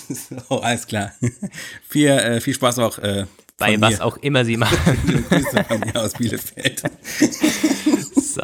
oh, 0.48 0.56
alles 0.56 0.86
klar. 0.86 1.12
viel, 1.88 2.08
äh, 2.08 2.40
viel 2.40 2.54
Spaß 2.54 2.78
auch. 2.78 2.98
Äh, 2.98 3.26
Bei 3.58 3.80
was 3.80 3.98
mir. 3.98 4.04
auch 4.04 4.16
immer 4.18 4.44
Sie 4.44 4.56
machen. 4.58 5.24
Grüße 5.28 5.64
von 5.64 5.80
mir 5.80 5.96
aus 5.96 6.12
Bielefeld. 6.14 6.82
so. 8.16 8.42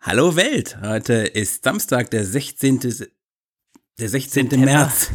Hallo 0.00 0.36
Welt, 0.36 0.78
heute 0.82 1.14
ist 1.14 1.64
Samstag, 1.64 2.10
der 2.12 2.24
16. 2.24 2.78
Der 3.98 4.08
16. 4.08 4.48
März. 4.60 5.10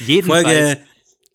Jedenfalls 0.00 0.44
Folge 0.44 0.80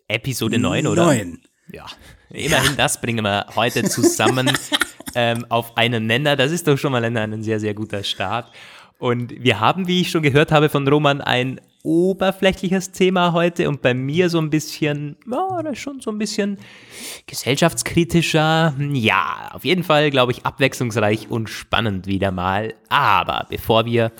Episode 0.07 0.59
9, 0.59 0.87
oder? 0.87 1.05
9. 1.05 1.39
Ja, 1.71 1.85
immerhin 2.29 2.71
ja. 2.71 2.77
das 2.77 3.01
bringen 3.01 3.23
wir 3.23 3.47
heute 3.55 3.83
zusammen 3.83 4.51
ähm, 5.15 5.45
auf 5.49 5.77
einen 5.77 6.05
Nenner. 6.05 6.35
Das 6.35 6.51
ist 6.51 6.67
doch 6.67 6.77
schon 6.77 6.91
mal 6.91 7.03
ein, 7.03 7.17
ein 7.17 7.43
sehr, 7.43 7.59
sehr 7.59 7.73
guter 7.73 8.03
Start. 8.03 8.51
Und 8.97 9.43
wir 9.43 9.59
haben, 9.59 9.87
wie 9.87 10.01
ich 10.01 10.11
schon 10.11 10.21
gehört 10.21 10.51
habe 10.51 10.69
von 10.69 10.87
Roman, 10.87 11.21
ein 11.21 11.59
oberflächliches 11.83 12.91
Thema 12.91 13.33
heute 13.33 13.69
und 13.69 13.81
bei 13.81 13.93
mir 13.93 14.29
so 14.29 14.39
ein 14.39 14.49
bisschen, 14.49 15.17
ja, 15.29 15.61
das 15.61 15.73
ist 15.73 15.79
schon 15.79 16.01
so 16.01 16.11
ein 16.11 16.17
bisschen 16.17 16.57
gesellschaftskritischer. 17.27 18.75
Ja, 18.93 19.49
auf 19.53 19.65
jeden 19.65 19.83
Fall, 19.83 20.09
glaube 20.09 20.31
ich, 20.31 20.45
abwechslungsreich 20.45 21.29
und 21.29 21.49
spannend 21.49 22.07
wieder 22.07 22.31
mal. 22.31 22.73
Aber 22.89 23.45
bevor 23.49 23.85
wir 23.85 24.11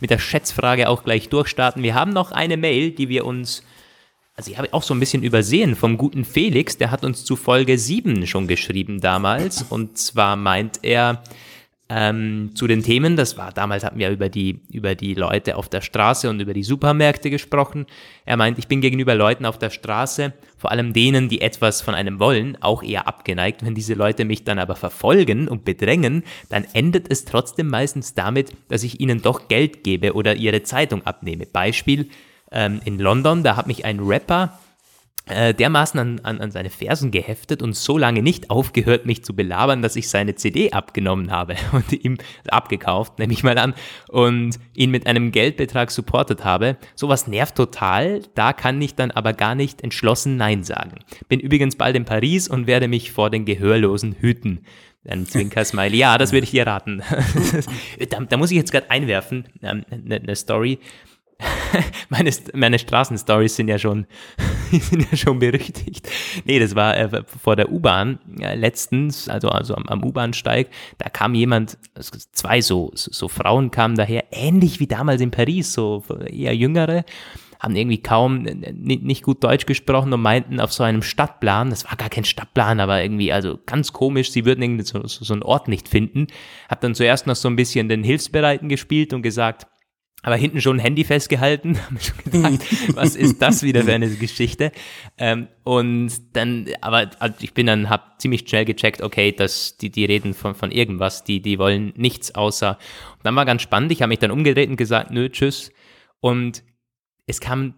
mit 0.00 0.10
der 0.10 0.18
Schätzfrage 0.18 0.88
auch 0.88 1.04
gleich 1.04 1.28
durchstarten, 1.28 1.82
wir 1.82 1.94
haben 1.94 2.12
noch 2.12 2.32
eine 2.32 2.56
Mail, 2.56 2.90
die 2.90 3.08
wir 3.08 3.24
uns 3.24 3.62
also 4.42 4.50
ich 4.50 4.58
habe 4.58 4.74
auch 4.74 4.82
so 4.82 4.92
ein 4.92 4.98
bisschen 4.98 5.22
übersehen 5.22 5.76
vom 5.76 5.96
guten 5.96 6.24
Felix, 6.24 6.76
der 6.76 6.90
hat 6.90 7.04
uns 7.04 7.24
zu 7.24 7.36
Folge 7.36 7.78
7 7.78 8.26
schon 8.26 8.48
geschrieben 8.48 9.00
damals. 9.00 9.62
Und 9.62 9.96
zwar 9.98 10.34
meint 10.34 10.80
er 10.82 11.22
ähm, 11.88 12.50
zu 12.56 12.66
den 12.66 12.82
Themen, 12.82 13.14
das 13.14 13.36
war 13.38 13.52
damals 13.52 13.84
hatten 13.84 14.00
wir 14.00 14.10
über 14.10 14.28
die, 14.28 14.58
über 14.72 14.96
die 14.96 15.14
Leute 15.14 15.56
auf 15.56 15.68
der 15.68 15.80
Straße 15.80 16.28
und 16.28 16.40
über 16.40 16.54
die 16.54 16.64
Supermärkte 16.64 17.30
gesprochen. 17.30 17.86
Er 18.24 18.36
meint, 18.36 18.58
ich 18.58 18.66
bin 18.66 18.80
gegenüber 18.80 19.14
Leuten 19.14 19.46
auf 19.46 19.58
der 19.58 19.70
Straße, 19.70 20.32
vor 20.58 20.72
allem 20.72 20.92
denen, 20.92 21.28
die 21.28 21.40
etwas 21.40 21.80
von 21.80 21.94
einem 21.94 22.18
wollen, 22.18 22.60
auch 22.60 22.82
eher 22.82 23.06
abgeneigt. 23.06 23.64
Wenn 23.64 23.76
diese 23.76 23.94
Leute 23.94 24.24
mich 24.24 24.42
dann 24.42 24.58
aber 24.58 24.74
verfolgen 24.74 25.46
und 25.46 25.64
bedrängen, 25.64 26.24
dann 26.48 26.66
endet 26.72 27.08
es 27.12 27.26
trotzdem 27.26 27.68
meistens 27.68 28.14
damit, 28.14 28.50
dass 28.66 28.82
ich 28.82 28.98
ihnen 28.98 29.22
doch 29.22 29.46
Geld 29.46 29.84
gebe 29.84 30.14
oder 30.14 30.34
ihre 30.34 30.64
Zeitung 30.64 31.06
abnehme. 31.06 31.46
Beispiel, 31.46 32.08
ähm, 32.52 32.80
in 32.84 32.98
London, 32.98 33.42
da 33.42 33.56
hat 33.56 33.66
mich 33.66 33.84
ein 33.84 34.00
Rapper 34.00 34.58
äh, 35.26 35.54
dermaßen 35.54 36.00
an, 36.00 36.20
an, 36.24 36.40
an 36.40 36.50
seine 36.50 36.68
Fersen 36.68 37.12
geheftet 37.12 37.62
und 37.62 37.76
so 37.76 37.96
lange 37.96 38.22
nicht 38.22 38.50
aufgehört, 38.50 39.06
mich 39.06 39.24
zu 39.24 39.36
belabern, 39.36 39.80
dass 39.80 39.94
ich 39.94 40.08
seine 40.08 40.34
CD 40.34 40.72
abgenommen 40.72 41.30
habe 41.30 41.54
und 41.72 41.92
ihm 41.92 42.18
abgekauft, 42.48 43.18
nehme 43.18 43.32
ich 43.32 43.44
mal 43.44 43.56
an, 43.58 43.74
und 44.08 44.58
ihn 44.74 44.90
mit 44.90 45.06
einem 45.06 45.30
Geldbetrag 45.30 45.92
supportet 45.92 46.44
habe. 46.44 46.76
Sowas 46.96 47.28
nervt 47.28 47.54
total, 47.54 48.22
da 48.34 48.52
kann 48.52 48.82
ich 48.82 48.96
dann 48.96 49.12
aber 49.12 49.32
gar 49.32 49.54
nicht 49.54 49.82
entschlossen 49.82 50.36
Nein 50.36 50.64
sagen. 50.64 50.98
Bin 51.28 51.38
übrigens 51.38 51.76
bald 51.76 51.94
in 51.94 52.04
Paris 52.04 52.48
und 52.48 52.66
werde 52.66 52.88
mich 52.88 53.12
vor 53.12 53.30
den 53.30 53.44
Gehörlosen 53.44 54.16
hüten. 54.18 54.64
Ein 55.04 55.26
Zwinker-Smiley. 55.26 55.96
Ja, 55.96 56.16
das 56.16 56.32
würde 56.32 56.44
ich 56.44 56.52
dir 56.52 56.66
raten. 56.66 57.02
da, 58.10 58.20
da, 58.20 58.36
muss 58.36 58.52
ich 58.52 58.56
jetzt 58.56 58.70
gerade 58.70 58.88
einwerfen, 58.90 59.48
eine 59.60 59.84
ähm, 59.90 60.02
ne, 60.04 60.20
ne 60.20 60.36
Story. 60.36 60.78
meine, 62.08 62.30
meine 62.54 62.78
Straßenstories 62.78 63.56
sind 63.56 63.68
ja 63.68 63.78
schon, 63.78 64.06
sind 64.70 65.10
ja 65.10 65.16
schon 65.16 65.38
berüchtigt. 65.38 66.08
Nee, 66.44 66.58
das 66.58 66.74
war 66.74 66.96
äh, 66.96 67.22
vor 67.24 67.56
der 67.56 67.70
U-Bahn 67.70 68.18
äh, 68.40 68.54
letztens, 68.54 69.28
also, 69.28 69.48
also 69.48 69.74
am, 69.74 69.86
am 69.86 70.04
U-Bahnsteig, 70.04 70.68
da 70.98 71.08
kam 71.08 71.34
jemand, 71.34 71.78
zwei 72.32 72.60
so, 72.60 72.90
so 72.94 73.28
Frauen 73.28 73.70
kamen 73.70 73.96
daher, 73.96 74.24
ähnlich 74.30 74.80
wie 74.80 74.86
damals 74.86 75.20
in 75.20 75.30
Paris, 75.30 75.72
so 75.72 76.04
eher 76.28 76.54
jüngere, 76.54 77.04
haben 77.62 77.76
irgendwie 77.76 78.02
kaum 78.02 78.42
nicht 78.42 79.22
gut 79.22 79.44
Deutsch 79.44 79.66
gesprochen 79.66 80.12
und 80.12 80.20
meinten 80.20 80.58
auf 80.58 80.72
so 80.72 80.82
einem 80.82 81.02
Stadtplan, 81.02 81.70
das 81.70 81.84
war 81.84 81.96
gar 81.96 82.08
kein 82.08 82.24
Stadtplan, 82.24 82.80
aber 82.80 83.00
irgendwie, 83.00 83.32
also 83.32 83.56
ganz 83.66 83.92
komisch, 83.92 84.32
sie 84.32 84.44
würden 84.44 84.62
irgendwie 84.62 84.84
so, 84.84 85.06
so, 85.06 85.24
so 85.24 85.32
einen 85.32 85.44
Ort 85.44 85.68
nicht 85.68 85.88
finden. 85.88 86.26
Hab 86.68 86.80
dann 86.80 86.96
zuerst 86.96 87.28
noch 87.28 87.36
so 87.36 87.48
ein 87.48 87.54
bisschen 87.54 87.88
den 87.88 88.02
Hilfsbereiten 88.02 88.68
gespielt 88.68 89.12
und 89.14 89.22
gesagt, 89.22 89.68
aber 90.22 90.36
hinten 90.36 90.60
schon 90.60 90.76
ein 90.76 90.80
Handy 90.80 91.04
festgehalten. 91.04 91.78
gedacht, 92.24 92.60
was 92.94 93.16
ist 93.16 93.42
das 93.42 93.62
wieder 93.62 93.82
für 93.82 93.92
eine 93.92 94.08
Geschichte? 94.08 94.72
Ähm, 95.18 95.48
und 95.64 96.10
dann, 96.32 96.68
aber 96.80 97.10
also 97.18 97.34
ich 97.40 97.54
bin 97.54 97.66
dann, 97.66 97.90
hab 97.90 98.20
ziemlich 98.20 98.48
schnell 98.48 98.64
gecheckt, 98.64 99.02
okay, 99.02 99.32
dass 99.32 99.76
die, 99.76 99.90
die 99.90 100.04
reden 100.04 100.32
von, 100.32 100.54
von 100.54 100.70
irgendwas, 100.70 101.24
die, 101.24 101.40
die 101.40 101.58
wollen 101.58 101.92
nichts 101.96 102.34
außer. 102.34 102.78
Und 103.12 103.20
dann 103.24 103.34
war 103.34 103.44
ganz 103.44 103.62
spannend, 103.62 103.90
ich 103.90 104.00
habe 104.00 104.08
mich 104.08 104.20
dann 104.20 104.30
umgedreht 104.30 104.70
und 104.70 104.76
gesagt, 104.76 105.10
nö, 105.10 105.28
tschüss. 105.28 105.72
Und 106.20 106.62
es 107.26 107.40
kamen 107.40 107.74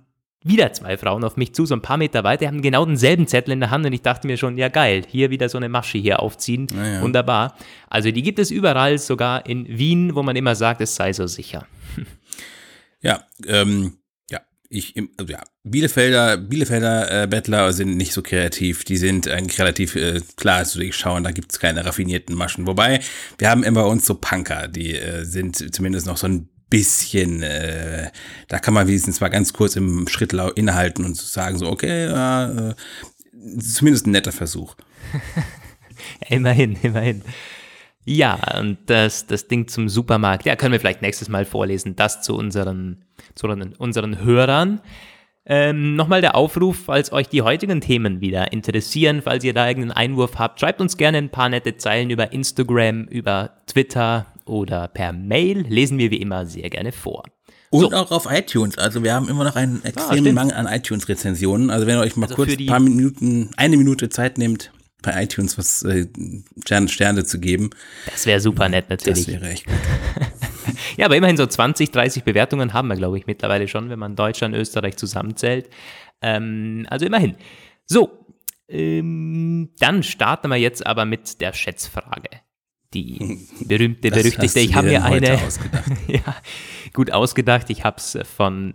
wieder 0.47 0.71
zwei 0.75 0.99
Frauen 0.99 1.25
auf 1.25 1.39
mich 1.39 1.55
zu, 1.55 1.65
so 1.65 1.75
ein 1.75 1.81
paar 1.81 1.97
Meter 1.97 2.23
weiter, 2.23 2.47
haben 2.47 2.61
genau 2.61 2.85
denselben 2.85 3.27
Zettel 3.27 3.53
in 3.53 3.61
der 3.61 3.71
Hand 3.71 3.87
und 3.87 3.95
ich 3.95 4.03
dachte 4.03 4.27
mir 4.27 4.37
schon, 4.37 4.59
ja 4.59 4.69
geil, 4.69 5.03
hier 5.09 5.31
wieder 5.31 5.49
so 5.49 5.57
eine 5.57 5.71
Masche 5.71 5.97
hier 5.97 6.21
aufziehen, 6.21 6.67
ja. 6.77 7.01
wunderbar. 7.01 7.57
Also 7.89 8.11
die 8.11 8.23
gibt 8.23 8.39
es 8.39 8.51
überall, 8.51 8.99
sogar 8.99 9.47
in 9.47 9.67
Wien, 9.67 10.15
wo 10.15 10.23
man 10.23 10.37
immer 10.37 10.55
sagt, 10.55 10.83
es 10.83 10.95
sei 10.95 11.15
so 11.15 11.27
sicher. 11.27 11.67
Ja, 13.05 13.23
ähm, 13.47 13.99
ja, 14.31 14.41
ich, 14.71 14.95
also 15.19 15.33
ja, 15.33 15.43
Bielefelder, 15.63 16.39
Bielefelder 16.39 17.23
äh, 17.23 17.27
Bettler 17.27 17.73
sind 17.73 17.97
nicht 17.97 18.15
so 18.15 18.23
kreativ. 18.23 18.85
Die 18.85 18.97
sind 18.97 19.29
eigentlich 19.29 19.61
relativ 19.61 19.95
äh, 19.95 20.21
klar 20.37 20.65
zu 20.65 20.79
durchschauen. 20.79 21.23
Da 21.23 21.31
gibt's 21.31 21.61
keine 21.61 21.85
raffinierten 21.85 22.35
Maschen. 22.35 22.67
Wobei, 22.67 23.01
wir 23.39 23.51
haben 23.51 23.63
immer 23.63 23.87
uns 23.87 24.07
so 24.07 24.15
Punker, 24.15 24.69
die 24.69 24.97
äh, 24.97 25.25
sind 25.25 25.75
zumindest 25.75 26.07
noch 26.07 26.17
so 26.17 26.27
ein 26.27 26.49
bisschen, 26.71 27.43
äh, 27.43 28.11
da 28.49 28.59
kann 28.59 28.75
man 28.75 28.89
wenigstens 28.89 29.21
mal 29.21 29.29
ganz 29.29 29.53
kurz 29.53 29.77
im 29.77 30.09
Schritt 30.09 30.33
innehalten 30.33 31.05
und 31.05 31.17
sagen 31.17 31.59
so, 31.59 31.71
okay, 31.71 32.07
äh, 32.07 32.75
zumindest 33.61 34.07
ein 34.07 34.13
netter 34.13 34.33
Versuch. 34.33 34.75
immerhin, 36.29 36.77
immerhin. 36.83 37.23
Ja, 38.05 38.39
und 38.59 38.79
das, 38.87 39.27
das 39.27 39.49
Ding 39.49 39.67
zum 39.67 39.89
Supermarkt, 39.89 40.45
ja, 40.45 40.57
können 40.57 40.73
wir 40.73 40.81
vielleicht 40.81 41.03
nächstes 41.03 41.29
Mal 41.29 41.45
vorlesen, 41.45 41.97
das 41.97 42.23
zu 42.23 42.37
unseren, 42.37 43.05
zu 43.35 43.49
unseren 43.49 44.23
Hörern. 44.23 44.81
Ähm, 45.47 45.95
Nochmal 45.97 46.23
der 46.23 46.37
Aufruf, 46.37 46.85
falls 46.87 47.13
euch 47.13 47.29
die 47.29 47.43
heutigen 47.43 47.81
Themen 47.81 48.21
wieder 48.21 48.53
interessieren, 48.53 49.21
falls 49.23 49.45
ihr 49.45 49.53
da 49.53 49.69
irgendeinen 49.69 49.93
Einwurf 49.93 50.39
habt, 50.39 50.61
schreibt 50.61 50.81
uns 50.81 50.97
gerne 50.97 51.19
ein 51.19 51.31
paar 51.31 51.49
nette 51.49 51.77
Zeilen 51.77 52.11
über 52.11 52.33
Instagram, 52.33 53.05
über 53.05 53.51
Twitter 53.67 54.27
oder 54.47 54.89
per 54.89 55.13
Mail. 55.13 55.67
Lesen 55.69 55.99
wir 55.99 56.11
wie 56.11 56.21
immer 56.21 56.47
sehr 56.47 56.71
gerne 56.71 56.93
vor. 56.93 57.25
Und 57.71 57.91
so. 57.91 57.93
auch 57.93 58.11
auf 58.11 58.27
iTunes. 58.31 58.79
Also 58.79 59.03
wir 59.03 59.13
haben 59.13 59.29
immer 59.29 59.45
noch 59.45 59.57
einen 59.57 59.81
ah, 59.85 59.89
extremen 59.89 60.39
ah, 60.39 60.45
Mangel 60.45 60.55
an 60.55 60.67
iTunes-Rezensionen. 60.67 61.71
Also 61.71 61.87
wenn 61.87 61.97
ihr 61.97 62.03
euch 62.03 62.17
mal 62.17 62.27
also 62.27 62.37
kurz 62.37 62.53
ein 62.59 62.67
paar 62.67 62.81
Minuten, 62.81 63.51
eine 63.57 63.77
Minute 63.77 64.09
Zeit 64.11 64.39
nehmt, 64.39 64.71
bei 65.05 65.23
iTunes 65.23 65.59
was 65.59 65.83
äh, 65.83 66.07
Sterne, 66.65 66.89
Sterne 66.89 67.25
zu 67.25 67.39
geben. 67.39 67.71
Das 68.11 68.27
wäre 68.27 68.41
super 68.41 68.69
nett 68.69 68.91
natürlich. 68.91 69.27
Das 69.27 69.35
wäre 69.35 69.51
echt 69.51 69.67
gut. 69.67 69.75
ja, 70.97 71.07
aber 71.07 71.17
immerhin 71.17 71.37
so 71.37 71.47
20, 71.47 71.91
30 71.91 72.25
Bewertungen 72.25 72.73
haben 72.73 72.89
wir, 72.89 72.97
glaube 72.97 73.19
ich, 73.19 73.27
mittlerweile 73.27 73.69
schon, 73.69 73.91
wenn 73.91 73.99
man 73.99 74.17
Deutschland, 74.17 74.55
Österreich 74.55 74.97
zusammenzählt. 74.97 75.69
Ähm, 76.23 76.87
also 76.89 77.07
immerhin. 77.07 77.37
So, 77.87 78.27
ähm, 78.69 79.71
dann 79.79 80.03
starten 80.03 80.49
wir 80.49 80.57
jetzt 80.57 80.87
aber 80.87 81.05
mit 81.05 81.41
der 81.41 81.53
Schätzfrage. 81.53 82.31
Die 82.95 83.47
berühmte, 83.67 84.11
berüchtigte. 84.11 84.61
Ich 84.61 84.75
habe 84.75 84.89
mir 84.89 85.05
eine 85.05 85.39
ja, 86.09 86.37
gut 86.93 87.11
ausgedacht. 87.11 87.71
Ich 87.71 87.85
habe 87.85 87.97
es 87.99 88.19
von 88.37 88.75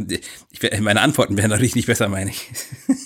ich, 0.50 0.80
meine 0.80 1.00
Antworten 1.00 1.36
werden 1.36 1.50
dadurch 1.50 1.74
nicht 1.74 1.86
besser, 1.86 2.08
meine 2.08 2.30
ich. 2.30 2.48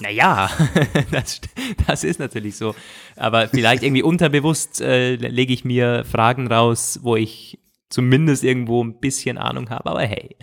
Naja, 0.00 0.50
das, 1.12 1.40
das 1.86 2.02
ist 2.02 2.18
natürlich 2.18 2.56
so. 2.56 2.74
Aber 3.14 3.48
vielleicht 3.48 3.84
irgendwie 3.84 4.02
unterbewusst 4.02 4.80
äh, 4.80 5.14
lege 5.14 5.52
ich 5.52 5.64
mir 5.64 6.04
Fragen 6.10 6.48
raus, 6.48 6.98
wo 7.02 7.14
ich 7.14 7.60
zumindest 7.88 8.42
irgendwo 8.42 8.82
ein 8.82 8.98
bisschen 8.98 9.38
Ahnung 9.38 9.70
habe. 9.70 9.90
Aber 9.90 10.02
hey. 10.02 10.36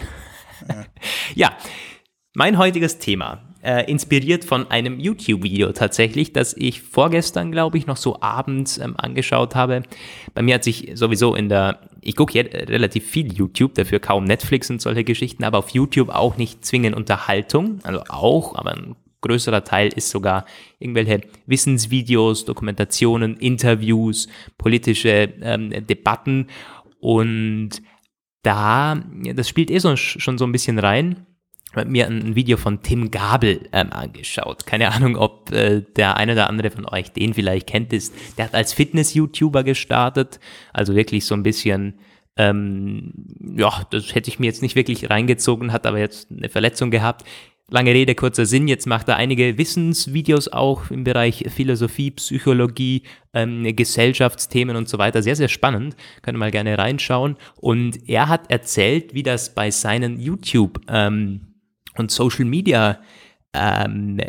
Ja, 1.35 1.55
mein 2.33 2.57
heutiges 2.57 2.99
Thema 2.99 3.49
äh, 3.61 3.89
inspiriert 3.91 4.45
von 4.45 4.69
einem 4.71 4.99
YouTube-Video 4.99 5.71
tatsächlich, 5.73 6.33
das 6.33 6.55
ich 6.55 6.81
vorgestern, 6.81 7.51
glaube 7.51 7.77
ich, 7.77 7.87
noch 7.87 7.97
so 7.97 8.21
abends 8.21 8.77
ähm, 8.77 8.95
angeschaut 8.97 9.55
habe. 9.55 9.83
Bei 10.33 10.41
mir 10.41 10.55
hat 10.55 10.63
sich 10.63 10.91
sowieso 10.93 11.35
in 11.35 11.49
der, 11.49 11.79
ich 12.01 12.15
gucke 12.15 12.33
jetzt 12.33 12.53
relativ 12.53 13.05
viel 13.05 13.33
YouTube, 13.33 13.75
dafür 13.75 13.99
kaum 13.99 14.23
Netflix 14.23 14.69
und 14.69 14.81
solche 14.81 15.03
Geschichten, 15.03 15.43
aber 15.43 15.57
auf 15.57 15.71
YouTube 15.71 16.09
auch 16.09 16.37
nicht 16.37 16.63
zwingend 16.65 16.95
Unterhaltung, 16.95 17.79
also 17.83 18.01
auch, 18.07 18.55
aber 18.55 18.71
ein 18.71 18.95
größerer 19.21 19.65
Teil 19.65 19.89
ist 19.93 20.09
sogar 20.09 20.45
irgendwelche 20.79 21.21
Wissensvideos, 21.45 22.45
Dokumentationen, 22.45 23.35
Interviews, 23.35 24.29
politische 24.57 25.33
ähm, 25.41 25.71
Debatten 25.85 26.47
und 27.01 27.81
da, 28.43 29.01
das 29.35 29.49
spielt 29.49 29.71
eh 29.71 29.79
so, 29.79 29.95
schon 29.95 30.37
so 30.37 30.45
ein 30.45 30.51
bisschen 30.51 30.79
rein 30.79 31.25
mir 31.85 32.07
ein 32.07 32.35
Video 32.35 32.57
von 32.57 32.81
Tim 32.81 33.11
Gabel 33.11 33.67
ähm, 33.71 33.91
angeschaut. 33.91 34.65
Keine 34.65 34.91
Ahnung, 34.91 35.15
ob 35.15 35.51
äh, 35.51 35.81
der 35.95 36.17
eine 36.17 36.33
oder 36.33 36.49
andere 36.49 36.71
von 36.71 36.85
euch 36.87 37.11
den 37.11 37.33
vielleicht 37.33 37.67
kennt. 37.67 37.93
Ist, 37.93 38.13
der 38.37 38.45
hat 38.45 38.55
als 38.55 38.73
Fitness-YouTuber 38.73 39.63
gestartet, 39.63 40.39
also 40.73 40.95
wirklich 40.95 41.25
so 41.25 41.35
ein 41.35 41.43
bisschen, 41.43 41.99
ähm, 42.37 43.13
ja, 43.55 43.83
das 43.91 44.15
hätte 44.15 44.29
ich 44.29 44.39
mir 44.39 44.47
jetzt 44.47 44.61
nicht 44.61 44.75
wirklich 44.75 45.09
reingezogen, 45.09 45.71
hat 45.71 45.85
aber 45.85 45.99
jetzt 45.99 46.31
eine 46.31 46.49
Verletzung 46.49 46.89
gehabt. 46.89 47.23
Lange 47.71 47.93
Rede, 47.93 48.15
kurzer 48.15 48.45
Sinn, 48.45 48.67
jetzt 48.67 48.87
macht 48.87 49.07
er 49.09 49.17
einige 49.17 49.57
Wissensvideos 49.57 50.47
auch 50.47 50.89
im 50.89 51.03
Bereich 51.03 51.45
Philosophie, 51.49 52.11
Psychologie, 52.11 53.03
ähm, 53.33 53.75
Gesellschaftsthemen 53.75 54.75
und 54.75 54.89
so 54.89 54.97
weiter. 54.97 55.21
Sehr, 55.21 55.35
sehr 55.35 55.49
spannend. 55.49 55.95
Könnt 56.23 56.35
ihr 56.35 56.39
mal 56.39 56.51
gerne 56.51 56.77
reinschauen. 56.77 57.37
Und 57.57 58.09
er 58.09 58.27
hat 58.27 58.49
erzählt, 58.49 59.13
wie 59.13 59.23
das 59.23 59.53
bei 59.53 59.69
seinen 59.69 60.19
YouTube- 60.19 60.81
ähm, 60.87 61.41
und 61.95 62.09
Social 62.09 62.45
Media, 62.45 63.01
ähm, 63.53 64.19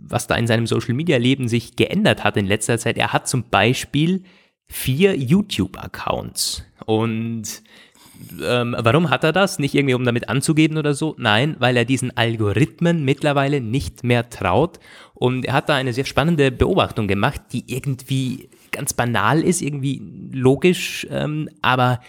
was 0.00 0.26
da 0.26 0.34
in 0.34 0.46
seinem 0.48 0.66
Social 0.66 0.94
Media 0.94 1.18
Leben 1.18 1.46
sich 1.46 1.76
geändert 1.76 2.24
hat 2.24 2.36
in 2.36 2.46
letzter 2.46 2.78
Zeit. 2.78 2.96
Er 2.96 3.12
hat 3.12 3.28
zum 3.28 3.44
Beispiel 3.48 4.24
vier 4.66 5.16
YouTube-Accounts 5.16 6.64
und 6.86 7.62
ähm, 8.42 8.76
warum 8.78 9.10
hat 9.10 9.24
er 9.24 9.32
das? 9.32 9.58
Nicht 9.58 9.74
irgendwie, 9.74 9.94
um 9.94 10.04
damit 10.04 10.28
anzugeben 10.28 10.78
oder 10.78 10.94
so. 10.94 11.14
Nein, 11.18 11.56
weil 11.58 11.76
er 11.76 11.84
diesen 11.84 12.16
Algorithmen 12.16 13.04
mittlerweile 13.04 13.60
nicht 13.60 14.04
mehr 14.04 14.30
traut. 14.30 14.78
Und 15.14 15.44
er 15.44 15.54
hat 15.54 15.68
da 15.68 15.74
eine 15.74 15.92
sehr 15.92 16.04
spannende 16.04 16.50
Beobachtung 16.50 17.08
gemacht, 17.08 17.40
die 17.52 17.72
irgendwie 17.72 18.50
ganz 18.72 18.92
banal 18.92 19.42
ist, 19.42 19.62
irgendwie 19.62 20.02
logisch, 20.32 21.06
ähm, 21.10 21.48
aber 21.60 22.00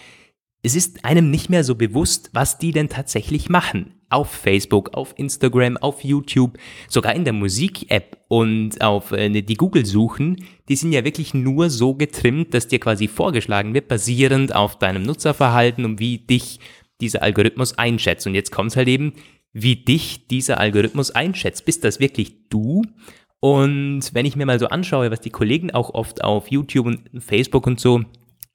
es 0.62 0.74
ist 0.74 1.04
einem 1.04 1.30
nicht 1.30 1.50
mehr 1.50 1.62
so 1.62 1.74
bewusst, 1.74 2.30
was 2.32 2.58
die 2.58 2.72
denn 2.72 2.88
tatsächlich 2.88 3.50
machen. 3.50 3.94
Auf 4.14 4.30
Facebook, 4.30 4.94
auf 4.94 5.14
Instagram, 5.16 5.76
auf 5.76 6.04
YouTube, 6.04 6.58
sogar 6.88 7.14
in 7.14 7.24
der 7.24 7.32
Musik-App 7.32 8.18
und 8.28 8.80
auf 8.80 9.12
äh, 9.12 9.28
die 9.28 9.54
Google-Suchen, 9.56 10.44
die 10.68 10.76
sind 10.76 10.92
ja 10.92 11.04
wirklich 11.04 11.34
nur 11.34 11.68
so 11.70 11.94
getrimmt, 11.94 12.54
dass 12.54 12.68
dir 12.68 12.78
quasi 12.78 13.08
vorgeschlagen 13.08 13.74
wird, 13.74 13.88
basierend 13.88 14.54
auf 14.54 14.78
deinem 14.78 15.02
Nutzerverhalten 15.02 15.84
und 15.84 15.98
wie 16.00 16.18
dich 16.18 16.60
dieser 17.00 17.22
Algorithmus 17.22 17.76
einschätzt. 17.76 18.26
Und 18.26 18.34
jetzt 18.34 18.52
kommt 18.52 18.70
es 18.70 18.76
halt 18.76 18.88
eben, 18.88 19.14
wie 19.52 19.76
dich 19.76 20.26
dieser 20.28 20.58
Algorithmus 20.58 21.10
einschätzt. 21.10 21.64
Bist 21.64 21.84
das 21.84 22.00
wirklich 22.00 22.48
du? 22.48 22.82
Und 23.40 24.14
wenn 24.14 24.26
ich 24.26 24.36
mir 24.36 24.46
mal 24.46 24.58
so 24.58 24.68
anschaue, 24.68 25.10
was 25.10 25.20
die 25.20 25.30
Kollegen 25.30 25.72
auch 25.72 25.92
oft 25.92 26.24
auf 26.24 26.50
YouTube 26.50 26.86
und 26.86 27.08
Facebook 27.20 27.66
und 27.66 27.80
so 27.80 28.02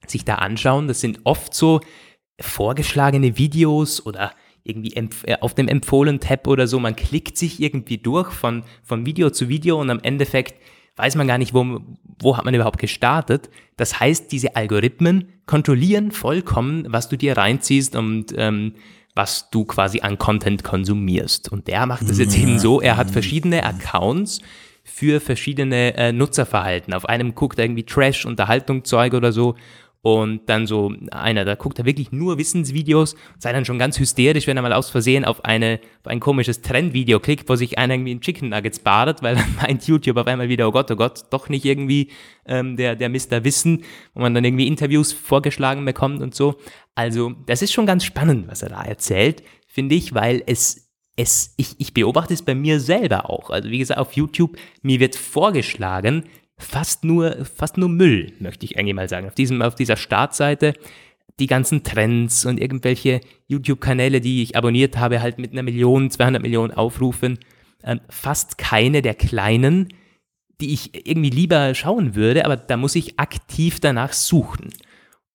sich 0.06 0.24
da 0.24 0.36
anschauen. 0.36 0.88
Das 0.88 1.00
sind 1.00 1.20
oft 1.24 1.54
so 1.54 1.80
vorgeschlagene 2.40 3.36
Videos 3.36 4.04
oder 4.04 4.32
irgendwie 4.64 4.94
äh, 4.94 5.36
auf 5.40 5.54
dem 5.54 5.68
Empfohlen-Tab 5.68 6.46
oder 6.46 6.66
so. 6.66 6.78
Man 6.78 6.96
klickt 6.96 7.36
sich 7.36 7.60
irgendwie 7.60 7.98
durch 7.98 8.30
von, 8.32 8.62
von 8.82 9.06
Video 9.06 9.30
zu 9.30 9.48
Video 9.48 9.80
und 9.80 9.90
am 9.90 10.00
Endeffekt 10.00 10.54
weiß 10.96 11.16
man 11.16 11.26
gar 11.26 11.38
nicht, 11.38 11.54
wo, 11.54 11.80
wo 12.18 12.36
hat 12.36 12.44
man 12.44 12.54
überhaupt 12.54 12.78
gestartet. 12.78 13.48
Das 13.76 14.00
heißt, 14.00 14.30
diese 14.32 14.56
Algorithmen 14.56 15.28
kontrollieren 15.46 16.10
vollkommen, 16.10 16.86
was 16.88 17.08
du 17.08 17.16
dir 17.16 17.36
reinziehst 17.36 17.96
und 17.96 18.34
ähm, 18.36 18.74
was 19.14 19.50
du 19.50 19.64
quasi 19.64 20.00
an 20.00 20.18
Content 20.18 20.62
konsumierst. 20.62 21.50
Und 21.50 21.66
der 21.68 21.86
macht 21.86 22.08
das 22.08 22.18
jetzt 22.18 22.36
eben 22.36 22.58
so, 22.58 22.80
er 22.80 22.96
hat 22.96 23.10
verschiedene 23.10 23.64
Accounts 23.64 24.40
für 24.84 25.20
verschiedene 25.20 25.94
äh, 25.96 26.12
Nutzerverhalten. 26.12 26.94
Auf 26.94 27.06
einem 27.06 27.34
guckt 27.34 27.58
er 27.58 27.64
irgendwie 27.64 27.84
Trash, 27.84 28.26
Unterhaltung, 28.26 28.84
Zeug 28.84 29.14
oder 29.14 29.32
so 29.32 29.56
und 30.02 30.48
dann 30.48 30.66
so 30.66 30.92
einer, 31.10 31.44
da 31.44 31.56
guckt 31.56 31.78
er 31.78 31.84
wirklich 31.84 32.10
nur 32.10 32.38
Wissensvideos, 32.38 33.16
sei 33.38 33.52
dann 33.52 33.66
schon 33.66 33.78
ganz 33.78 33.98
hysterisch, 33.98 34.46
wenn 34.46 34.56
er 34.56 34.62
mal 34.62 34.72
aus 34.72 34.88
Versehen 34.88 35.24
auf, 35.26 35.44
eine, 35.44 35.78
auf 36.00 36.06
ein 36.06 36.20
komisches 36.20 36.62
Trendvideo 36.62 37.20
klickt, 37.20 37.48
wo 37.48 37.56
sich 37.56 37.76
einer 37.76 37.94
irgendwie 37.94 38.12
in 38.12 38.20
Chicken 38.20 38.48
Nuggets 38.48 38.78
badet, 38.78 39.22
weil 39.22 39.34
dann 39.36 39.54
meint 39.60 39.86
YouTube 39.86 40.16
auf 40.16 40.26
einmal 40.26 40.48
wieder, 40.48 40.68
oh 40.68 40.72
Gott, 40.72 40.90
oh 40.90 40.96
Gott, 40.96 41.24
doch 41.30 41.48
nicht 41.50 41.66
irgendwie 41.66 42.10
ähm, 42.46 42.76
der, 42.76 42.96
der 42.96 43.10
Mr. 43.10 43.44
Wissen, 43.44 43.84
wo 44.14 44.20
man 44.22 44.34
dann 44.34 44.44
irgendwie 44.44 44.66
Interviews 44.66 45.12
vorgeschlagen 45.12 45.84
bekommt 45.84 46.22
und 46.22 46.34
so. 46.34 46.56
Also, 46.94 47.34
das 47.46 47.60
ist 47.60 47.72
schon 47.72 47.86
ganz 47.86 48.04
spannend, 48.04 48.48
was 48.48 48.62
er 48.62 48.70
da 48.70 48.82
erzählt, 48.82 49.42
finde 49.66 49.94
ich, 49.94 50.14
weil 50.14 50.42
es 50.46 50.90
es, 51.16 51.52
ich, 51.58 51.74
ich 51.78 51.92
beobachte 51.92 52.32
es 52.32 52.42
bei 52.42 52.54
mir 52.54 52.80
selber 52.80 53.28
auch. 53.28 53.50
Also 53.50 53.68
wie 53.68 53.78
gesagt, 53.78 54.00
auf 54.00 54.12
YouTube, 54.12 54.56
mir 54.80 55.00
wird 55.00 55.16
vorgeschlagen, 55.16 56.24
fast 56.60 57.04
nur, 57.04 57.44
fast 57.44 57.76
nur 57.76 57.88
Müll, 57.88 58.32
möchte 58.38 58.64
ich 58.64 58.78
eigentlich 58.78 58.94
mal 58.94 59.08
sagen. 59.08 59.26
Auf, 59.26 59.34
diesem, 59.34 59.62
auf 59.62 59.74
dieser 59.74 59.96
Startseite 59.96 60.74
die 61.38 61.46
ganzen 61.46 61.82
Trends 61.82 62.44
und 62.44 62.60
irgendwelche 62.60 63.20
YouTube-Kanäle, 63.48 64.20
die 64.20 64.42
ich 64.42 64.56
abonniert 64.56 64.98
habe, 64.98 65.22
halt 65.22 65.38
mit 65.38 65.52
einer 65.52 65.62
Million, 65.62 66.10
200 66.10 66.42
Millionen 66.42 66.72
Aufrufen, 66.72 67.38
ähm, 67.82 68.00
fast 68.10 68.58
keine 68.58 69.02
der 69.02 69.14
kleinen, 69.14 69.88
die 70.60 70.74
ich 70.74 71.08
irgendwie 71.08 71.30
lieber 71.30 71.74
schauen 71.74 72.14
würde, 72.14 72.44
aber 72.44 72.56
da 72.56 72.76
muss 72.76 72.94
ich 72.94 73.18
aktiv 73.18 73.80
danach 73.80 74.12
suchen. 74.12 74.70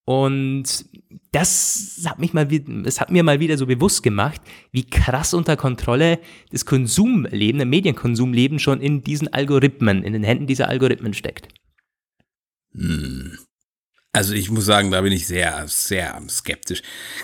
Und 0.05 0.85
das 1.31 2.03
hat 2.05 2.19
mich 2.19 2.33
mal, 2.33 2.47
es 2.85 3.01
hat 3.01 3.11
mir 3.11 3.23
mal 3.23 3.39
wieder 3.39 3.57
so 3.57 3.65
bewusst 3.65 4.03
gemacht, 4.03 4.39
wie 4.71 4.85
krass 4.85 5.33
unter 5.33 5.57
Kontrolle 5.57 6.19
das 6.51 6.65
Konsumleben, 6.65 7.59
das 7.59 7.67
Medienkonsumleben 7.67 8.59
schon 8.59 8.81
in 8.81 9.01
diesen 9.01 9.33
Algorithmen, 9.33 10.03
in 10.03 10.13
den 10.13 10.23
Händen 10.23 10.47
dieser 10.47 10.69
Algorithmen 10.69 11.13
steckt. 11.13 11.49
Hm. 12.73 13.37
Also 14.15 14.33
ich 14.33 14.49
muss 14.49 14.63
sagen, 14.63 14.91
da 14.91 15.01
bin 15.01 15.11
ich 15.11 15.27
sehr, 15.27 15.65
sehr 15.67 16.17
skeptisch. 16.29 16.81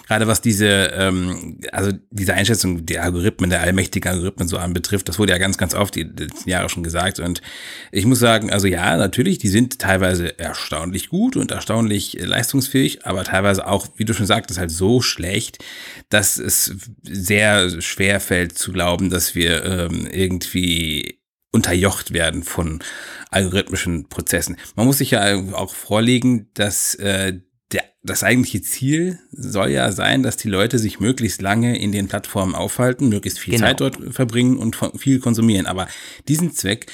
Gerade 0.08 0.28
was 0.28 0.42
diese, 0.42 0.92
ähm, 0.94 1.58
also 1.72 1.94
diese 2.10 2.34
Einschätzung 2.34 2.86
der 2.86 3.04
Algorithmen, 3.04 3.50
der 3.50 3.62
allmächtigen 3.62 4.12
Algorithmen 4.12 4.50
so 4.50 4.58
anbetrifft, 4.58 5.08
das 5.08 5.18
wurde 5.18 5.32
ja 5.32 5.38
ganz, 5.38 5.58
ganz 5.58 5.74
oft 5.74 5.96
die 5.96 6.04
letzten 6.04 6.50
Jahre 6.50 6.68
schon 6.68 6.84
gesagt. 6.84 7.22
Und 7.22 7.42
ich 7.94 8.06
muss 8.06 8.20
sagen, 8.20 8.52
also 8.52 8.68
ja, 8.68 8.98
natürlich, 8.98 9.38
die 9.38 9.48
sind 9.48 9.80
teilweise 9.80 10.38
erstaunlich 10.38 11.08
gut 11.08 11.38
und 11.38 11.52
erstaunlich 11.52 12.18
leistungsfähig, 12.20 13.06
aber 13.06 13.24
teilweise 13.24 13.68
auch, 13.68 13.88
wie 13.96 14.04
du 14.04 14.14
schon 14.14 14.26
sagtest, 14.26 14.60
halt 14.60 14.72
so 14.72 15.00
schlecht, 15.00 15.60
dass 16.10 16.38
es 16.38 16.76
sehr 17.04 17.80
schwer 17.80 18.20
fällt 18.20 18.58
zu 18.58 18.74
glauben, 18.74 19.10
dass 19.10 19.34
wir 19.34 19.64
ähm, 19.64 20.10
irgendwie 20.12 21.21
unterjocht 21.52 22.14
werden 22.14 22.44
von 22.44 22.80
algorithmischen 23.30 24.08
Prozessen. 24.08 24.58
Man 24.76 24.86
muss 24.86 25.00
sich 25.00 25.12
ja 25.12 25.36
auch 25.54 25.76
vorlegen, 25.76 26.50
dass 26.54 26.96
äh, 26.96 27.40
der, 27.72 27.84
das 28.04 28.24
eigentliche 28.24 28.62
Ziel 28.62 29.20
soll 29.32 29.70
ja 29.70 29.92
sein, 29.92 30.24
dass 30.24 30.38
die 30.38 30.50
Leute 30.50 30.80
sich 30.80 31.00
möglichst 31.00 31.42
lange 31.42 31.78
in 31.78 31.92
den 31.92 32.08
Plattformen 32.08 32.56
aufhalten, 32.56 33.10
möglichst 33.10 33.40
viel 33.40 33.56
genau. 33.56 33.68
Zeit 33.68 33.82
dort 33.82 33.98
verbringen 34.14 34.58
und 34.58 34.78
viel 34.98 35.20
konsumieren. 35.20 35.68
Aber 35.68 35.88
diesen 36.28 36.54
Zweck, 36.54 36.88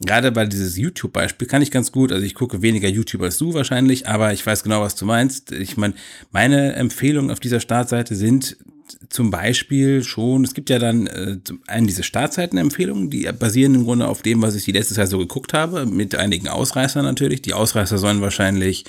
gerade 0.00 0.32
bei 0.32 0.46
dieses 0.46 0.76
YouTube-Beispiel 0.76 1.46
kann 1.48 1.62
ich 1.62 1.70
ganz 1.70 1.92
gut, 1.92 2.12
also 2.12 2.24
ich 2.24 2.34
gucke 2.34 2.62
weniger 2.62 2.88
YouTube 2.88 3.22
als 3.22 3.38
du 3.38 3.54
wahrscheinlich, 3.54 4.08
aber 4.08 4.32
ich 4.32 4.44
weiß 4.44 4.62
genau, 4.62 4.80
was 4.80 4.96
du 4.96 5.06
meinst. 5.06 5.52
Ich 5.52 5.76
meine, 5.76 5.94
meine 6.30 6.74
Empfehlungen 6.74 7.30
auf 7.30 7.40
dieser 7.40 7.60
Startseite 7.60 8.14
sind 8.14 8.56
zum 9.08 9.30
Beispiel 9.30 10.02
schon, 10.02 10.44
es 10.44 10.54
gibt 10.54 10.70
ja 10.70 10.78
dann 10.78 11.06
äh, 11.06 11.38
einen 11.66 11.86
diese 11.86 12.02
Startseitenempfehlungen, 12.02 13.10
die 13.10 13.30
basieren 13.32 13.74
im 13.74 13.84
Grunde 13.84 14.08
auf 14.08 14.22
dem, 14.22 14.42
was 14.42 14.54
ich 14.54 14.64
die 14.64 14.72
letzte 14.72 14.94
Zeit 14.94 15.08
so 15.08 15.18
geguckt 15.18 15.52
habe, 15.52 15.86
mit 15.86 16.14
einigen 16.14 16.48
Ausreißern 16.48 17.04
natürlich. 17.04 17.42
Die 17.42 17.54
Ausreißer 17.54 17.98
sollen 17.98 18.20
wahrscheinlich, 18.20 18.84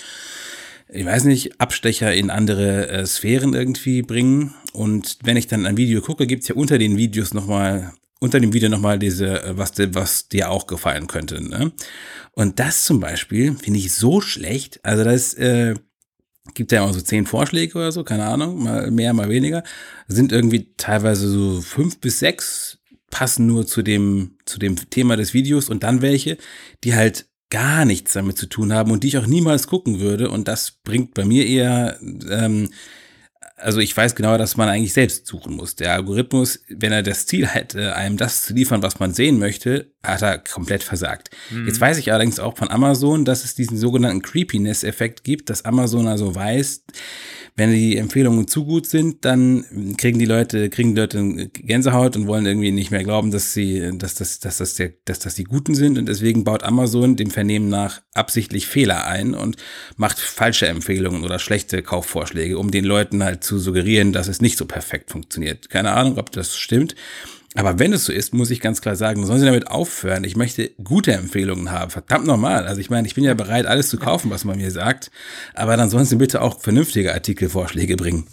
ich 0.89 1.05
weiß 1.05 1.25
nicht, 1.25 1.59
Abstecher 1.59 2.13
in 2.13 2.29
andere 2.29 2.87
äh, 2.89 3.05
Sphären 3.05 3.53
irgendwie 3.53 4.01
bringen. 4.01 4.53
Und 4.73 5.17
wenn 5.23 5.37
ich 5.37 5.47
dann 5.47 5.65
ein 5.65 5.77
Video 5.77 6.01
gucke, 6.01 6.27
gibt's 6.27 6.47
ja 6.47 6.55
unter 6.55 6.77
den 6.77 6.97
Videos 6.97 7.33
nochmal, 7.33 7.93
unter 8.19 8.39
dem 8.39 8.53
Video 8.53 8.69
nochmal 8.69 8.99
diese, 8.99 9.43
äh, 9.43 9.57
was, 9.57 9.73
was 9.77 10.27
dir 10.27 10.51
auch 10.51 10.67
gefallen 10.67 11.07
könnte. 11.07 11.41
Ne? 11.41 11.71
Und 12.33 12.59
das 12.59 12.83
zum 12.83 12.99
Beispiel 12.99 13.55
finde 13.55 13.79
ich 13.79 13.93
so 13.93 14.21
schlecht. 14.21 14.79
Also 14.83 15.03
das 15.03 15.33
äh, 15.35 15.75
gibt 16.53 16.71
ja 16.71 16.83
immer 16.83 16.93
so 16.93 17.01
zehn 17.01 17.25
Vorschläge 17.25 17.77
oder 17.77 17.91
so, 17.91 18.03
keine 18.03 18.25
Ahnung, 18.25 18.63
mal 18.63 18.91
mehr, 18.91 19.13
mal 19.13 19.29
weniger, 19.29 19.63
sind 20.07 20.31
irgendwie 20.31 20.73
teilweise 20.77 21.27
so 21.27 21.61
fünf 21.61 21.99
bis 21.99 22.19
sechs 22.19 22.79
passen 23.09 23.45
nur 23.45 23.65
zu 23.65 23.81
dem, 23.81 24.37
zu 24.45 24.59
dem 24.59 24.75
Thema 24.89 25.15
des 25.15 25.33
Videos 25.33 25.69
und 25.69 25.83
dann 25.83 26.01
welche, 26.01 26.37
die 26.83 26.95
halt 26.95 27.27
gar 27.49 27.85
nichts 27.85 28.13
damit 28.13 28.37
zu 28.37 28.47
tun 28.47 28.73
haben 28.73 28.91
und 28.91 29.03
die 29.03 29.07
ich 29.07 29.17
auch 29.17 29.27
niemals 29.27 29.67
gucken 29.67 29.99
würde. 29.99 30.29
Und 30.29 30.47
das 30.47 30.71
bringt 30.83 31.13
bei 31.13 31.23
mir 31.23 31.45
eher 31.45 31.97
ähm, 32.29 32.69
also 33.57 33.79
ich 33.79 33.95
weiß 33.95 34.15
genau, 34.15 34.37
dass 34.37 34.57
man 34.57 34.67
eigentlich 34.67 34.93
selbst 34.93 35.27
suchen 35.27 35.55
muss. 35.55 35.75
Der 35.75 35.93
Algorithmus, 35.93 36.59
wenn 36.67 36.91
er 36.91 37.03
das 37.03 37.25
Ziel 37.25 37.47
hätte, 37.47 37.95
einem 37.95 38.17
das 38.17 38.45
zu 38.45 38.53
liefern, 38.53 38.83
was 38.83 38.99
man 38.99 39.13
sehen 39.13 39.39
möchte, 39.39 39.91
hat 40.03 40.21
er 40.21 40.39
komplett 40.39 40.83
versagt. 40.83 41.29
Mhm. 41.49 41.67
Jetzt 41.67 41.79
weiß 41.79 41.97
ich 41.97 42.11
allerdings 42.11 42.39
auch 42.39 42.57
von 42.57 42.69
Amazon, 42.69 43.25
dass 43.25 43.45
es 43.45 43.55
diesen 43.55 43.77
sogenannten 43.77 44.21
Creepiness-Effekt 44.21 45.23
gibt, 45.23 45.49
dass 45.49 45.65
Amazon 45.65 46.07
also 46.07 46.35
weiß, 46.35 46.83
wenn 47.57 47.71
die 47.71 47.95
Empfehlungen 47.95 48.49
zu 48.49 48.65
gut 48.65 48.85
sind, 48.85 49.23
dann 49.23 49.95
kriegen 49.97 50.19
die 50.19 50.25
Leute, 50.25 50.69
kriegen 50.69 50.93
die 50.93 50.99
Leute 50.99 51.49
Gänsehaut 51.53 52.17
und 52.17 52.27
wollen 52.27 52.45
irgendwie 52.45 52.71
nicht 52.71 52.91
mehr 52.91 53.05
glauben, 53.05 53.31
dass 53.31 53.53
sie, 53.53 53.97
dass 53.97 54.15
das, 54.15 54.41
dass 54.41 54.57
das, 54.57 54.73
der, 54.73 54.91
dass 55.05 55.19
das 55.19 55.35
die 55.35 55.45
Guten 55.45 55.73
sind. 55.73 55.97
Und 55.97 56.09
deswegen 56.09 56.43
baut 56.43 56.63
Amazon 56.63 57.15
dem 57.15 57.31
Vernehmen 57.31 57.69
nach 57.69 58.01
absichtlich 58.13 58.67
Fehler 58.67 59.07
ein 59.07 59.33
und 59.33 59.55
macht 59.95 60.19
falsche 60.19 60.67
Empfehlungen 60.67 61.23
oder 61.23 61.39
schlechte 61.39 61.81
Kaufvorschläge, 61.81 62.57
um 62.57 62.71
den 62.71 62.83
Leuten 62.83 63.23
halt 63.23 63.44
zu 63.45 63.59
suggerieren, 63.59 64.13
dass 64.13 64.27
es 64.27 64.41
nicht 64.41 64.57
so 64.57 64.65
perfekt 64.65 65.11
funktioniert. 65.11 65.69
Keine 65.69 65.91
Ahnung, 65.91 66.17
ob 66.17 66.31
das 66.31 66.57
stimmt. 66.57 66.95
Aber 67.55 67.79
wenn 67.79 67.93
es 67.93 68.05
so 68.05 68.11
ist, 68.11 68.33
muss 68.33 68.51
ich 68.51 68.59
ganz 68.59 68.81
klar 68.81 68.97
sagen, 68.97 69.25
sollen 69.25 69.39
Sie 69.39 69.45
damit 69.45 69.67
aufhören. 69.67 70.25
Ich 70.25 70.35
möchte 70.35 70.71
gute 70.83 71.13
Empfehlungen 71.13 71.71
haben. 71.71 71.89
Verdammt 71.89 72.27
normal. 72.27 72.67
Also 72.67 72.81
ich 72.81 72.89
meine, 72.89 73.07
ich 73.07 73.15
bin 73.15 73.23
ja 73.23 73.33
bereit, 73.33 73.65
alles 73.65 73.89
zu 73.89 73.97
kaufen, 73.97 74.29
was 74.29 74.43
man 74.43 74.57
mir 74.57 74.71
sagt. 74.71 75.09
Aber 75.53 75.77
dann 75.77 75.89
sollen 75.89 76.05
Sie 76.05 76.17
bitte 76.17 76.41
auch 76.41 76.59
vernünftige 76.59 77.13
Artikelvorschläge 77.13 77.95
bringen. 77.95 78.27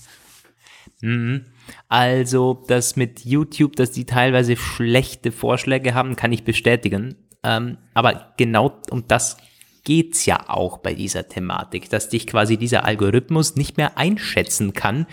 Mhm. 1.02 1.45
Also 1.88 2.64
das 2.66 2.97
mit 2.97 3.25
YouTube, 3.25 3.76
dass 3.76 3.92
die 3.92 4.07
teilweise 4.07 4.57
schlechte 4.57 5.31
Vorschläge 5.31 5.95
haben, 5.95 6.16
kann 6.16 6.33
ich 6.33 6.42
bestätigen. 6.42 7.14
Ähm, 7.45 7.78
aber 7.95 8.33
genau 8.37 8.81
um 8.90 9.07
das 9.07 9.37
geht's 9.84 10.26
ja 10.26 10.48
auch 10.48 10.78
bei 10.78 10.94
dieser 10.94 11.28
Thematik, 11.28 11.90
dass 11.90 12.08
dich 12.08 12.26
quasi 12.26 12.56
dieser 12.56 12.84
Algorithmus 12.84 13.56
nicht 13.56 13.76
mehr 13.76 13.98
einschätzen 13.98 14.72
kann, 14.72 15.06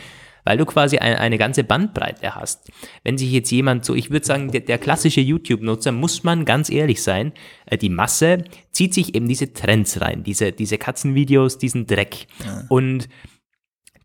weil 0.46 0.58
du 0.58 0.66
quasi 0.66 0.98
eine, 0.98 1.20
eine 1.20 1.38
ganze 1.38 1.64
Bandbreite 1.64 2.36
hast. 2.36 2.72
Wenn 3.04 3.18
sich 3.18 3.32
jetzt 3.32 3.52
jemand 3.52 3.86
so, 3.86 3.96
ich 3.96 4.10
würde 4.10 4.26
sagen, 4.26 4.52
der, 4.52 4.62
der 4.62 4.78
klassische 4.78 5.22
YouTube-Nutzer, 5.22 5.92
muss 5.92 6.24
man 6.24 6.46
ganz 6.46 6.70
ehrlich 6.70 7.04
sein, 7.04 7.34
äh, 7.66 7.78
die 7.78 7.90
Masse 7.90 8.46
zieht 8.72 8.94
sich 8.94 9.16
eben 9.16 9.28
diese 9.28 9.54
Trends 9.54 10.02
rein, 10.02 10.24
diese, 10.24 10.52
diese 10.52 10.78
Katzenvideos, 10.78 11.58
diesen 11.58 11.86
Dreck. 11.86 12.28
Ja. 12.44 12.64
Und 12.70 13.10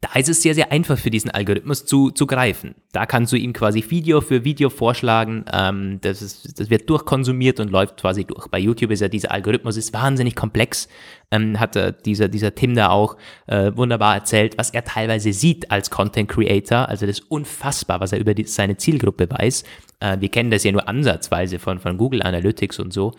da 0.04 0.20
ist 0.20 0.28
es 0.28 0.42
sehr, 0.42 0.54
sehr 0.54 0.70
einfach 0.70 0.98
für 0.98 1.08
diesen 1.08 1.30
Algorithmus 1.30 1.86
zu, 1.86 2.10
zu 2.10 2.26
greifen. 2.26 2.74
Da 2.92 3.06
kannst 3.06 3.32
du 3.32 3.36
ihm 3.36 3.54
quasi 3.54 3.82
Video 3.88 4.20
für 4.20 4.44
Video 4.44 4.68
vorschlagen. 4.68 5.46
Ähm, 5.50 5.98
das, 6.02 6.20
ist, 6.20 6.60
das 6.60 6.68
wird 6.68 6.90
durchkonsumiert 6.90 7.58
und 7.58 7.70
läuft 7.70 8.02
quasi 8.02 8.26
durch. 8.26 8.48
Bei 8.48 8.58
YouTube 8.58 8.90
ist 8.90 9.00
ja 9.00 9.08
dieser 9.08 9.30
Algorithmus 9.30 9.78
ist 9.78 9.94
wahnsinnig 9.94 10.36
komplex. 10.36 10.88
Ähm, 11.30 11.58
hat 11.58 11.74
äh, 11.76 11.94
dieser, 12.04 12.28
dieser 12.28 12.54
Tim 12.54 12.74
da 12.74 12.90
auch 12.90 13.16
äh, 13.46 13.72
wunderbar 13.74 14.14
erzählt, 14.14 14.58
was 14.58 14.70
er 14.70 14.84
teilweise 14.84 15.32
sieht 15.32 15.70
als 15.70 15.88
Content 15.88 16.28
Creator. 16.28 16.86
Also 16.86 17.06
das 17.06 17.20
ist 17.20 17.30
unfassbar, 17.30 18.00
was 18.00 18.12
er 18.12 18.18
über 18.18 18.34
die, 18.34 18.44
seine 18.44 18.76
Zielgruppe 18.76 19.30
weiß. 19.30 19.64
Äh, 20.00 20.20
wir 20.20 20.28
kennen 20.28 20.50
das 20.50 20.64
ja 20.64 20.72
nur 20.72 20.86
ansatzweise 20.86 21.58
von, 21.58 21.78
von 21.78 21.96
Google 21.96 22.22
Analytics 22.22 22.78
und 22.78 22.92
so. 22.92 23.14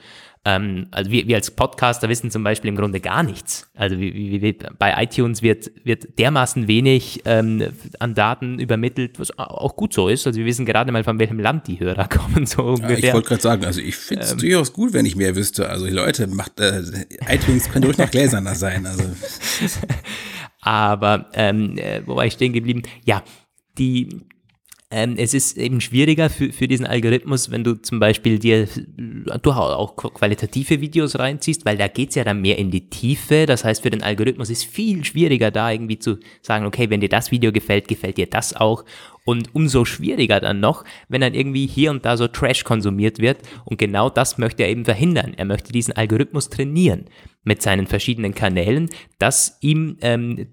Ähm, 0.48 0.86
also 0.92 1.10
wir, 1.10 1.28
wir 1.28 1.38
als 1.38 1.50
Podcaster 1.50 2.08
wissen 2.08 2.30
zum 2.30 2.44
Beispiel 2.44 2.70
im 2.70 2.76
Grunde 2.76 3.00
gar 3.00 3.24
nichts. 3.24 3.68
Also 3.74 4.00
wie, 4.00 4.42
wie, 4.42 4.58
bei 4.78 5.04
iTunes 5.04 5.42
wird, 5.42 5.72
wird 5.84 6.20
dermaßen 6.20 6.68
wenig 6.68 7.24
ähm, 7.26 7.64
an 7.98 8.14
Daten 8.14 8.60
übermittelt, 8.60 9.20
was 9.20 9.38
auch 9.40 9.76
gut 9.76 9.94
so 9.94 10.08
ist. 10.08 10.28
Also 10.28 10.38
wir 10.38 10.46
wissen 10.46 10.68
gerade 10.68 10.92
mal, 10.92 11.04
von 11.04 11.18
welchem 11.18 11.40
Land 11.40 11.68
die 11.68 11.80
Hörer 11.80 12.08
kommen. 12.10 12.46
So 12.46 12.76
ja, 12.76 12.92
ich 12.92 13.12
wollte 13.12 13.30
gerade 13.30 13.42
sagen, 13.42 13.66
also 13.66 13.82
ich 13.82 13.96
finde 13.96 14.24
es 14.24 14.34
ähm, 14.34 14.38
durchaus 14.38 14.72
gut, 14.72 14.94
wenn 14.94 15.08
ich 15.08 15.16
mehr 15.16 15.36
wüsste. 15.36 15.68
Also 15.68 15.88
Leute, 15.88 16.28
macht 16.28 16.60
äh, 16.60 16.84
iTunes 17.28 17.72
könnte 17.72 17.88
ruhig 17.88 17.98
noch 17.98 18.12
gläserner 18.12 18.54
sein. 18.54 18.86
Also. 18.86 19.04
Aber 20.62 21.26
ähm, 21.34 21.78
äh, 21.80 22.02
wo 22.06 22.16
war 22.16 22.26
ich 22.26 22.34
stehen 22.34 22.54
geblieben? 22.54 22.84
Ja, 23.04 23.24
die 23.80 24.10
ähm, 24.92 25.16
es 25.18 25.34
ist 25.34 25.58
eben 25.58 25.82
schwieriger 25.82 26.30
für, 26.30 26.52
für 26.54 26.68
diesen 26.68 26.86
Algorithmus, 26.86 27.50
wenn 27.50 27.64
du 27.64 27.74
zum 27.82 28.00
Beispiel 28.00 28.38
dir 28.38 28.68
durchaus 29.42 29.74
auch 29.74 29.96
qualitative 29.96 30.80
Videos 30.80 31.18
reinziehst, 31.18 31.66
weil 31.66 31.76
da 31.76 31.88
geht's 31.88 32.14
ja 32.14 32.24
dann 32.24 32.42
mehr 32.42 32.60
in 32.60 32.70
die 32.70 32.88
Tiefe. 32.90 33.48
Das 33.48 33.66
heißt, 33.66 33.82
für 33.82 33.90
den 33.90 34.04
Algorithmus 34.04 34.52
ist 34.52 34.66
viel 34.66 35.04
schwieriger 35.04 35.50
da 35.50 35.72
irgendwie 35.72 35.98
zu 35.98 36.20
sagen, 36.44 36.68
okay, 36.68 36.90
wenn 36.92 37.02
dir 37.02 37.10
das 37.10 37.32
Video 37.32 37.52
gefällt, 37.52 37.88
gefällt 37.88 38.18
dir 38.18 38.28
das 38.28 38.56
auch. 38.56 38.86
Und 39.26 39.56
umso 39.56 39.86
schwieriger 39.86 40.40
dann 40.40 40.60
noch, 40.60 40.84
wenn 41.10 41.22
dann 41.22 41.34
irgendwie 41.34 41.66
hier 41.66 41.90
und 41.90 42.06
da 42.06 42.16
so 42.16 42.28
Trash 42.28 42.64
konsumiert 42.64 43.18
wird. 43.18 43.40
Und 43.66 43.80
genau 43.80 44.12
das 44.12 44.38
möchte 44.38 44.62
er 44.62 44.70
eben 44.70 44.86
verhindern. 44.86 45.34
Er 45.36 45.46
möchte 45.46 45.74
diesen 45.74 45.96
Algorithmus 45.96 46.50
trainieren 46.50 47.06
mit 47.46 47.62
seinen 47.62 47.88
verschiedenen 47.88 48.36
Kanälen, 48.36 48.90
dass 49.20 49.58
ihm 49.62 49.98
ähm, 50.02 50.48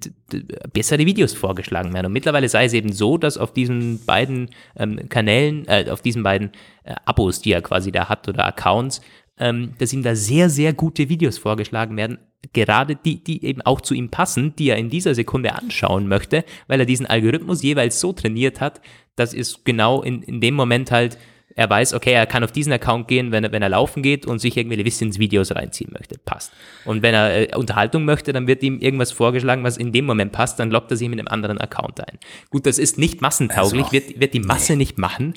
bessere 0.73 1.05
Videos 1.05 1.33
vorgeschlagen 1.33 1.93
werden. 1.93 2.07
Und 2.07 2.13
mittlerweile 2.13 2.49
sei 2.49 2.67
es 2.67 2.75
eben 2.75 2.93
so, 2.93 3.19
dass 3.19 3.39
auf 3.39 3.53
diesen 3.53 4.05
beiden 4.05 4.51
ähm, 4.77 5.09
Kanälen, 5.09 5.67
äh, 5.67 5.87
auf 5.91 6.03
diesen 6.03 6.23
beiden 6.23 6.53
äh, 6.85 6.95
Abos, 7.05 7.41
die 7.41 7.53
er 7.53 7.63
quasi 7.63 7.91
da 7.91 8.09
hat 8.09 8.29
oder 8.29 8.47
Accounts, 8.47 9.01
ähm, 9.39 9.73
dass 9.79 9.93
ihm 9.93 10.03
da 10.03 10.15
sehr, 10.15 10.51
sehr 10.51 10.75
gute 10.75 11.09
Videos 11.09 11.39
vorgeschlagen 11.39 11.97
werden, 11.97 12.19
gerade 12.53 12.97
die, 12.97 13.25
die 13.25 13.45
eben 13.45 13.63
auch 13.63 13.81
zu 13.81 13.95
ihm 13.95 14.11
passen, 14.11 14.55
die 14.57 14.69
er 14.69 14.77
in 14.77 14.91
dieser 14.91 15.15
Sekunde 15.15 15.55
anschauen 15.55 16.09
möchte, 16.09 16.45
weil 16.67 16.81
er 16.81 16.87
diesen 16.87 17.07
Algorithmus 17.07 17.63
jeweils 17.63 18.01
so 18.01 18.13
trainiert 18.13 18.61
hat, 18.61 18.81
dass 19.17 19.33
es 19.33 19.65
genau 19.65 20.03
in, 20.03 20.23
in 20.23 20.41
dem 20.41 20.55
Moment 20.55 20.91
halt, 20.91 21.19
er 21.55 21.69
weiß, 21.69 21.95
okay, 21.95 22.13
er 22.13 22.27
kann 22.27 22.45
auf 22.45 22.53
diesen 22.53 22.73
Account 22.73 23.09
gehen, 23.09 23.33
wenn 23.33 23.45
er, 23.45 23.53
wenn 23.53 23.63
er 23.63 23.69
laufen 23.69 24.03
geht 24.03 24.27
und 24.27 24.39
sich 24.39 24.57
irgendwie 24.57 24.85
Wissensvideos 24.85 25.55
reinziehen 25.55 25.93
möchte. 25.93 26.19
Passt. 26.19 26.53
Und 26.85 27.03
wenn 27.03 27.15
er 27.15 27.53
äh, 27.53 27.57
Unterhaltung 27.57 28.05
möchte, 28.05 28.33
dann 28.33 28.47
wird 28.47 28.63
ihm 28.63 28.79
irgendwas 28.79 29.13
vorgeschlagen, 29.13 29.65
was 29.65 29.77
in 29.77 29.93
dem 29.93 30.07
Moment 30.07 30.33
passt, 30.33 30.59
dann 30.59 30.71
lockt 30.71 30.91
er 30.91 30.97
sich 30.97 31.09
mit 31.09 31.19
einem 31.19 31.29
anderen 31.29 31.59
Account 31.59 32.01
ein. 32.01 32.19
Gut, 32.51 32.67
das 32.67 32.79
ist 32.79 32.99
nicht 32.99 33.21
massentauglich, 33.21 33.85
also, 33.85 33.93
wird, 33.93 34.21
wird 34.21 34.35
die 34.35 34.41
Masse 34.41 34.73
nee. 34.73 34.79
nicht 34.79 34.99
machen, 34.99 35.35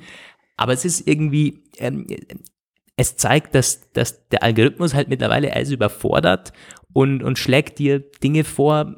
aber 0.58 0.74
es 0.74 0.86
ist 0.86 1.08
irgendwie, 1.08 1.64
ähm, 1.80 2.08
es 2.98 3.18
zeigt, 3.18 3.56
dass, 3.56 3.92
dass 3.92 4.28
der 4.30 4.44
Algorithmus 4.44 4.94
halt 4.94 5.10
mittlerweile 5.10 5.54
alles 5.54 5.72
überfordert 5.72 6.54
und, 6.94 7.24
und 7.24 7.38
schlägt 7.38 7.80
dir 7.80 8.00
Dinge 8.00 8.46
vor, 8.46 8.96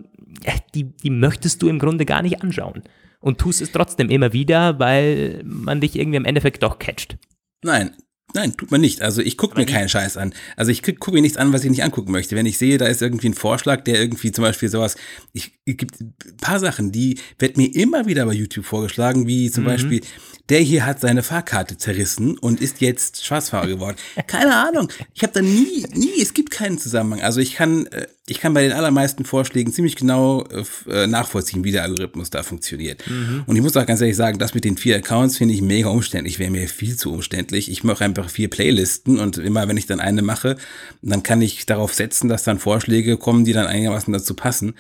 die, 0.75 0.95
die 0.95 1.09
möchtest 1.09 1.61
du 1.61 1.67
im 1.67 1.79
Grunde 1.79 2.05
gar 2.05 2.21
nicht 2.21 2.43
anschauen. 2.43 2.83
Und 3.19 3.39
tust 3.39 3.61
es 3.61 3.71
trotzdem 3.71 4.09
immer 4.09 4.33
wieder, 4.33 4.79
weil 4.79 5.41
man 5.43 5.81
dich 5.81 5.95
irgendwie 5.95 6.17
im 6.17 6.25
Endeffekt 6.25 6.63
doch 6.63 6.79
catcht. 6.79 7.17
Nein, 7.63 7.95
Nein, 8.33 8.57
tut 8.57 8.71
man 8.71 8.81
nicht. 8.81 9.01
Also 9.01 9.21
ich 9.21 9.37
gucke 9.37 9.55
mir 9.55 9.65
nicht. 9.65 9.73
keinen 9.73 9.87
Scheiß 9.87 10.17
an. 10.17 10.33
Also 10.57 10.69
ich 10.69 10.83
gucke 10.83 11.13
mir 11.13 11.21
nichts 11.21 11.37
an, 11.37 11.53
was 11.53 11.63
ich 11.63 11.69
nicht 11.69 11.83
angucken 11.83 12.11
möchte. 12.11 12.35
Wenn 12.35 12.45
ich 12.45 12.57
sehe, 12.57 12.77
da 12.77 12.85
ist 12.85 13.01
irgendwie 13.01 13.29
ein 13.29 13.33
Vorschlag, 13.33 13.85
der 13.85 14.01
irgendwie 14.01 14.33
zum 14.33 14.43
Beispiel 14.43 14.67
sowas, 14.67 14.97
ich, 15.31 15.57
es 15.65 15.77
gibt 15.77 16.01
ein 16.01 16.13
paar 16.41 16.59
Sachen, 16.59 16.91
die 16.91 17.19
wird 17.39 17.55
mir 17.55 17.73
immer 17.73 18.05
wieder 18.05 18.25
bei 18.25 18.33
YouTube 18.33 18.65
vorgeschlagen, 18.65 19.27
wie 19.27 19.49
zum 19.49 19.63
mhm. 19.63 19.67
Beispiel 19.67 20.01
der 20.49 20.59
hier 20.59 20.85
hat 20.85 20.99
seine 20.99 21.23
Fahrkarte 21.23 21.77
zerrissen 21.77 22.37
und 22.37 22.61
ist 22.61 22.79
jetzt 22.79 23.25
Schwarzfahrer 23.25 23.67
geworden. 23.67 23.97
Keine 24.27 24.55
Ahnung. 24.55 24.89
Ich 25.13 25.23
habe 25.23 25.33
da 25.33 25.41
nie, 25.41 25.85
nie, 25.93 26.21
es 26.21 26.33
gibt 26.33 26.51
keinen 26.51 26.77
Zusammenhang. 26.77 27.21
Also 27.21 27.41
ich 27.41 27.55
kann, 27.55 27.85
äh, 27.87 28.07
ich 28.29 28.39
kann 28.41 28.53
bei 28.53 28.61
den 28.61 28.73
allermeisten 28.73 29.23
Vorschlägen 29.23 29.71
ziemlich 29.71 29.95
genau 29.95 30.45
äh, 30.87 31.07
nachvollziehen, 31.07 31.63
wie 31.63 31.71
der 31.71 31.83
Algorithmus 31.83 32.29
da 32.29 32.43
funktioniert. 32.43 33.03
Mhm. 33.09 33.43
Und 33.45 33.55
ich 33.55 33.61
muss 33.61 33.77
auch 33.77 33.85
ganz 33.85 34.01
ehrlich 34.01 34.17
sagen, 34.17 34.37
das 34.37 34.53
mit 34.53 34.65
den 34.65 34.75
vier 34.75 34.97
Accounts 34.97 35.37
finde 35.37 35.53
ich 35.53 35.61
mega 35.61 35.87
umständlich, 35.87 36.37
wäre 36.37 36.51
mir 36.51 36.67
viel 36.67 36.97
zu 36.97 37.13
umständlich. 37.13 37.71
Ich 37.71 37.85
mache 37.85 38.03
einfach 38.03 38.29
vier 38.29 38.49
Playlisten 38.49 39.17
und 39.19 39.37
immer 39.37 39.67
wenn 39.69 39.77
ich 39.77 39.85
dann 39.85 40.01
eine 40.01 40.21
mache, 40.21 40.57
dann 41.01 41.23
kann 41.23 41.41
ich 41.41 41.65
darauf 41.65 41.93
setzen, 41.93 42.27
dass 42.27 42.43
dann 42.43 42.59
Vorschläge 42.59 43.17
kommen, 43.17 43.45
die 43.45 43.53
dann 43.53 43.65
einigermaßen 43.65 44.11
dazu 44.11 44.33
passen. 44.33 44.73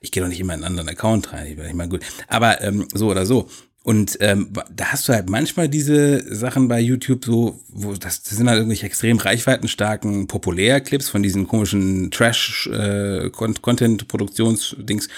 Ich 0.00 0.12
gehe 0.12 0.22
doch 0.22 0.28
nicht 0.28 0.40
immer 0.40 0.52
in 0.52 0.60
einen 0.60 0.78
anderen 0.78 0.90
Account 0.90 1.32
rein, 1.32 1.46
ich 1.58 1.74
meine 1.74 1.88
gut. 1.88 2.02
Aber 2.28 2.60
ähm, 2.60 2.86
so 2.92 3.10
oder 3.10 3.24
so. 3.24 3.48
Und 3.90 4.18
ähm, 4.20 4.50
da 4.72 4.92
hast 4.92 5.08
du 5.08 5.12
halt 5.12 5.28
manchmal 5.28 5.68
diese 5.68 6.22
Sachen 6.32 6.68
bei 6.68 6.78
YouTube 6.78 7.24
so, 7.24 7.58
wo 7.70 7.92
das, 7.94 8.22
das 8.22 8.36
sind 8.36 8.48
halt 8.48 8.58
irgendwelche 8.58 8.86
extrem 8.86 9.18
reichweitenstarken 9.18 10.28
Populärclips 10.28 11.08
von 11.08 11.24
diesen 11.24 11.48
komischen 11.48 12.12
Trash-Content-Produktionsdings. 12.12 15.06
Äh, 15.06 15.10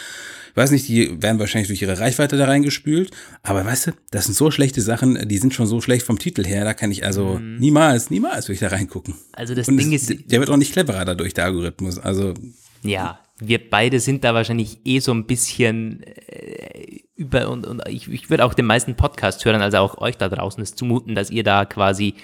ich 0.52 0.56
weiß 0.56 0.70
nicht, 0.70 0.88
die 0.88 1.22
werden 1.22 1.38
wahrscheinlich 1.38 1.68
durch 1.68 1.82
ihre 1.82 1.98
Reichweite 1.98 2.38
da 2.38 2.46
reingespült, 2.46 3.10
aber 3.42 3.66
weißt 3.66 3.88
du, 3.88 3.90
das 4.10 4.24
sind 4.24 4.38
so 4.38 4.50
schlechte 4.50 4.80
Sachen, 4.80 5.28
die 5.28 5.36
sind 5.36 5.52
schon 5.52 5.66
so 5.66 5.82
schlecht 5.82 6.06
vom 6.06 6.18
Titel 6.18 6.42
her, 6.42 6.64
da 6.64 6.72
kann 6.72 6.90
ich 6.90 7.04
also 7.04 7.38
mhm. 7.38 7.58
niemals, 7.58 8.08
niemals 8.08 8.46
durch 8.46 8.60
da 8.60 8.68
reingucken. 8.68 9.16
Also 9.32 9.54
das 9.54 9.68
Und 9.68 9.76
Ding 9.76 9.92
es, 9.92 10.08
ist. 10.08 10.32
Der 10.32 10.40
wird 10.40 10.48
auch 10.48 10.56
nicht 10.56 10.72
cleverer 10.72 11.04
dadurch, 11.04 11.34
der 11.34 11.44
Algorithmus. 11.44 11.98
Also. 11.98 12.32
Ja, 12.82 13.20
wir 13.38 13.68
beide 13.68 14.00
sind 14.00 14.24
da 14.24 14.32
wahrscheinlich 14.32 14.78
eh 14.84 15.00
so 15.00 15.12
ein 15.12 15.26
bisschen 15.26 16.02
äh, 16.04 16.81
über 17.22 17.48
und, 17.48 17.66
und 17.66 17.82
ich, 17.88 18.08
ich 18.08 18.30
würde 18.30 18.44
auch 18.44 18.54
den 18.54 18.66
meisten 18.66 18.96
Podcast 18.96 19.44
hören, 19.44 19.62
also 19.62 19.78
auch 19.78 19.98
euch 19.98 20.16
da 20.16 20.28
draußen 20.28 20.62
es 20.62 20.74
zumuten, 20.74 21.14
dass 21.14 21.30
ihr 21.30 21.44
da 21.44 21.64
quasi 21.64 22.14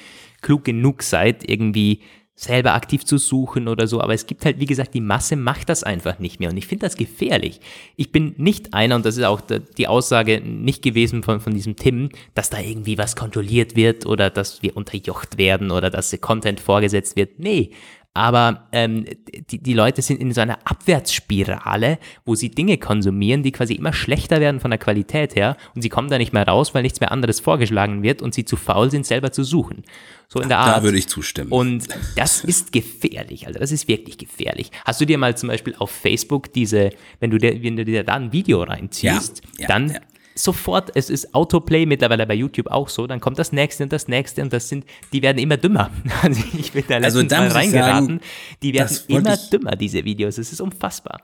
klug 0.43 0.65
genug 0.65 1.03
seid, 1.03 1.49
irgendwie 1.49 2.01
selber 2.35 2.75
aktiv 2.75 3.05
zu 3.05 3.19
suchen 3.19 3.67
oder 3.67 3.89
so, 3.89 4.01
aber 4.01 4.15
es 4.15 4.27
gibt 4.27 4.45
halt, 4.45 4.61
wie 4.61 4.67
gesagt, 4.67 4.95
die 4.95 5.01
Masse 5.01 5.35
macht 5.35 5.69
das 5.69 5.83
einfach 5.83 6.21
nicht 6.21 6.39
mehr 6.39 6.51
und 6.51 6.57
ich 6.57 6.69
finde 6.69 6.87
das 6.87 6.97
gefährlich. 6.97 7.61
Ich 7.97 8.13
bin 8.13 8.35
nicht 8.37 8.75
einer, 8.75 8.95
und 8.95 9.05
das 9.05 9.17
ist 9.17 9.25
auch 9.25 9.41
die 9.77 9.89
Aussage 9.89 10.41
nicht 10.41 10.83
gewesen 10.83 11.25
von, 11.25 11.41
von 11.41 11.53
diesem 11.53 11.75
Tim, 11.75 12.11
dass 12.35 12.49
da 12.49 12.61
irgendwie 12.61 12.97
was 12.97 13.17
kontrolliert 13.17 13.75
wird 13.75 14.07
oder 14.07 14.31
dass 14.31 14.63
wir 14.63 14.77
unterjocht 14.77 15.37
werden 15.37 15.73
oder 15.73 15.91
dass 15.91 16.17
Content 16.21 16.61
vorgesetzt 16.61 17.17
wird. 17.17 17.41
Nee, 17.41 17.71
aber 18.19 18.67
ähm, 18.73 19.05
die, 19.51 19.63
die 19.63 19.75
Leute 19.75 20.03
sind 20.03 20.21
in 20.21 20.33
so 20.33 20.41
einer 20.41 20.59
Abwärtsspirale, 20.65 21.99
wo 22.25 22.35
sie 22.35 22.51
Dinge 22.51 22.77
konsumieren, 22.77 23.45
die 23.45 23.53
quasi 23.53 23.75
immer 23.75 23.93
schlechter 23.93 24.41
werden 24.41 24.59
von 24.59 24.73
der 24.73 24.79
Qualität 24.79 25.37
her 25.37 25.57
und 25.77 25.83
sie 25.83 25.89
kommen 25.89 26.11
da 26.11 26.19
nicht 26.19 26.33
mehr 26.33 26.47
raus, 26.47 26.75
weil 26.75 26.83
nichts 26.83 27.01
mehr 27.01 27.13
anderes 27.13 27.39
vorgeschlagen 27.39 28.03
wird 28.03 28.21
und 28.21 28.35
sie 28.35 28.45
zu 28.45 28.57
faul 28.57 28.91
sind, 28.91 29.07
selber 29.07 29.31
zu 29.31 29.45
suchen. 29.45 29.85
So 30.27 30.41
in 30.41 30.49
der 30.49 30.59
Art. 30.59 30.79
Da 30.79 30.83
würde 30.83 30.99
ich 30.99 31.07
zustimmen. 31.07 31.53
Und 31.53 31.87
das 32.17 32.43
ist 32.45 32.73
gefährlich, 32.73 33.47
also 33.47 33.61
das 33.61 33.71
ist 33.71 33.87
wirklich 33.87 34.19
gefährlich. 34.19 34.73
Hast 34.85 35.01
du 35.01 35.05
dir 35.05 35.17
mal 35.17 35.37
zum 35.37 35.49
Beispiel 35.49 35.77
auf 35.79 35.91
Facebook 35.91 36.53
diese, 36.53 36.91
wenn 37.21 37.31
du 37.31 37.39
dir, 37.39 37.63
wenn 37.63 37.77
du 37.77 37.85
dir 37.85 38.03
da 38.03 38.15
ein 38.15 38.33
Video 38.33 38.63
reinziehst, 38.63 39.43
ja, 39.57 39.63
ja, 39.63 39.69
dann 39.69 39.91
ja 39.91 40.01
sofort, 40.39 40.91
es 40.95 41.11
ist 41.11 41.35
Autoplay 41.35 41.87
mittlerweile 41.87 42.27
bei 42.27 42.35
YouTube 42.35 42.69
auch 42.69 42.89
so, 42.89 43.07
dann 43.07 43.21
kommt 43.21 43.39
das 43.39 43.53
nächste 43.53 43.83
und 43.83 43.93
das 43.93 44.09
nächste 44.09 44.43
und 44.43 44.53
das 44.53 44.69
sind, 44.69 44.85
die 45.13 45.23
werden 45.23 45.39
immer 45.39 45.57
dümmer. 45.57 45.91
Also 46.23 46.43
ich 46.59 46.73
bin 46.73 46.85
da 46.89 46.97
also 46.97 47.21
letztens 47.21 47.33
also 47.33 47.55
mal 47.55 47.61
reingeraten, 47.61 48.07
sagen, 48.07 48.21
die 48.63 48.75
werden 48.75 48.99
immer 49.07 49.37
dümmer, 49.37 49.77
diese 49.77 50.05
Videos. 50.05 50.39
Es 50.39 50.53
ist 50.53 50.61
unfassbar 50.61 51.23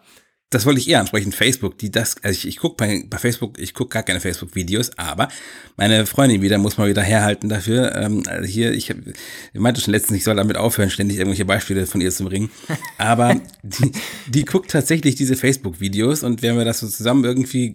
das 0.54 0.66
wollte 0.66 0.80
ich 0.80 0.88
eher 0.88 1.00
ansprechen, 1.00 1.32
Facebook, 1.32 1.78
die 1.78 1.90
das, 1.90 2.16
also 2.22 2.36
ich, 2.36 2.46
ich 2.46 2.56
gucke 2.58 2.76
bei, 2.76 3.04
bei 3.08 3.18
Facebook, 3.18 3.58
ich 3.58 3.74
gucke 3.74 3.90
gar 3.90 4.04
keine 4.04 4.20
Facebook-Videos, 4.20 4.96
aber 4.96 5.28
meine 5.76 6.06
Freundin 6.06 6.42
wieder 6.42 6.58
muss 6.58 6.78
mal 6.78 6.88
wieder 6.88 7.02
herhalten 7.02 7.48
dafür. 7.48 7.94
Ähm, 7.96 8.22
also 8.26 8.46
hier, 8.46 8.72
ich, 8.72 8.90
ich 8.90 9.60
meinte 9.60 9.80
schon 9.80 9.92
letztens, 9.92 10.18
ich 10.18 10.24
soll 10.24 10.36
damit 10.36 10.56
aufhören, 10.56 10.90
ständig 10.90 11.18
irgendwelche 11.18 11.44
Beispiele 11.44 11.86
von 11.86 12.00
ihr 12.00 12.12
zu 12.12 12.24
bringen. 12.24 12.50
Aber 12.98 13.40
die, 13.62 13.92
die 14.28 14.44
guckt 14.44 14.70
tatsächlich 14.70 15.16
diese 15.16 15.34
Facebook-Videos 15.34 16.22
und 16.22 16.42
wenn 16.42 16.56
wir 16.56 16.64
das 16.64 16.80
so 16.80 16.88
zusammen 16.88 17.24
irgendwie 17.24 17.74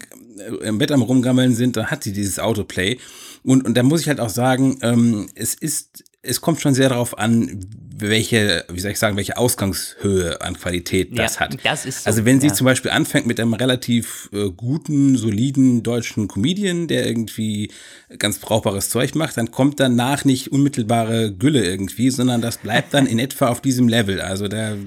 im 0.62 0.78
Bett 0.78 0.92
am 0.94 1.02
Rumgammeln 1.02 1.54
sind, 1.54 1.76
dann 1.76 1.88
hat 1.88 2.04
sie 2.04 2.14
dieses 2.14 2.40
Autoplay. 2.40 2.98
Und, 3.44 3.66
und 3.66 3.76
da 3.76 3.84
muss 3.84 4.02
ich 4.02 4.08
halt 4.08 4.20
auch 4.22 4.30
sagen, 4.30 4.80
ähm, 4.82 5.28
es 5.36 5.54
ist 5.54 6.04
es 6.22 6.42
kommt 6.42 6.60
schon 6.60 6.74
sehr 6.74 6.90
darauf 6.90 7.18
an, 7.18 7.66
welche, 8.02 8.66
wie 8.70 8.80
soll 8.80 8.92
ich 8.92 9.00
sagen, 9.00 9.16
welche 9.18 9.38
Ausgangshöhe 9.38 10.42
an 10.42 10.58
Qualität 10.58 11.18
das 11.18 11.36
ja, 11.36 11.42
hat. 11.42 11.58
Das 11.64 11.86
ist 11.86 12.04
so, 12.04 12.10
also 12.10 12.26
wenn 12.26 12.42
sie 12.42 12.48
ja. 12.48 12.54
zum 12.54 12.66
Beispiel 12.66 12.92
anfängt 12.92 13.26
mit 13.26 13.40
einem 13.40 13.54
relativ 13.54 14.30
äh, 14.34 14.50
guten, 14.50 15.18
soliden 15.18 15.84
deutschen 15.84 16.28
Comedian, 16.28 16.88
der 16.88 17.06
irgendwie 17.06 17.72
ganz 18.18 18.40
brauchbares 18.40 18.90
Zeug 18.90 19.16
macht, 19.16 19.38
dann 19.38 19.52
kommt 19.52 19.80
danach 19.80 20.26
nicht 20.26 20.52
unmittelbare 20.52 21.32
Gülle 21.32 21.66
irgendwie, 21.66 22.10
sondern 22.10 22.42
das 22.42 22.58
bleibt 22.58 22.93
dann 22.93 23.06
in 23.08 23.20
etwa 23.20 23.48
auf 23.48 23.62
diesem 23.62 23.88
Level. 23.88 24.22
Also 24.22 24.48
der, 24.48 24.78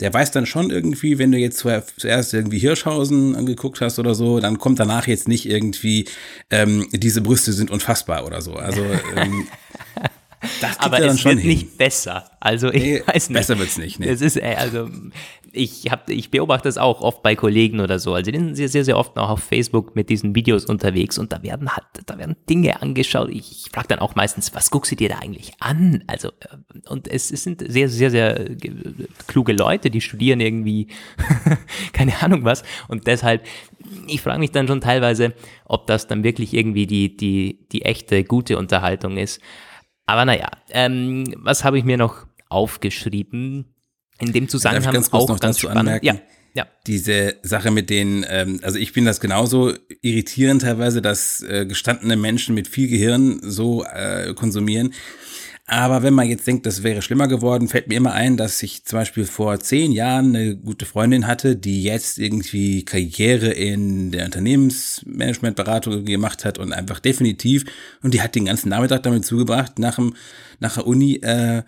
der 0.00 0.12
weiß 0.12 0.30
dann 0.30 0.46
schon 0.46 0.70
irgendwie, 0.70 1.18
wenn 1.18 1.32
du 1.32 1.38
jetzt 1.38 1.58
zuerst 1.58 2.34
irgendwie 2.34 2.58
Hirschhausen 2.58 3.34
angeguckt 3.34 3.80
hast 3.80 3.98
oder 3.98 4.14
so, 4.14 4.38
dann 4.40 4.58
kommt 4.58 4.78
danach 4.78 5.06
jetzt 5.08 5.28
nicht 5.28 5.48
irgendwie, 5.48 6.06
ähm, 6.50 6.86
diese 6.92 7.20
Brüste 7.20 7.52
sind 7.52 7.70
unfassbar 7.70 8.26
oder 8.26 8.42
so. 8.42 8.54
Also 8.54 8.84
ähm, 9.16 9.46
Das 10.60 10.78
aber 10.78 11.00
es 11.00 11.24
wird 11.24 11.40
hin. 11.40 11.48
nicht 11.48 11.78
besser. 11.78 12.24
Also 12.40 12.72
ich 12.72 12.82
nee, 12.82 13.02
weiß 13.04 13.30
nicht. 13.30 13.38
Besser 13.38 13.58
wird's 13.58 13.78
nicht. 13.78 13.98
Nee. 13.98 14.06
Es 14.06 14.20
ist, 14.20 14.40
also 14.40 14.88
ich 15.52 15.90
habe, 15.90 16.12
ich 16.12 16.30
beobachte 16.30 16.68
das 16.68 16.78
auch 16.78 17.00
oft 17.00 17.22
bei 17.22 17.34
Kollegen 17.34 17.80
oder 17.80 17.98
so. 17.98 18.14
Also 18.14 18.30
die 18.30 18.38
sind 18.38 18.54
sehr, 18.54 18.68
sehr, 18.68 18.84
sehr 18.84 18.96
oft 18.96 19.16
noch 19.16 19.30
auf 19.30 19.40
Facebook 19.40 19.96
mit 19.96 20.08
diesen 20.10 20.34
Videos 20.34 20.66
unterwegs 20.66 21.18
und 21.18 21.32
da 21.32 21.42
werden 21.42 21.70
halt, 21.70 21.86
da 22.06 22.18
werden 22.18 22.36
Dinge 22.48 22.80
angeschaut. 22.80 23.30
Ich, 23.30 23.66
ich 23.66 23.70
frage 23.72 23.88
dann 23.88 23.98
auch 23.98 24.14
meistens, 24.14 24.54
was 24.54 24.70
guckst 24.70 24.92
du 24.92 24.96
dir 24.96 25.08
da 25.08 25.18
eigentlich 25.18 25.52
an? 25.58 26.04
Also 26.06 26.28
äh, 26.28 26.88
und 26.88 27.08
es, 27.08 27.30
es 27.32 27.42
sind 27.42 27.64
sehr, 27.66 27.88
sehr, 27.88 28.10
sehr 28.10 28.48
kluge 29.26 29.52
Leute, 29.52 29.90
die 29.90 30.00
studieren 30.00 30.40
irgendwie 30.40 30.88
keine 31.92 32.22
Ahnung 32.22 32.44
was 32.44 32.62
und 32.88 33.06
deshalb 33.06 33.44
ich 34.06 34.20
frage 34.20 34.38
mich 34.38 34.50
dann 34.50 34.68
schon 34.68 34.80
teilweise, 34.80 35.34
ob 35.64 35.86
das 35.86 36.06
dann 36.06 36.24
wirklich 36.24 36.54
irgendwie 36.54 36.86
die, 36.86 37.16
die, 37.16 37.66
die 37.72 37.82
echte, 37.82 38.24
gute 38.24 38.58
Unterhaltung 38.58 39.16
ist. 39.16 39.40
Aber 40.08 40.24
naja, 40.24 40.48
ähm, 40.70 41.24
was 41.36 41.64
habe 41.64 41.78
ich 41.78 41.84
mir 41.84 41.98
noch 41.98 42.26
aufgeschrieben? 42.48 43.66
In 44.18 44.32
dem 44.32 44.48
Zusammenhang 44.48 44.94
ganz 44.94 45.12
auch 45.12 45.28
noch 45.28 45.38
ganz 45.38 45.58
spannend. 45.60 45.80
Anmerken? 45.80 46.06
Ja, 46.06 46.14
ja. 46.54 46.66
Diese 46.86 47.36
Sache 47.42 47.70
mit 47.70 47.90
den, 47.90 48.24
ähm, 48.26 48.58
also 48.62 48.78
ich 48.78 48.92
finde 48.92 49.10
das 49.10 49.20
genauso 49.20 49.74
irritierend 50.00 50.62
teilweise, 50.62 51.02
dass 51.02 51.42
äh, 51.42 51.66
gestandene 51.66 52.16
Menschen 52.16 52.54
mit 52.54 52.68
viel 52.68 52.88
Gehirn 52.88 53.40
so 53.42 53.84
äh, 53.84 54.32
konsumieren. 54.32 54.94
Aber 55.70 56.02
wenn 56.02 56.14
man 56.14 56.26
jetzt 56.26 56.46
denkt, 56.46 56.64
das 56.64 56.82
wäre 56.82 57.02
schlimmer 57.02 57.28
geworden, 57.28 57.68
fällt 57.68 57.88
mir 57.88 57.96
immer 57.96 58.12
ein, 58.12 58.38
dass 58.38 58.62
ich 58.62 58.86
zum 58.86 59.00
Beispiel 59.00 59.26
vor 59.26 59.60
zehn 59.60 59.92
Jahren 59.92 60.34
eine 60.34 60.56
gute 60.56 60.86
Freundin 60.86 61.26
hatte, 61.26 61.56
die 61.56 61.82
jetzt 61.82 62.18
irgendwie 62.18 62.86
Karriere 62.86 63.48
in 63.50 64.10
der 64.10 64.24
Unternehmensmanagementberatung 64.24 66.06
gemacht 66.06 66.46
hat 66.46 66.56
und 66.56 66.72
einfach 66.72 67.00
definitiv, 67.00 67.66
und 68.02 68.14
die 68.14 68.22
hat 68.22 68.34
den 68.34 68.46
ganzen 68.46 68.70
Nachmittag 68.70 69.02
damit 69.02 69.26
zugebracht, 69.26 69.78
nach, 69.78 69.96
dem, 69.96 70.14
nach 70.58 70.76
der 70.76 70.86
Uni 70.86 71.16
äh, 71.16 71.62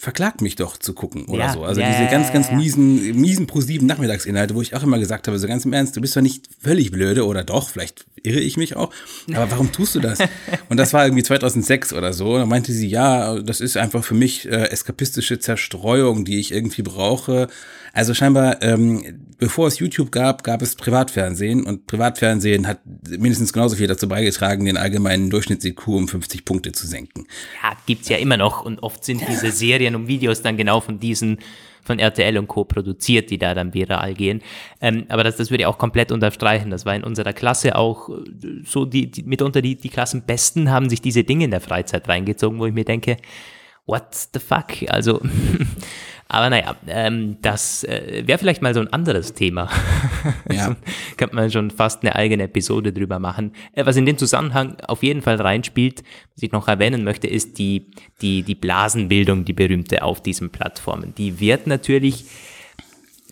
verklagt 0.00 0.40
mich 0.40 0.56
doch 0.56 0.78
zu 0.78 0.94
gucken 0.94 1.26
oder 1.26 1.44
ja, 1.44 1.52
so. 1.52 1.62
Also 1.62 1.82
yeah, 1.82 1.90
diese 1.90 2.10
ganz, 2.10 2.32
ganz 2.32 2.50
miesen, 2.50 3.20
miesen 3.20 3.46
pro-sieben 3.46 3.84
Nachmittagsinhalte, 3.86 4.54
wo 4.54 4.62
ich 4.62 4.74
auch 4.74 4.82
immer 4.82 4.98
gesagt 4.98 5.28
habe, 5.28 5.38
so 5.38 5.46
ganz 5.46 5.66
im 5.66 5.74
Ernst, 5.74 5.94
du 5.94 6.00
bist 6.00 6.16
doch 6.16 6.22
nicht 6.22 6.48
völlig 6.58 6.90
blöde 6.90 7.26
oder 7.26 7.44
doch, 7.44 7.68
vielleicht 7.68 8.06
irre 8.22 8.40
ich 8.40 8.56
mich 8.56 8.76
auch, 8.76 8.94
aber 9.28 9.50
warum 9.50 9.72
tust 9.72 9.94
du 9.94 10.00
das? 10.00 10.18
Und 10.70 10.78
das 10.78 10.94
war 10.94 11.04
irgendwie 11.04 11.22
2006 11.22 11.92
oder 11.92 12.14
so. 12.14 12.38
Da 12.38 12.46
meinte 12.46 12.72
sie, 12.72 12.88
ja, 12.88 13.40
das 13.40 13.60
ist 13.60 13.76
einfach 13.76 14.02
für 14.02 14.14
mich 14.14 14.48
äh, 14.48 14.70
eskapistische 14.70 15.38
Zerstreuung, 15.38 16.24
die 16.24 16.40
ich 16.40 16.52
irgendwie 16.52 16.82
brauche. 16.82 17.48
Also 17.92 18.14
scheinbar, 18.14 18.62
ähm, 18.62 19.26
bevor 19.38 19.66
es 19.66 19.80
YouTube 19.80 20.12
gab, 20.12 20.44
gab 20.44 20.62
es 20.62 20.76
Privatfernsehen 20.76 21.64
und 21.64 21.86
Privatfernsehen 21.86 22.68
hat 22.68 22.78
mindestens 23.08 23.52
genauso 23.52 23.76
viel 23.76 23.88
dazu 23.88 24.06
beigetragen, 24.08 24.64
den 24.64 24.76
allgemeinen 24.76 25.28
Durchschnitts-IQ 25.30 25.88
um 25.88 26.08
50 26.08 26.44
Punkte 26.44 26.72
zu 26.72 26.86
senken. 26.86 27.26
Ja, 27.62 27.72
gibt's 27.86 28.08
ja 28.08 28.16
immer 28.18 28.36
noch 28.36 28.64
und 28.64 28.80
oft 28.80 29.04
sind 29.04 29.22
diese 29.28 29.50
Serien 29.50 29.89
und 29.94 30.08
Videos 30.08 30.42
dann 30.42 30.56
genau 30.56 30.80
von 30.80 30.98
diesen 30.98 31.38
von 31.82 31.98
RTL 31.98 32.38
und 32.38 32.46
Co. 32.46 32.64
produziert, 32.64 33.30
die 33.30 33.38
da 33.38 33.54
dann 33.54 33.74
viral 33.74 34.14
gehen. 34.14 34.42
Ähm, 34.80 35.06
aber 35.08 35.24
das, 35.24 35.36
das 35.36 35.50
würde 35.50 35.62
ich 35.62 35.66
auch 35.66 35.78
komplett 35.78 36.12
unterstreichen. 36.12 36.70
Das 36.70 36.86
war 36.86 36.94
in 36.94 37.04
unserer 37.04 37.32
Klasse 37.32 37.76
auch 37.76 38.08
äh, 38.10 38.12
so, 38.64 38.84
die, 38.84 39.10
die 39.10 39.22
mitunter 39.22 39.62
die, 39.62 39.76
die 39.76 39.88
Klassenbesten 39.88 40.70
haben 40.70 40.90
sich 40.90 41.00
diese 41.00 41.24
Dinge 41.24 41.44
in 41.44 41.50
der 41.50 41.60
Freizeit 41.60 42.08
reingezogen, 42.08 42.58
wo 42.58 42.66
ich 42.66 42.74
mir 42.74 42.84
denke, 42.84 43.16
what 43.86 44.28
the 44.32 44.38
fuck? 44.38 44.88
Also 44.88 45.20
Aber 46.32 46.48
naja, 46.48 46.76
ähm, 46.86 47.38
das 47.42 47.82
äh, 47.82 48.22
wäre 48.24 48.38
vielleicht 48.38 48.62
mal 48.62 48.72
so 48.72 48.80
ein 48.80 48.92
anderes 48.92 49.34
Thema. 49.34 49.68
Ja. 50.52 50.68
also, 50.68 50.76
könnte 51.16 51.34
man 51.34 51.50
schon 51.50 51.70
fast 51.70 52.02
eine 52.02 52.14
eigene 52.14 52.42
Episode 52.42 52.92
drüber 52.92 53.18
machen. 53.18 53.52
Äh, 53.72 53.86
was 53.86 53.96
in 53.96 54.06
den 54.06 54.18
Zusammenhang 54.18 54.76
auf 54.86 55.02
jeden 55.02 55.22
Fall 55.22 55.36
reinspielt, 55.36 56.02
was 56.34 56.42
ich 56.42 56.52
noch 56.52 56.68
erwähnen 56.68 57.04
möchte, 57.04 57.26
ist 57.26 57.58
die, 57.58 57.90
die, 58.20 58.42
die 58.42 58.54
Blasenbildung, 58.54 59.44
die 59.44 59.52
berühmte 59.52 60.02
auf 60.02 60.22
diesen 60.22 60.50
Plattformen. 60.50 61.14
Die 61.16 61.40
wird 61.40 61.66
natürlich 61.66 62.26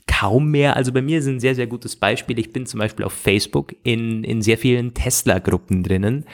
kaum 0.06 0.50
mehr, 0.50 0.76
also 0.76 0.92
bei 0.92 1.02
mir 1.02 1.18
ist 1.18 1.26
ein 1.26 1.40
sehr, 1.40 1.54
sehr 1.54 1.66
gutes 1.66 1.94
Beispiel. 1.94 2.38
Ich 2.38 2.52
bin 2.52 2.66
zum 2.66 2.80
Beispiel 2.80 3.04
auf 3.04 3.12
Facebook 3.12 3.74
in, 3.84 4.24
in 4.24 4.42
sehr 4.42 4.58
vielen 4.58 4.94
Tesla-Gruppen 4.94 5.82
drinnen. 5.82 6.24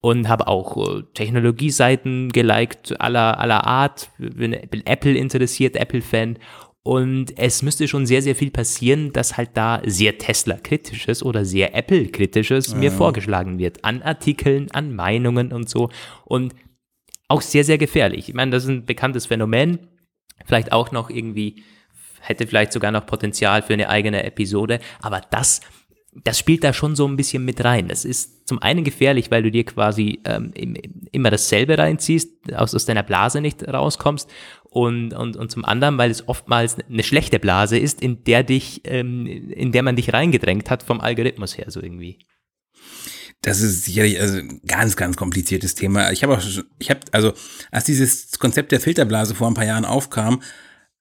Und 0.00 0.28
habe 0.28 0.48
auch 0.48 0.76
äh, 0.76 1.02
Technologieseiten 1.14 2.30
geliked 2.30 3.00
aller, 3.00 3.38
aller 3.38 3.66
Art, 3.66 4.10
bin, 4.18 4.56
bin 4.70 4.86
Apple 4.86 5.14
interessiert, 5.14 5.76
Apple-Fan 5.76 6.38
und 6.82 7.38
es 7.38 7.62
müsste 7.62 7.86
schon 7.88 8.06
sehr, 8.06 8.22
sehr 8.22 8.34
viel 8.34 8.50
passieren, 8.50 9.12
dass 9.12 9.36
halt 9.36 9.50
da 9.54 9.82
sehr 9.84 10.16
Tesla-kritisches 10.16 11.22
oder 11.22 11.44
sehr 11.44 11.74
Apple-kritisches 11.74 12.72
ja. 12.72 12.78
mir 12.78 12.90
vorgeschlagen 12.90 13.58
wird. 13.58 13.84
An 13.84 14.02
Artikeln, 14.02 14.70
an 14.70 14.94
Meinungen 14.94 15.52
und 15.52 15.68
so. 15.68 15.90
Und 16.24 16.54
auch 17.28 17.42
sehr, 17.42 17.64
sehr 17.64 17.76
gefährlich. 17.76 18.30
Ich 18.30 18.34
meine, 18.34 18.50
das 18.50 18.64
ist 18.64 18.70
ein 18.70 18.86
bekanntes 18.86 19.26
Phänomen. 19.26 19.88
Vielleicht 20.46 20.72
auch 20.72 20.90
noch 20.90 21.10
irgendwie, 21.10 21.62
hätte 22.20 22.46
vielleicht 22.46 22.72
sogar 22.72 22.92
noch 22.92 23.04
Potenzial 23.04 23.60
für 23.60 23.74
eine 23.74 23.90
eigene 23.90 24.24
Episode. 24.24 24.80
Aber 25.02 25.20
das 25.30 25.60
das 26.12 26.38
spielt 26.38 26.64
da 26.64 26.72
schon 26.72 26.96
so 26.96 27.06
ein 27.06 27.16
bisschen 27.16 27.44
mit 27.44 27.62
rein. 27.64 27.88
Das 27.88 28.04
ist 28.04 28.48
zum 28.48 28.60
einen 28.60 28.82
gefährlich, 28.82 29.30
weil 29.30 29.42
du 29.44 29.50
dir 29.50 29.64
quasi 29.64 30.20
ähm, 30.24 30.52
immer 31.12 31.30
dasselbe 31.30 31.78
reinziehst, 31.78 32.52
aus, 32.52 32.74
aus 32.74 32.84
deiner 32.84 33.04
Blase 33.04 33.40
nicht 33.40 33.66
rauskommst. 33.66 34.28
Und, 34.64 35.14
und, 35.14 35.36
und 35.36 35.50
zum 35.50 35.64
anderen, 35.64 35.98
weil 35.98 36.10
es 36.10 36.28
oftmals 36.28 36.76
eine 36.78 37.02
schlechte 37.02 37.38
Blase 37.38 37.78
ist, 37.78 38.02
in 38.02 38.24
der 38.24 38.42
dich, 38.42 38.82
ähm, 38.84 39.26
in 39.26 39.72
der 39.72 39.82
man 39.82 39.96
dich 39.96 40.12
reingedrängt 40.12 40.70
hat 40.70 40.82
vom 40.82 41.00
Algorithmus 41.00 41.56
her, 41.58 41.66
so 41.68 41.80
irgendwie. 41.80 42.26
Das 43.42 43.60
ist 43.60 43.84
sicherlich 43.84 44.20
also 44.20 44.38
ein 44.38 44.60
ganz, 44.66 44.96
ganz 44.96 45.16
kompliziertes 45.16 45.74
Thema. 45.74 46.10
Ich 46.12 46.22
habe 46.22 46.36
auch, 46.36 46.42
ich 46.78 46.90
habe, 46.90 47.00
also 47.12 47.32
als 47.70 47.84
dieses 47.84 48.38
Konzept 48.38 48.70
der 48.70 48.80
Filterblase 48.80 49.34
vor 49.34 49.48
ein 49.48 49.54
paar 49.54 49.64
Jahren 49.64 49.84
aufkam, 49.84 50.42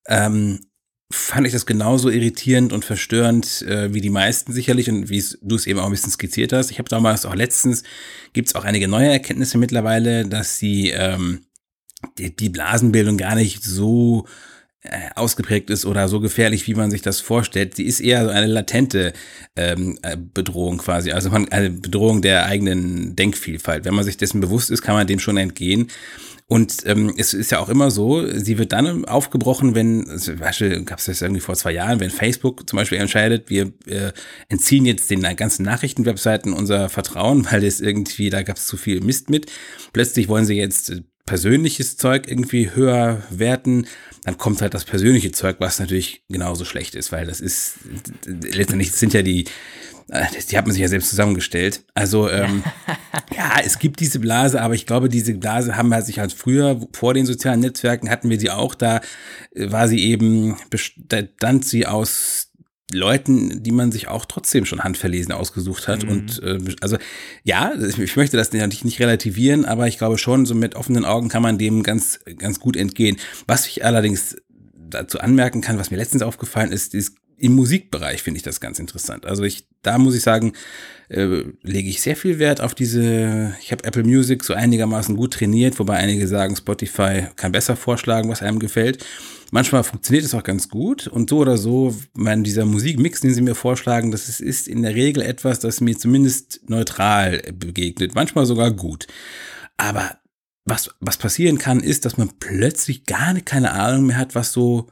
ähm, 0.07 0.59
fand 1.11 1.47
ich 1.47 1.53
das 1.53 1.65
genauso 1.65 2.09
irritierend 2.09 2.71
und 2.71 2.85
verstörend 2.85 3.63
äh, 3.63 3.93
wie 3.93 4.01
die 4.01 4.11
meisten 4.11 4.53
sicherlich 4.53 4.89
und 4.89 5.09
wie 5.09 5.23
du 5.41 5.55
es 5.55 5.65
eben 5.65 5.79
auch 5.79 5.85
ein 5.85 5.91
bisschen 5.91 6.11
skizziert 6.11 6.53
hast. 6.53 6.69
Ich 6.69 6.77
habe 6.77 6.89
damals 6.89 7.25
auch 7.25 7.33
letztens, 7.33 7.83
gibt 8.33 8.47
es 8.47 8.55
auch 8.55 8.63
einige 8.63 8.87
neue 8.87 9.09
Erkenntnisse 9.09 9.57
mittlerweile, 9.57 10.25
dass 10.25 10.59
sie 10.59 10.89
ähm, 10.91 11.45
die, 12.19 12.35
die 12.35 12.49
Blasenbildung 12.49 13.17
gar 13.17 13.33
nicht 13.33 13.63
so 13.63 14.27
äh, 14.81 15.09
ausgeprägt 15.15 15.71
ist 15.71 15.85
oder 15.85 16.07
so 16.07 16.19
gefährlich, 16.19 16.67
wie 16.67 16.75
man 16.75 16.91
sich 16.91 17.01
das 17.01 17.19
vorstellt. 17.21 17.75
Sie 17.75 17.85
ist 17.85 17.99
eher 17.99 18.23
so 18.23 18.29
eine 18.29 18.45
latente 18.45 19.13
ähm, 19.55 19.97
äh, 20.03 20.15
Bedrohung 20.15 20.77
quasi, 20.77 21.11
also 21.11 21.31
man, 21.31 21.49
eine 21.49 21.71
Bedrohung 21.71 22.21
der 22.21 22.45
eigenen 22.45 23.15
Denkvielfalt. 23.15 23.83
Wenn 23.83 23.95
man 23.95 24.05
sich 24.05 24.17
dessen 24.17 24.41
bewusst 24.41 24.69
ist, 24.69 24.83
kann 24.83 24.95
man 24.95 25.07
dem 25.07 25.19
schon 25.19 25.37
entgehen. 25.37 25.87
Und 26.49 26.77
ähm, 26.87 27.13
es 27.15 27.35
ist 27.35 27.51
ja 27.51 27.59
auch 27.59 27.69
immer 27.69 27.91
so, 27.91 28.25
sie 28.35 28.57
wird 28.57 28.71
dann 28.71 29.05
aufgebrochen, 29.05 29.75
wenn, 29.75 30.09
also, 30.09 30.35
gab 30.35 30.97
es 30.97 31.05
das 31.05 31.21
irgendwie 31.21 31.41
vor 31.41 31.53
zwei 31.53 31.73
Jahren, 31.73 31.99
wenn 31.99 32.09
Facebook 32.09 32.67
zum 32.67 32.77
Beispiel 32.77 32.97
entscheidet, 32.97 33.51
wir 33.51 33.71
äh, 33.85 34.13
entziehen 34.47 34.87
jetzt 34.87 35.11
den 35.11 35.21
ganzen 35.35 35.63
Nachrichtenwebseiten 35.63 36.51
unser 36.51 36.89
Vertrauen, 36.89 37.45
weil 37.51 37.63
es 37.63 37.81
irgendwie, 37.81 38.31
da 38.31 38.41
gab 38.41 38.57
es 38.57 38.65
zu 38.65 38.77
viel 38.77 38.99
Mist 39.01 39.29
mit. 39.29 39.51
Plötzlich 39.93 40.27
wollen 40.27 40.45
sie 40.45 40.55
jetzt 40.55 40.89
äh, 40.89 41.03
persönliches 41.27 41.97
Zeug 41.97 42.27
irgendwie 42.27 42.71
höher 42.73 43.21
werten, 43.29 43.85
dann 44.23 44.39
kommt 44.39 44.63
halt 44.63 44.73
das 44.73 44.85
persönliche 44.85 45.31
Zeug, 45.31 45.57
was 45.59 45.79
natürlich 45.79 46.23
genauso 46.29 46.65
schlecht 46.65 46.95
ist, 46.95 47.11
weil 47.11 47.27
das 47.27 47.41
ist, 47.41 47.75
letztendlich 48.25 48.91
sind 48.93 49.13
ja 49.13 49.21
die, 49.21 49.43
äh, 49.43 49.47
die 50.09 50.57
hat 50.57 50.65
man 50.65 50.73
sich 50.73 50.81
ja 50.81 50.87
selbst 50.87 51.09
zusammengestellt. 51.09 51.83
Also 51.93 52.29
ähm, 52.29 52.63
ja, 53.35 53.57
es 53.63 53.79
gibt 53.79 53.99
diese 53.99 54.19
Blase, 54.19 54.61
aber 54.61 54.73
ich 54.73 54.85
glaube, 54.85 55.09
diese 55.09 55.33
Blase 55.33 55.77
haben 55.77 55.89
wir 55.89 56.01
sich 56.01 56.19
halt 56.19 56.33
früher, 56.33 56.79
vor 56.93 57.13
den 57.13 57.25
sozialen 57.25 57.59
Netzwerken 57.59 58.09
hatten 58.09 58.29
wir 58.29 58.39
sie 58.39 58.49
auch, 58.49 58.75
da 58.75 59.01
äh, 59.53 59.71
war 59.71 59.87
sie 59.87 60.03
eben, 60.03 60.57
bestand 60.69 61.65
sie 61.65 61.85
aus 61.85 62.47
Leuten, 62.91 63.61
die 63.61 63.71
man 63.71 63.91
sich 63.91 64.07
auch 64.07 64.25
trotzdem 64.25 64.65
schon 64.65 64.83
handverlesen 64.83 65.31
ausgesucht 65.31 65.87
hat. 65.87 66.03
Mhm. 66.03 66.09
Und 66.09 66.43
äh, 66.43 66.57
also 66.81 66.97
ja, 67.43 67.73
ich 67.75 68.15
möchte 68.15 68.35
das 68.35 68.51
natürlich 68.51 68.85
nicht 68.85 68.99
relativieren, 68.99 69.65
aber 69.65 69.87
ich 69.87 69.99
glaube 69.99 70.17
schon, 70.17 70.45
so 70.45 70.55
mit 70.55 70.75
offenen 70.75 71.05
Augen 71.05 71.29
kann 71.29 71.43
man 71.43 71.57
dem 71.59 71.83
ganz, 71.83 72.19
ganz 72.37 72.59
gut 72.59 72.75
entgehen. 72.75 73.17
Was 73.45 73.67
ich 73.67 73.85
allerdings 73.85 74.37
dazu 74.73 75.19
anmerken 75.19 75.61
kann, 75.61 75.77
was 75.77 75.91
mir 75.91 75.97
letztens 75.97 76.23
aufgefallen 76.23 76.71
ist, 76.71 76.95
ist 76.95 77.15
im 77.39 77.55
Musikbereich 77.55 78.21
finde 78.21 78.37
ich 78.37 78.43
das 78.43 78.59
ganz 78.59 78.79
interessant. 78.79 79.25
Also 79.25 79.43
ich, 79.43 79.67
da 79.81 79.97
muss 79.97 80.15
ich 80.15 80.21
sagen, 80.21 80.53
äh, 81.09 81.43
lege 81.63 81.89
ich 81.89 82.01
sehr 82.01 82.15
viel 82.15 82.39
Wert 82.39 82.61
auf 82.61 82.75
diese, 82.75 83.55
ich 83.61 83.71
habe 83.71 83.83
Apple 83.83 84.03
Music 84.03 84.43
so 84.43 84.53
einigermaßen 84.53 85.15
gut 85.15 85.33
trainiert, 85.33 85.79
wobei 85.79 85.95
einige 85.95 86.27
sagen, 86.27 86.55
Spotify 86.55 87.27
kann 87.35 87.51
besser 87.51 87.75
vorschlagen, 87.75 88.29
was 88.29 88.41
einem 88.41 88.59
gefällt. 88.59 89.05
Manchmal 89.51 89.83
funktioniert 89.83 90.25
es 90.25 90.35
auch 90.35 90.43
ganz 90.43 90.69
gut 90.69 91.07
und 91.07 91.29
so 91.29 91.39
oder 91.39 91.57
so, 91.57 91.95
mein, 92.13 92.43
dieser 92.43 92.65
Musikmix, 92.65 93.21
den 93.21 93.33
sie 93.33 93.41
mir 93.41 93.55
vorschlagen, 93.55 94.11
das 94.11 94.29
ist, 94.29 94.41
ist 94.41 94.67
in 94.67 94.83
der 94.83 94.93
Regel 94.93 95.23
etwas, 95.23 95.59
das 95.59 95.81
mir 95.81 95.97
zumindest 95.97 96.61
neutral 96.69 97.41
begegnet, 97.53 98.13
manchmal 98.13 98.45
sogar 98.45 98.71
gut. 98.71 99.07
Aber 99.77 100.19
was, 100.65 100.91
was 100.99 101.17
passieren 101.17 101.57
kann, 101.57 101.79
ist, 101.79 102.05
dass 102.05 102.17
man 102.17 102.29
plötzlich 102.39 103.05
gar 103.05 103.33
keine 103.41 103.71
Ahnung 103.71 104.05
mehr 104.05 104.17
hat, 104.17 104.35
was 104.35 104.51
so 104.51 104.87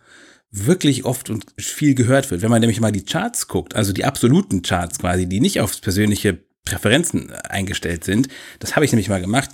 wirklich 0.52 1.06
oft 1.06 1.30
und 1.30 1.46
viel 1.58 1.96
gehört 1.96 2.32
wird. 2.32 2.42
Wenn 2.42 2.50
man 2.50 2.62
nämlich 2.62 2.80
mal 2.80 2.92
die 2.92 3.06
Charts 3.06 3.48
guckt, 3.48 3.76
also 3.76 3.94
die 3.94 4.06
absoluten 4.06 4.62
Charts 4.62 5.00
quasi, 5.00 5.28
die 5.28 5.40
nicht 5.40 5.60
auf 5.60 5.80
persönliche 5.82 6.40
Präferenzen 6.64 7.32
eingestellt 7.32 8.04
sind, 8.04 8.28
das 8.60 8.76
habe 8.76 8.86
ich 8.86 8.92
nämlich 8.92 9.10
mal 9.10 9.22
gemacht. 9.22 9.52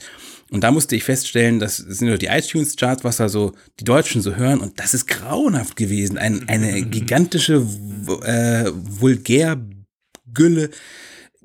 Und 0.51 0.62
da 0.62 0.71
musste 0.71 0.95
ich 0.95 1.03
feststellen, 1.03 1.60
das 1.60 1.77
sind 1.77 2.08
nur 2.08 2.19
die 2.19 2.27
iTunes-Charts, 2.27 3.03
was 3.03 3.19
also 3.19 3.53
die 3.79 3.86
Deutschen 3.86 4.21
so 4.21 4.36
hören. 4.36 4.60
Und 4.60 4.79
das 4.79 4.93
ist 4.93 5.08
grauenhaft 5.08 5.75
gewesen. 5.75 6.19
Ein, 6.19 6.47
eine 6.47 6.84
gigantische 6.84 7.65
äh, 8.23 8.71
Vulgärgülle. 8.71 10.69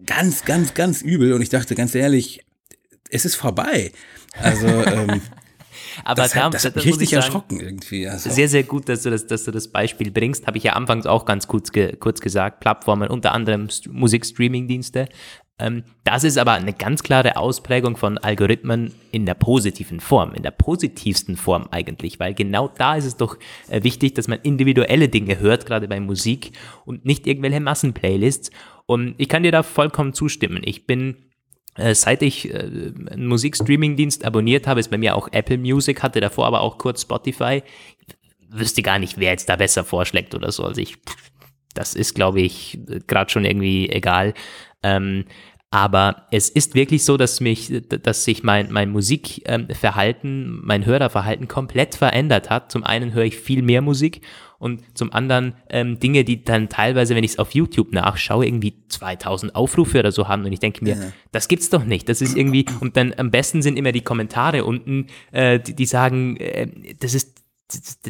Ganz, 0.04 0.44
ganz, 0.44 0.74
ganz 0.74 1.00
übel. 1.00 1.32
Und 1.32 1.40
ich 1.40 1.48
dachte 1.48 1.74
ganz 1.74 1.94
ehrlich, 1.94 2.44
es 3.08 3.24
ist 3.24 3.36
vorbei. 3.36 3.92
Also 4.42 4.66
ähm, 4.66 5.22
Aber 6.04 6.22
das, 6.22 6.32
da, 6.32 6.44
hat, 6.44 6.54
das 6.54 6.64
hat 6.64 6.76
mich 6.76 6.86
richtig 6.86 7.10
sagen, 7.10 7.22
erschrocken 7.22 7.60
irgendwie. 7.60 8.08
Also. 8.08 8.30
Sehr, 8.30 8.48
sehr 8.48 8.62
gut, 8.62 8.88
dass 8.88 9.02
du 9.02 9.10
das, 9.10 9.26
dass 9.26 9.44
du 9.44 9.50
das 9.50 9.68
Beispiel 9.68 10.10
bringst. 10.10 10.46
Habe 10.46 10.58
ich 10.58 10.64
ja 10.64 10.74
anfangs 10.74 11.06
auch 11.06 11.24
ganz 11.24 11.46
kurz, 11.48 11.72
ge, 11.72 11.96
kurz 11.96 12.20
gesagt. 12.20 12.60
Plattformen, 12.60 13.08
unter 13.08 13.32
anderem 13.32 13.68
Musikstreaming-Dienste. 13.90 15.08
Ähm, 15.58 15.82
das 16.04 16.24
ist 16.24 16.38
aber 16.38 16.52
eine 16.52 16.72
ganz 16.72 17.02
klare 17.02 17.36
Ausprägung 17.36 17.96
von 17.96 18.16
Algorithmen 18.18 18.94
in 19.10 19.26
der 19.26 19.34
positiven 19.34 20.00
Form, 20.00 20.34
in 20.34 20.42
der 20.42 20.52
positivsten 20.52 21.36
Form 21.36 21.66
eigentlich, 21.70 22.20
weil 22.20 22.34
genau 22.34 22.68
da 22.68 22.94
ist 22.94 23.04
es 23.04 23.16
doch 23.16 23.36
äh, 23.68 23.82
wichtig, 23.82 24.14
dass 24.14 24.28
man 24.28 24.38
individuelle 24.42 25.08
Dinge 25.08 25.40
hört, 25.40 25.66
gerade 25.66 25.88
bei 25.88 25.98
Musik 25.98 26.52
und 26.84 27.04
nicht 27.04 27.26
irgendwelche 27.26 27.60
Massenplaylists. 27.60 28.50
Und 28.86 29.14
ich 29.18 29.28
kann 29.28 29.42
dir 29.42 29.52
da 29.52 29.62
vollkommen 29.62 30.14
zustimmen. 30.14 30.62
Ich 30.64 30.86
bin 30.86 31.16
seit 31.94 32.22
ich 32.22 32.52
äh, 32.52 32.58
einen 32.58 33.26
Musikstreaming-Dienst 33.26 34.24
abonniert 34.24 34.66
habe, 34.66 34.80
ist 34.80 34.90
bei 34.90 34.98
mir 34.98 35.14
auch 35.14 35.28
Apple 35.32 35.58
Music, 35.58 36.02
hatte 36.02 36.20
davor 36.20 36.46
aber 36.46 36.60
auch 36.60 36.78
kurz 36.78 37.02
Spotify. 37.02 37.62
wüsste 38.50 38.82
gar 38.82 38.98
nicht, 38.98 39.18
wer 39.18 39.30
jetzt 39.30 39.48
da 39.48 39.56
besser 39.56 39.84
vorschlägt 39.84 40.34
oder 40.34 40.50
so. 40.50 40.64
Also 40.64 40.80
ich, 40.80 40.96
das 41.74 41.94
ist, 41.94 42.14
glaube 42.14 42.40
ich, 42.40 42.78
gerade 43.06 43.30
schon 43.30 43.44
irgendwie 43.44 43.88
egal. 43.88 44.34
Ähm, 44.82 45.24
aber 45.70 46.26
es 46.30 46.48
ist 46.48 46.74
wirklich 46.74 47.04
so, 47.04 47.18
dass 47.18 47.40
mich, 47.40 47.70
dass 47.88 48.24
sich 48.24 48.42
mein, 48.42 48.72
mein 48.72 48.90
Musikverhalten, 48.90 50.60
mein 50.64 50.86
Hörerverhalten 50.86 51.46
komplett 51.46 51.94
verändert 51.94 52.48
hat. 52.48 52.72
Zum 52.72 52.84
einen 52.84 53.12
höre 53.12 53.24
ich 53.24 53.36
viel 53.36 53.60
mehr 53.60 53.82
Musik 53.82 54.22
und 54.58 54.82
zum 54.96 55.12
anderen 55.12 55.54
ähm, 55.68 56.00
Dinge, 56.00 56.24
die 56.24 56.42
dann 56.42 56.70
teilweise, 56.70 57.14
wenn 57.14 57.22
ich 57.22 57.32
es 57.32 57.38
auf 57.38 57.54
YouTube 57.54 57.92
nachschaue, 57.92 58.46
irgendwie 58.46 58.82
2000 58.88 59.54
Aufrufe 59.54 59.98
oder 59.98 60.10
so 60.10 60.26
haben 60.26 60.44
und 60.46 60.52
ich 60.52 60.60
denke 60.60 60.82
mir, 60.82 60.96
ja. 60.96 61.12
das 61.32 61.48
gibt's 61.48 61.68
doch 61.68 61.84
nicht. 61.84 62.08
Das 62.08 62.22
ist 62.22 62.34
irgendwie 62.34 62.64
und 62.80 62.96
dann 62.96 63.12
am 63.18 63.30
besten 63.30 63.60
sind 63.60 63.78
immer 63.78 63.92
die 63.92 64.00
Kommentare 64.00 64.64
unten, 64.64 65.08
äh, 65.32 65.60
die, 65.60 65.74
die 65.74 65.86
sagen, 65.86 66.38
äh, 66.38 66.66
das 66.98 67.12
ist 67.12 67.42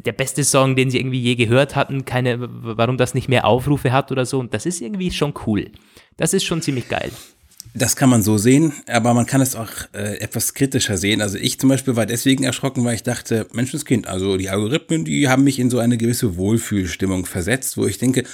der 0.05 0.13
beste 0.13 0.45
Song, 0.45 0.77
den 0.77 0.89
sie 0.89 1.01
irgendwie 1.01 1.21
je 1.21 1.35
gehört 1.35 1.75
hatten, 1.75 2.05
keine, 2.05 2.37
warum 2.39 2.97
das 2.97 3.15
nicht 3.15 3.29
mehr 3.29 3.45
Aufrufe 3.45 3.91
hat 3.91 4.13
oder 4.13 4.25
so. 4.25 4.39
Und 4.39 4.55
das 4.55 4.67
ist 4.67 4.81
irgendwie 4.81 5.11
schon 5.11 5.35
cool. 5.47 5.73
Das 6.17 6.33
ist 6.33 6.45
schon 6.45 6.63
ziemlich 6.63 6.89
geil. 6.89 7.11
Das 7.79 7.95
kann 7.95 8.11
man 8.11 8.23
so 8.23 8.39
sehen, 8.39 8.73
aber 8.89 9.15
man 9.15 9.27
kann 9.27 9.41
es 9.41 9.55
auch 9.55 9.71
äh, 9.93 10.19
etwas 10.19 10.55
kritischer 10.55 10.97
sehen. 10.97 11.23
Also 11.23 11.39
ich 11.39 11.61
zum 11.61 11.69
Beispiel 11.69 11.95
war 11.95 12.07
deswegen 12.07 12.43
erschrocken, 12.43 12.85
weil 12.85 12.97
ich 12.97 13.05
dachte, 13.05 13.47
Menschenskind, 13.53 14.09
also 14.09 14.37
die 14.37 14.49
Algorithmen, 14.49 15.05
die 15.05 15.29
haben 15.29 15.45
mich 15.45 15.61
in 15.61 15.71
so 15.71 15.79
eine 15.79 15.97
gewisse 15.97 16.37
Wohlfühlstimmung 16.37 17.25
versetzt, 17.25 17.77
wo 17.77 17.87
ich 17.87 17.99
denke, 17.99 18.25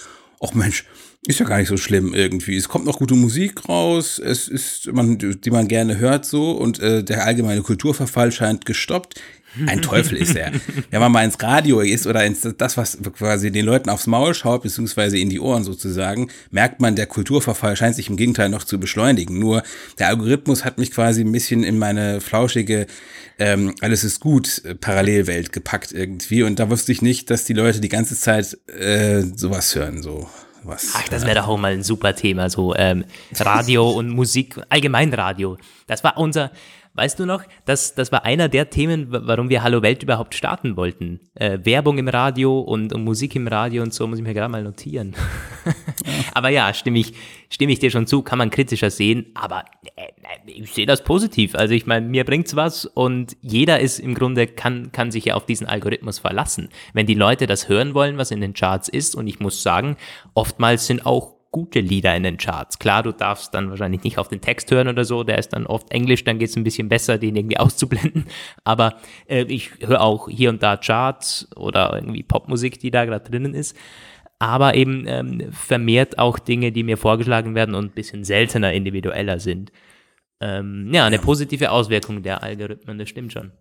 ach 0.40 0.54
Mensch, 0.54 0.86
ist 1.26 1.40
ja 1.40 1.46
gar 1.46 1.58
nicht 1.58 1.68
so 1.68 1.76
schlimm 1.76 2.14
irgendwie. 2.14 2.56
Es 2.56 2.68
kommt 2.68 2.86
noch 2.86 2.98
gute 2.98 3.14
Musik 3.14 3.68
raus, 3.68 4.18
es 4.18 4.48
ist, 4.48 4.90
man, 4.92 5.18
die 5.18 5.50
man 5.50 5.68
gerne 5.68 5.98
hört 5.98 6.24
so 6.24 6.52
und 6.52 6.78
äh, 6.80 7.04
der 7.04 7.26
allgemeine 7.26 7.60
Kulturverfall 7.60 8.32
scheint 8.32 8.64
gestoppt. 8.64 9.20
Ein 9.66 9.82
Teufel 9.82 10.18
ist 10.18 10.36
er. 10.36 10.52
Wenn 10.90 11.00
man 11.00 11.12
mal 11.12 11.24
ins 11.24 11.40
Radio 11.42 11.80
ist 11.80 12.06
oder 12.06 12.24
ins 12.24 12.40
das, 12.58 12.76
was 12.76 12.98
quasi 13.16 13.50
den 13.50 13.64
Leuten 13.64 13.90
aufs 13.90 14.06
Maul 14.06 14.34
schaut, 14.34 14.62
beziehungsweise 14.62 15.18
in 15.18 15.30
die 15.30 15.40
Ohren 15.40 15.64
sozusagen, 15.64 16.30
merkt 16.50 16.80
man, 16.80 16.96
der 16.96 17.06
Kulturverfall 17.06 17.76
scheint 17.76 17.96
sich 17.96 18.08
im 18.08 18.16
Gegenteil 18.16 18.48
noch 18.48 18.64
zu 18.64 18.78
beschleunigen. 18.78 19.38
Nur 19.38 19.62
der 19.98 20.08
Algorithmus 20.08 20.64
hat 20.64 20.78
mich 20.78 20.90
quasi 20.90 21.22
ein 21.22 21.32
bisschen 21.32 21.62
in 21.64 21.78
meine 21.78 22.20
flauschige 22.20 22.86
ähm, 23.38 23.74
alles 23.80 24.04
ist 24.04 24.20
gut 24.20 24.62
Parallelwelt 24.80 25.52
gepackt 25.52 25.92
irgendwie. 25.92 26.42
Und 26.42 26.58
da 26.60 26.70
wusste 26.70 26.92
ich 26.92 27.02
nicht, 27.02 27.30
dass 27.30 27.44
die 27.44 27.52
Leute 27.52 27.80
die 27.80 27.88
ganze 27.88 28.18
Zeit 28.18 28.56
äh, 28.68 29.22
sowas 29.22 29.74
hören. 29.74 30.02
So 30.02 30.28
was. 30.62 30.92
Ach, 30.96 31.08
das 31.08 31.24
wäre 31.26 31.40
doch 31.40 31.48
auch 31.48 31.58
mal 31.58 31.72
ein 31.72 31.82
super 31.82 32.14
Thema, 32.14 32.48
so 32.48 32.74
ähm, 32.74 33.04
Radio 33.38 33.90
und 33.90 34.08
Musik, 34.08 34.56
allgemein 34.68 35.12
Radio. 35.12 35.58
Das 35.86 36.04
war 36.04 36.16
unser, 36.16 36.50
Weißt 36.96 37.18
du 37.18 37.26
noch, 37.26 37.42
das, 37.64 37.96
das 37.96 38.12
war 38.12 38.24
einer 38.24 38.48
der 38.48 38.70
Themen, 38.70 39.08
warum 39.10 39.48
wir 39.48 39.64
Hallo 39.64 39.82
Welt 39.82 40.04
überhaupt 40.04 40.32
starten 40.36 40.76
wollten. 40.76 41.18
Äh, 41.34 41.58
Werbung 41.64 41.98
im 41.98 42.06
Radio 42.06 42.60
und, 42.60 42.92
und, 42.92 43.02
Musik 43.02 43.34
im 43.34 43.48
Radio 43.48 43.82
und 43.82 43.92
so 43.92 44.06
muss 44.06 44.18
ich 44.18 44.24
mir 44.24 44.32
gerade 44.32 44.50
mal 44.50 44.62
notieren. 44.62 45.16
Aber 46.34 46.50
ja, 46.50 46.72
stimme 46.72 47.00
ich, 47.00 47.14
stimme 47.50 47.72
ich 47.72 47.80
dir 47.80 47.90
schon 47.90 48.06
zu, 48.06 48.22
kann 48.22 48.38
man 48.38 48.50
kritischer 48.50 48.90
sehen, 48.90 49.26
aber 49.34 49.64
äh, 49.96 50.12
ich 50.46 50.72
sehe 50.72 50.86
das 50.86 51.02
positiv. 51.02 51.56
Also 51.56 51.74
ich 51.74 51.86
meine, 51.86 52.06
mir 52.06 52.24
bringt's 52.24 52.54
was 52.54 52.84
und 52.84 53.36
jeder 53.40 53.80
ist 53.80 53.98
im 53.98 54.14
Grunde, 54.14 54.46
kann, 54.46 54.92
kann 54.92 55.10
sich 55.10 55.24
ja 55.26 55.34
auf 55.34 55.46
diesen 55.46 55.66
Algorithmus 55.66 56.20
verlassen. 56.20 56.68
Wenn 56.92 57.06
die 57.06 57.14
Leute 57.14 57.46
das 57.46 57.68
hören 57.68 57.94
wollen, 57.94 58.18
was 58.18 58.30
in 58.30 58.40
den 58.40 58.54
Charts 58.54 58.88
ist, 58.88 59.16
und 59.16 59.26
ich 59.26 59.40
muss 59.40 59.62
sagen, 59.62 59.96
oftmals 60.34 60.86
sind 60.86 61.06
auch 61.06 61.34
gute 61.54 61.78
Lieder 61.78 62.16
in 62.16 62.24
den 62.24 62.36
Charts. 62.36 62.80
Klar, 62.80 63.04
du 63.04 63.12
darfst 63.12 63.54
dann 63.54 63.70
wahrscheinlich 63.70 64.02
nicht 64.02 64.18
auf 64.18 64.26
den 64.26 64.40
Text 64.40 64.72
hören 64.72 64.88
oder 64.88 65.04
so, 65.04 65.22
der 65.22 65.38
ist 65.38 65.50
dann 65.50 65.66
oft 65.66 65.88
Englisch, 65.92 66.24
dann 66.24 66.40
geht 66.40 66.48
es 66.48 66.56
ein 66.56 66.64
bisschen 66.64 66.88
besser, 66.88 67.16
den 67.16 67.36
irgendwie 67.36 67.58
auszublenden. 67.60 68.24
Aber 68.64 68.96
äh, 69.28 69.44
ich 69.44 69.70
höre 69.78 70.00
auch 70.00 70.28
hier 70.28 70.50
und 70.50 70.64
da 70.64 70.76
Charts 70.76 71.48
oder 71.54 71.94
irgendwie 71.94 72.24
Popmusik, 72.24 72.80
die 72.80 72.90
da 72.90 73.04
gerade 73.04 73.30
drinnen 73.30 73.54
ist. 73.54 73.76
Aber 74.40 74.74
eben 74.74 75.04
ähm, 75.06 75.52
vermehrt 75.52 76.18
auch 76.18 76.40
Dinge, 76.40 76.72
die 76.72 76.82
mir 76.82 76.96
vorgeschlagen 76.96 77.54
werden 77.54 77.76
und 77.76 77.84
ein 77.84 77.94
bisschen 77.94 78.24
seltener, 78.24 78.72
individueller 78.72 79.38
sind. 79.38 79.70
Ähm, 80.40 80.90
ja, 80.92 81.06
eine 81.06 81.20
positive 81.20 81.70
Auswirkung 81.70 82.24
der 82.24 82.42
Algorithmen, 82.42 82.98
das 82.98 83.08
stimmt 83.08 83.32
schon. 83.32 83.52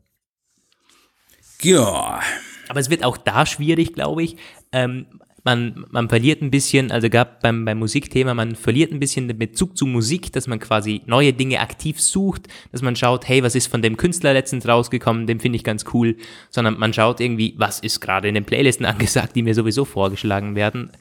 Ja. 1.61 2.21
Aber 2.69 2.79
es 2.79 2.89
wird 2.89 3.03
auch 3.03 3.17
da 3.17 3.45
schwierig, 3.45 3.93
glaube 3.93 4.23
ich. 4.23 4.37
Ähm, 4.71 5.05
man, 5.43 5.85
man 5.89 6.07
verliert 6.07 6.41
ein 6.41 6.51
bisschen, 6.51 6.91
also 6.91 7.09
gab 7.09 7.41
beim, 7.41 7.65
beim 7.65 7.79
Musikthema, 7.79 8.33
man 8.33 8.55
verliert 8.55 8.91
ein 8.91 8.99
bisschen 8.99 9.27
den 9.27 9.37
Bezug 9.37 9.77
zu 9.77 9.85
Musik, 9.85 10.31
dass 10.31 10.47
man 10.47 10.59
quasi 10.59 11.01
neue 11.05 11.33
Dinge 11.33 11.59
aktiv 11.59 11.99
sucht, 11.99 12.47
dass 12.71 12.81
man 12.81 12.95
schaut, 12.95 13.27
hey, 13.27 13.43
was 13.43 13.55
ist 13.55 13.67
von 13.67 13.81
dem 13.81 13.97
Künstler 13.97 14.33
letztens 14.33 14.67
rausgekommen, 14.67 15.27
den 15.27 15.39
finde 15.39 15.57
ich 15.57 15.63
ganz 15.63 15.85
cool, 15.93 16.15
sondern 16.49 16.79
man 16.79 16.93
schaut 16.93 17.19
irgendwie, 17.19 17.55
was 17.57 17.79
ist 17.79 17.99
gerade 17.99 18.27
in 18.27 18.35
den 18.35 18.45
Playlisten 18.45 18.85
angesagt, 18.85 19.35
die 19.35 19.43
mir 19.43 19.53
sowieso 19.53 19.85
vorgeschlagen 19.85 20.55
werden 20.55 20.91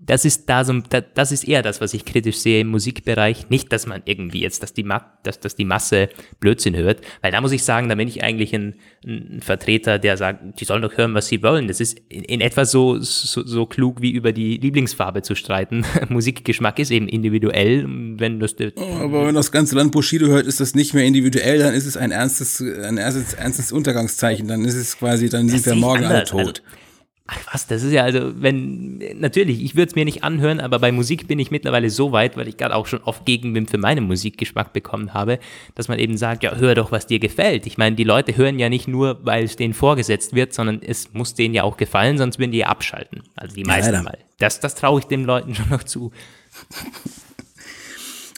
das 0.00 0.24
ist 0.24 0.48
da 0.48 0.64
so, 0.64 0.80
das 1.14 1.32
ist 1.32 1.46
eher 1.46 1.62
das, 1.62 1.80
was 1.80 1.92
ich 1.92 2.04
kritisch 2.04 2.38
sehe 2.38 2.60
im 2.60 2.68
Musikbereich. 2.68 3.50
Nicht, 3.50 3.72
dass 3.72 3.86
man 3.86 4.02
irgendwie 4.06 4.40
jetzt, 4.40 4.62
dass 4.62 4.72
die, 4.72 4.86
dass, 5.22 5.40
dass 5.40 5.56
die 5.56 5.64
Masse 5.64 6.08
Blödsinn 6.40 6.76
hört, 6.76 7.02
weil 7.20 7.30
da 7.30 7.40
muss 7.40 7.52
ich 7.52 7.62
sagen, 7.62 7.88
da 7.88 7.94
bin 7.94 8.08
ich 8.08 8.22
eigentlich 8.22 8.54
ein, 8.54 8.74
ein 9.04 9.40
Vertreter, 9.42 9.98
der 9.98 10.16
sagt, 10.16 10.60
die 10.60 10.64
sollen 10.64 10.82
doch 10.82 10.96
hören, 10.96 11.14
was 11.14 11.26
sie 11.26 11.42
wollen. 11.42 11.68
Das 11.68 11.80
ist 11.80 12.00
in, 12.08 12.24
in 12.24 12.40
etwa 12.40 12.64
so, 12.64 12.98
so, 13.00 13.44
so 13.44 13.66
klug 13.66 14.00
wie 14.00 14.10
über 14.10 14.32
die 14.32 14.56
Lieblingsfarbe 14.56 15.22
zu 15.22 15.34
streiten. 15.34 15.84
Musikgeschmack 16.08 16.78
ist 16.78 16.90
eben 16.90 17.08
individuell, 17.08 17.84
wenn 17.86 18.40
das. 18.40 18.54
Aber 18.76 19.26
wenn 19.26 19.34
das 19.34 19.52
ganze 19.52 19.76
Land 19.76 19.92
Bushido 19.92 20.26
hört, 20.28 20.46
ist 20.46 20.60
das 20.60 20.74
nicht 20.74 20.94
mehr 20.94 21.04
individuell, 21.04 21.58
dann 21.58 21.74
ist 21.74 21.86
es 21.86 21.96
ein 21.96 22.12
ernstes, 22.12 22.60
ein 22.60 22.96
ernstes, 22.96 23.34
ernstes 23.34 23.72
Untergangszeichen. 23.72 24.48
Dann 24.48 24.64
ist 24.64 24.74
es 24.74 24.96
quasi, 24.96 25.28
dann 25.28 25.48
sind 25.48 25.66
wir 25.66 25.74
morgen 25.74 26.04
alle 26.04 26.24
tot. 26.24 26.62
Also, 26.64 26.87
Ach 27.30 27.38
was, 27.52 27.66
das 27.66 27.82
ist 27.82 27.92
ja 27.92 28.04
also, 28.04 28.40
wenn, 28.40 28.96
natürlich, 29.20 29.62
ich 29.62 29.76
würde 29.76 29.90
es 29.90 29.94
mir 29.94 30.06
nicht 30.06 30.24
anhören, 30.24 30.60
aber 30.60 30.78
bei 30.78 30.90
Musik 30.92 31.28
bin 31.28 31.38
ich 31.38 31.50
mittlerweile 31.50 31.90
so 31.90 32.10
weit, 32.10 32.38
weil 32.38 32.48
ich 32.48 32.56
gerade 32.56 32.74
auch 32.74 32.86
schon 32.86 33.02
oft 33.02 33.26
Gegenwind 33.26 33.68
für 33.68 33.76
meinen 33.76 34.04
Musikgeschmack 34.04 34.72
bekommen 34.72 35.12
habe, 35.12 35.38
dass 35.74 35.88
man 35.88 35.98
eben 35.98 36.16
sagt, 36.16 36.42
ja, 36.42 36.56
hör 36.56 36.74
doch, 36.74 36.90
was 36.90 37.06
dir 37.06 37.18
gefällt. 37.18 37.66
Ich 37.66 37.76
meine, 37.76 37.96
die 37.96 38.04
Leute 38.04 38.34
hören 38.34 38.58
ja 38.58 38.70
nicht 38.70 38.88
nur, 38.88 39.26
weil 39.26 39.44
es 39.44 39.56
denen 39.56 39.74
vorgesetzt 39.74 40.34
wird, 40.34 40.54
sondern 40.54 40.80
es 40.80 41.12
muss 41.12 41.34
denen 41.34 41.52
ja 41.52 41.64
auch 41.64 41.76
gefallen, 41.76 42.16
sonst 42.16 42.38
würden 42.38 42.52
die 42.52 42.64
abschalten. 42.64 43.22
Also 43.36 43.54
die 43.54 43.64
meisten 43.64 43.92
ja, 43.92 44.02
mal. 44.02 44.16
Das, 44.38 44.60
das 44.60 44.74
traue 44.74 45.00
ich 45.00 45.04
den 45.04 45.24
Leuten 45.24 45.54
schon 45.54 45.68
noch 45.68 45.82
zu. 45.82 46.12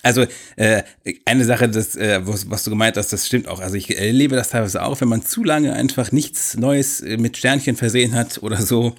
Also 0.03 0.27
äh, 0.57 0.83
eine 1.25 1.45
Sache, 1.45 1.69
das, 1.69 1.97
äh, 1.97 2.21
was, 2.27 2.49
was, 2.49 2.65
du 2.65 2.71
gemeint 2.71 2.97
hast, 2.97 3.13
das 3.13 3.27
stimmt 3.27 3.49
auch. 3.49 3.61
Also 3.61 3.77
ich 3.77 3.97
erlebe 3.97 4.37
das 4.37 4.51
teilweise 4.51 4.83
auch, 4.83 5.01
wenn 5.01 5.09
man 5.09 5.23
zu 5.23 5.45
lange 5.45 5.73
einfach 5.73 6.13
nichts 6.13 6.57
Neues 6.57 7.01
äh, 7.01 7.17
mit 7.17 7.37
Sternchen 7.37 7.77
versehen 7.77 8.15
hat 8.15 8.43
oder 8.43 8.61
so 8.61 8.95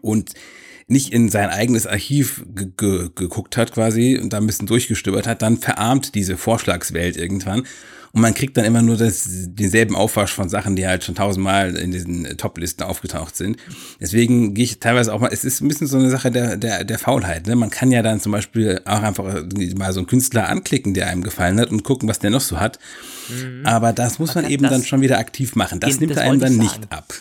und 0.00 0.34
nicht 0.88 1.12
in 1.12 1.28
sein 1.28 1.50
eigenes 1.50 1.86
Archiv 1.86 2.44
geguckt 2.54 3.56
hat 3.56 3.72
quasi 3.72 4.18
und 4.22 4.32
da 4.32 4.36
ein 4.36 4.46
bisschen 4.46 4.66
durchgestöbert 4.66 5.26
hat, 5.26 5.42
dann 5.42 5.58
verarmt 5.58 6.14
diese 6.14 6.36
Vorschlagswelt 6.36 7.16
irgendwann 7.16 7.66
und 8.16 8.22
man 8.22 8.32
kriegt 8.32 8.56
dann 8.56 8.64
immer 8.64 8.80
nur 8.80 8.96
das, 8.96 9.28
denselben 9.28 9.94
Aufwasch 9.94 10.32
von 10.32 10.48
Sachen, 10.48 10.74
die 10.74 10.86
halt 10.86 11.04
schon 11.04 11.14
tausendmal 11.14 11.76
in 11.76 11.90
diesen 11.90 12.24
Top-Listen 12.38 12.82
aufgetaucht 12.82 13.36
sind. 13.36 13.58
Deswegen 14.00 14.54
gehe 14.54 14.64
ich 14.64 14.80
teilweise 14.80 15.12
auch 15.12 15.20
mal, 15.20 15.28
es 15.30 15.44
ist 15.44 15.60
ein 15.60 15.68
bisschen 15.68 15.86
so 15.86 15.98
eine 15.98 16.08
Sache 16.08 16.30
der, 16.30 16.56
der, 16.56 16.84
der 16.84 16.98
Faulheit. 16.98 17.46
Ne? 17.46 17.56
Man 17.56 17.68
kann 17.68 17.92
ja 17.92 18.00
dann 18.00 18.18
zum 18.18 18.32
Beispiel 18.32 18.80
auch 18.86 19.02
einfach 19.02 19.44
mal 19.76 19.92
so 19.92 20.00
einen 20.00 20.06
Künstler 20.06 20.48
anklicken, 20.48 20.94
der 20.94 21.08
einem 21.08 21.22
gefallen 21.22 21.60
hat 21.60 21.70
und 21.70 21.84
gucken, 21.84 22.08
was 22.08 22.18
der 22.18 22.30
noch 22.30 22.40
so 22.40 22.58
hat. 22.58 22.78
Mhm. 23.28 23.66
Aber 23.66 23.92
das 23.92 24.18
muss 24.18 24.34
man, 24.34 24.44
man 24.44 24.50
eben 24.50 24.62
dann 24.62 24.82
schon 24.82 25.02
wieder 25.02 25.18
aktiv 25.18 25.54
machen. 25.54 25.78
Das 25.80 26.00
nimmt 26.00 26.16
einem 26.16 26.40
dann 26.40 26.56
nicht 26.56 26.90
ab. 26.90 27.12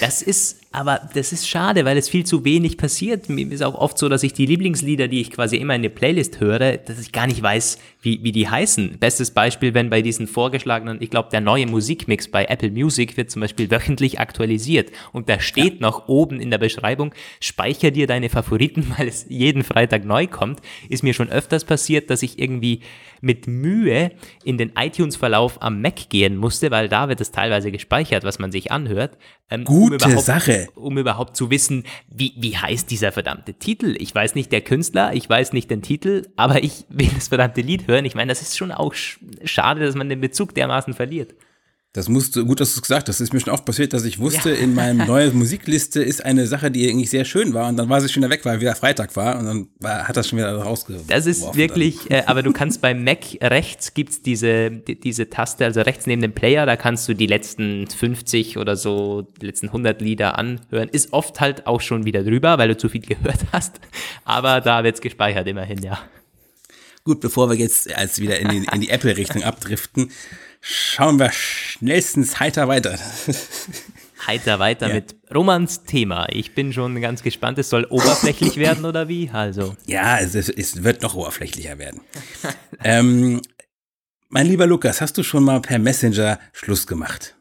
Das 0.00 0.20
ist 0.20 0.56
aber 0.72 1.08
das 1.14 1.32
ist 1.32 1.48
schade, 1.48 1.84
weil 1.84 1.96
es 1.96 2.08
viel 2.08 2.24
zu 2.24 2.44
wenig 2.44 2.78
passiert. 2.78 3.28
Mir 3.28 3.50
ist 3.50 3.62
auch 3.62 3.74
oft 3.74 3.98
so, 3.98 4.08
dass 4.08 4.22
ich 4.22 4.34
die 4.34 4.46
Lieblingslieder, 4.46 5.08
die 5.08 5.20
ich 5.20 5.32
quasi 5.32 5.56
immer 5.56 5.74
in 5.74 5.82
der 5.82 5.88
Playlist 5.88 6.38
höre, 6.38 6.76
dass 6.76 7.00
ich 7.00 7.10
gar 7.10 7.26
nicht 7.26 7.42
weiß, 7.42 7.78
wie, 8.02 8.22
wie 8.22 8.30
die 8.30 8.48
heißen. 8.48 8.98
Bestes 9.00 9.32
Beispiel, 9.32 9.74
wenn 9.74 9.90
bei 9.90 10.00
diesen 10.00 10.28
vorgeschlagenen, 10.28 10.98
ich 11.02 11.10
glaube, 11.10 11.28
der 11.32 11.40
neue 11.40 11.66
Musikmix 11.66 12.28
bei 12.28 12.44
Apple 12.44 12.70
Music 12.70 13.16
wird 13.16 13.32
zum 13.32 13.40
Beispiel 13.40 13.68
wöchentlich 13.68 14.20
aktualisiert 14.20 14.92
und 15.12 15.28
da 15.28 15.40
steht 15.40 15.74
ja. 15.74 15.80
noch 15.80 16.06
oben 16.06 16.38
in 16.40 16.52
der 16.52 16.58
Beschreibung, 16.58 17.12
speicher 17.40 17.90
dir 17.90 18.06
deine 18.06 18.28
Favoriten, 18.28 18.94
weil 18.96 19.08
es 19.08 19.26
jeden 19.28 19.64
Freitag 19.64 20.04
neu 20.04 20.28
kommt. 20.28 20.60
Ist 20.88 21.02
mir 21.02 21.14
schon 21.14 21.30
öfters 21.30 21.64
passiert, 21.64 22.10
dass 22.10 22.22
ich 22.22 22.38
irgendwie 22.38 22.80
mit 23.20 23.46
Mühe 23.46 24.12
in 24.44 24.56
den 24.56 24.72
iTunes-Verlauf 24.78 25.60
am 25.62 25.82
Mac 25.82 26.08
gehen 26.08 26.36
musste, 26.36 26.70
weil 26.70 26.88
da 26.88 27.08
wird 27.08 27.20
es 27.20 27.32
teilweise 27.32 27.70
gespeichert, 27.70 28.24
was 28.24 28.38
man 28.38 28.52
sich 28.52 28.72
anhört. 28.72 29.18
Ähm, 29.50 29.64
Gute 29.64 30.04
um 30.06 30.18
Sache. 30.18 30.59
Um 30.74 30.98
überhaupt 30.98 31.36
zu 31.36 31.50
wissen, 31.50 31.84
wie, 32.08 32.34
wie 32.36 32.56
heißt 32.56 32.90
dieser 32.90 33.12
verdammte 33.12 33.54
Titel. 33.54 33.96
Ich 33.98 34.14
weiß 34.14 34.34
nicht 34.34 34.52
der 34.52 34.60
Künstler, 34.60 35.12
ich 35.14 35.28
weiß 35.28 35.52
nicht 35.52 35.70
den 35.70 35.82
Titel, 35.82 36.26
aber 36.36 36.62
ich 36.62 36.84
will 36.88 37.10
das 37.14 37.28
verdammte 37.28 37.60
Lied 37.60 37.86
hören. 37.88 38.04
Ich 38.04 38.14
meine, 38.14 38.30
das 38.30 38.42
ist 38.42 38.56
schon 38.56 38.72
auch 38.72 38.94
schade, 39.44 39.80
dass 39.80 39.94
man 39.94 40.08
den 40.08 40.20
Bezug 40.20 40.54
dermaßen 40.54 40.94
verliert. 40.94 41.34
Das 41.92 42.08
musste, 42.08 42.44
gut, 42.44 42.60
dass 42.60 42.72
du 42.72 42.78
es 42.78 42.82
gesagt 42.82 43.08
hast. 43.08 43.18
Das 43.18 43.20
ist 43.20 43.32
mir 43.32 43.40
schon 43.40 43.52
oft 43.52 43.64
passiert, 43.64 43.92
dass 43.92 44.04
ich 44.04 44.20
wusste, 44.20 44.50
ja. 44.50 44.56
in 44.56 44.74
meinem 44.74 44.98
neuen 45.08 45.36
Musikliste 45.36 46.00
ist 46.00 46.24
eine 46.24 46.46
Sache, 46.46 46.70
die 46.70 46.86
irgendwie 46.86 47.06
sehr 47.06 47.24
schön 47.24 47.52
war 47.52 47.68
und 47.68 47.76
dann 47.76 47.88
war 47.88 48.00
sie 48.00 48.08
schon 48.08 48.22
wieder 48.22 48.30
weg, 48.30 48.44
weil 48.44 48.60
wieder 48.60 48.76
Freitag 48.76 49.16
war 49.16 49.36
und 49.36 49.44
dann 49.44 49.68
war, 49.80 50.06
hat 50.06 50.16
das 50.16 50.28
schon 50.28 50.38
wieder 50.38 50.54
rausgeworfen. 50.54 51.08
Das 51.08 51.26
ist 51.26 51.56
wirklich, 51.56 52.08
äh, 52.08 52.22
aber 52.26 52.44
du 52.44 52.52
kannst 52.52 52.80
beim 52.80 53.02
Mac 53.02 53.24
rechts 53.42 53.92
gibt's 53.92 54.22
diese, 54.22 54.70
die, 54.70 55.00
diese 55.00 55.30
Taste, 55.30 55.64
also 55.64 55.80
rechts 55.80 56.06
neben 56.06 56.22
dem 56.22 56.32
Player, 56.32 56.64
da 56.64 56.76
kannst 56.76 57.08
du 57.08 57.14
die 57.14 57.26
letzten 57.26 57.88
50 57.88 58.56
oder 58.56 58.76
so, 58.76 59.26
die 59.40 59.46
letzten 59.46 59.66
100 59.66 60.00
Lieder 60.00 60.38
anhören. 60.38 60.88
Ist 60.90 61.12
oft 61.12 61.40
halt 61.40 61.66
auch 61.66 61.80
schon 61.80 62.04
wieder 62.04 62.22
drüber, 62.22 62.56
weil 62.58 62.68
du 62.68 62.76
zu 62.76 62.88
viel 62.88 63.00
gehört 63.06 63.40
hast, 63.50 63.80
aber 64.24 64.60
da 64.60 64.84
wird's 64.84 65.00
gespeichert 65.00 65.48
immerhin, 65.48 65.82
ja. 65.82 65.98
Gut, 67.02 67.20
bevor 67.20 67.50
wir 67.50 67.56
jetzt 67.56 67.92
als 67.96 68.20
wieder 68.20 68.38
in 68.38 68.48
die, 68.48 68.68
in 68.70 68.80
die 68.80 68.90
Apple-Richtung 68.90 69.42
abdriften, 69.42 70.12
schauen 70.60 71.18
wir 71.18 71.30
schnellstens 71.32 72.40
heiter 72.40 72.68
weiter. 72.68 72.98
Heiter 74.26 74.58
weiter 74.58 74.88
ja. 74.88 74.96
mit 74.96 75.16
Romans 75.34 75.84
Thema. 75.84 76.26
Ich 76.30 76.54
bin 76.54 76.74
schon 76.74 77.00
ganz 77.00 77.22
gespannt. 77.22 77.58
Es 77.58 77.70
soll 77.70 77.86
oberflächlich 77.86 78.58
werden 78.58 78.84
oder 78.84 79.08
wie? 79.08 79.30
Also. 79.30 79.74
Ja, 79.86 80.18
es, 80.18 80.34
es 80.34 80.84
wird 80.84 81.00
noch 81.00 81.14
oberflächlicher 81.14 81.78
werden. 81.78 82.02
ähm, 82.84 83.40
mein 84.28 84.46
lieber 84.46 84.66
Lukas, 84.66 85.00
hast 85.00 85.16
du 85.16 85.22
schon 85.22 85.44
mal 85.44 85.62
per 85.62 85.78
Messenger 85.78 86.38
Schluss 86.52 86.86
gemacht? 86.86 87.34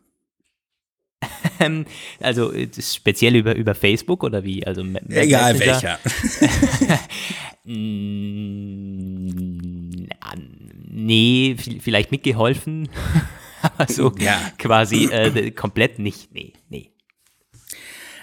also 2.22 2.54
speziell 2.80 3.36
über, 3.36 3.56
über 3.56 3.76
Facebook 3.76 4.24
oder 4.24 4.46
wie? 4.46 4.66
Also 4.66 4.82
Egal 5.10 5.56
Messenger. 5.56 6.00
welcher. 6.02 7.00
nee, 11.00 11.56
vielleicht 11.58 12.12
mitgeholfen, 12.12 12.90
aber 13.62 13.92
so 13.92 14.14
ja. 14.20 14.40
quasi 14.58 15.06
äh, 15.06 15.52
komplett 15.52 16.00
nicht. 16.00 16.34
Nee, 16.34 16.54
nee. 16.70 16.92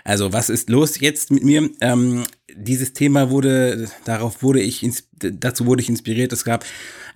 Also, 0.07 0.33
was 0.33 0.51
ist 0.51 0.71
los 0.71 1.01
jetzt 1.01 1.33
mit 1.33 1.43
mir? 1.43 1.69
Ähm, 1.81 2.23
dieses 2.55 2.93
Thema 2.93 3.31
wurde, 3.31 3.89
darauf 4.05 4.41
wurde 4.43 4.61
ich, 4.61 4.89
dazu 5.19 5.67
wurde 5.67 5.83
ich 5.83 5.89
inspiriert. 5.89 6.33
Es 6.33 6.45
gab, 6.45 6.65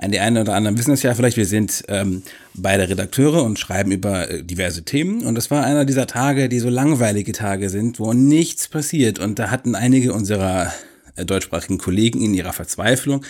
die 0.04 0.18
einen 0.18 0.38
oder 0.38 0.54
anderen 0.54 0.76
wissen 0.76 0.92
es 0.92 1.04
ja 1.04 1.14
vielleicht, 1.14 1.36
wir 1.36 1.46
sind 1.46 1.84
ähm, 1.86 2.22
beide 2.54 2.88
Redakteure 2.88 3.44
und 3.44 3.60
schreiben 3.60 3.92
über 3.92 4.28
äh, 4.28 4.42
diverse 4.42 4.84
Themen. 4.84 5.24
Und 5.24 5.36
das 5.36 5.52
war 5.52 5.64
einer 5.64 5.84
dieser 5.84 6.08
Tage, 6.08 6.48
die 6.48 6.58
so 6.58 6.68
langweilige 6.68 7.30
Tage 7.30 7.70
sind, 7.70 8.00
wo 8.00 8.12
nichts 8.12 8.66
passiert. 8.66 9.20
Und 9.20 9.38
da 9.38 9.50
hatten 9.50 9.76
einige 9.76 10.12
unserer 10.12 10.72
äh, 11.14 11.24
deutschsprachigen 11.24 11.78
Kollegen 11.78 12.20
in 12.20 12.34
ihrer 12.34 12.52
Verzweiflung 12.52 13.24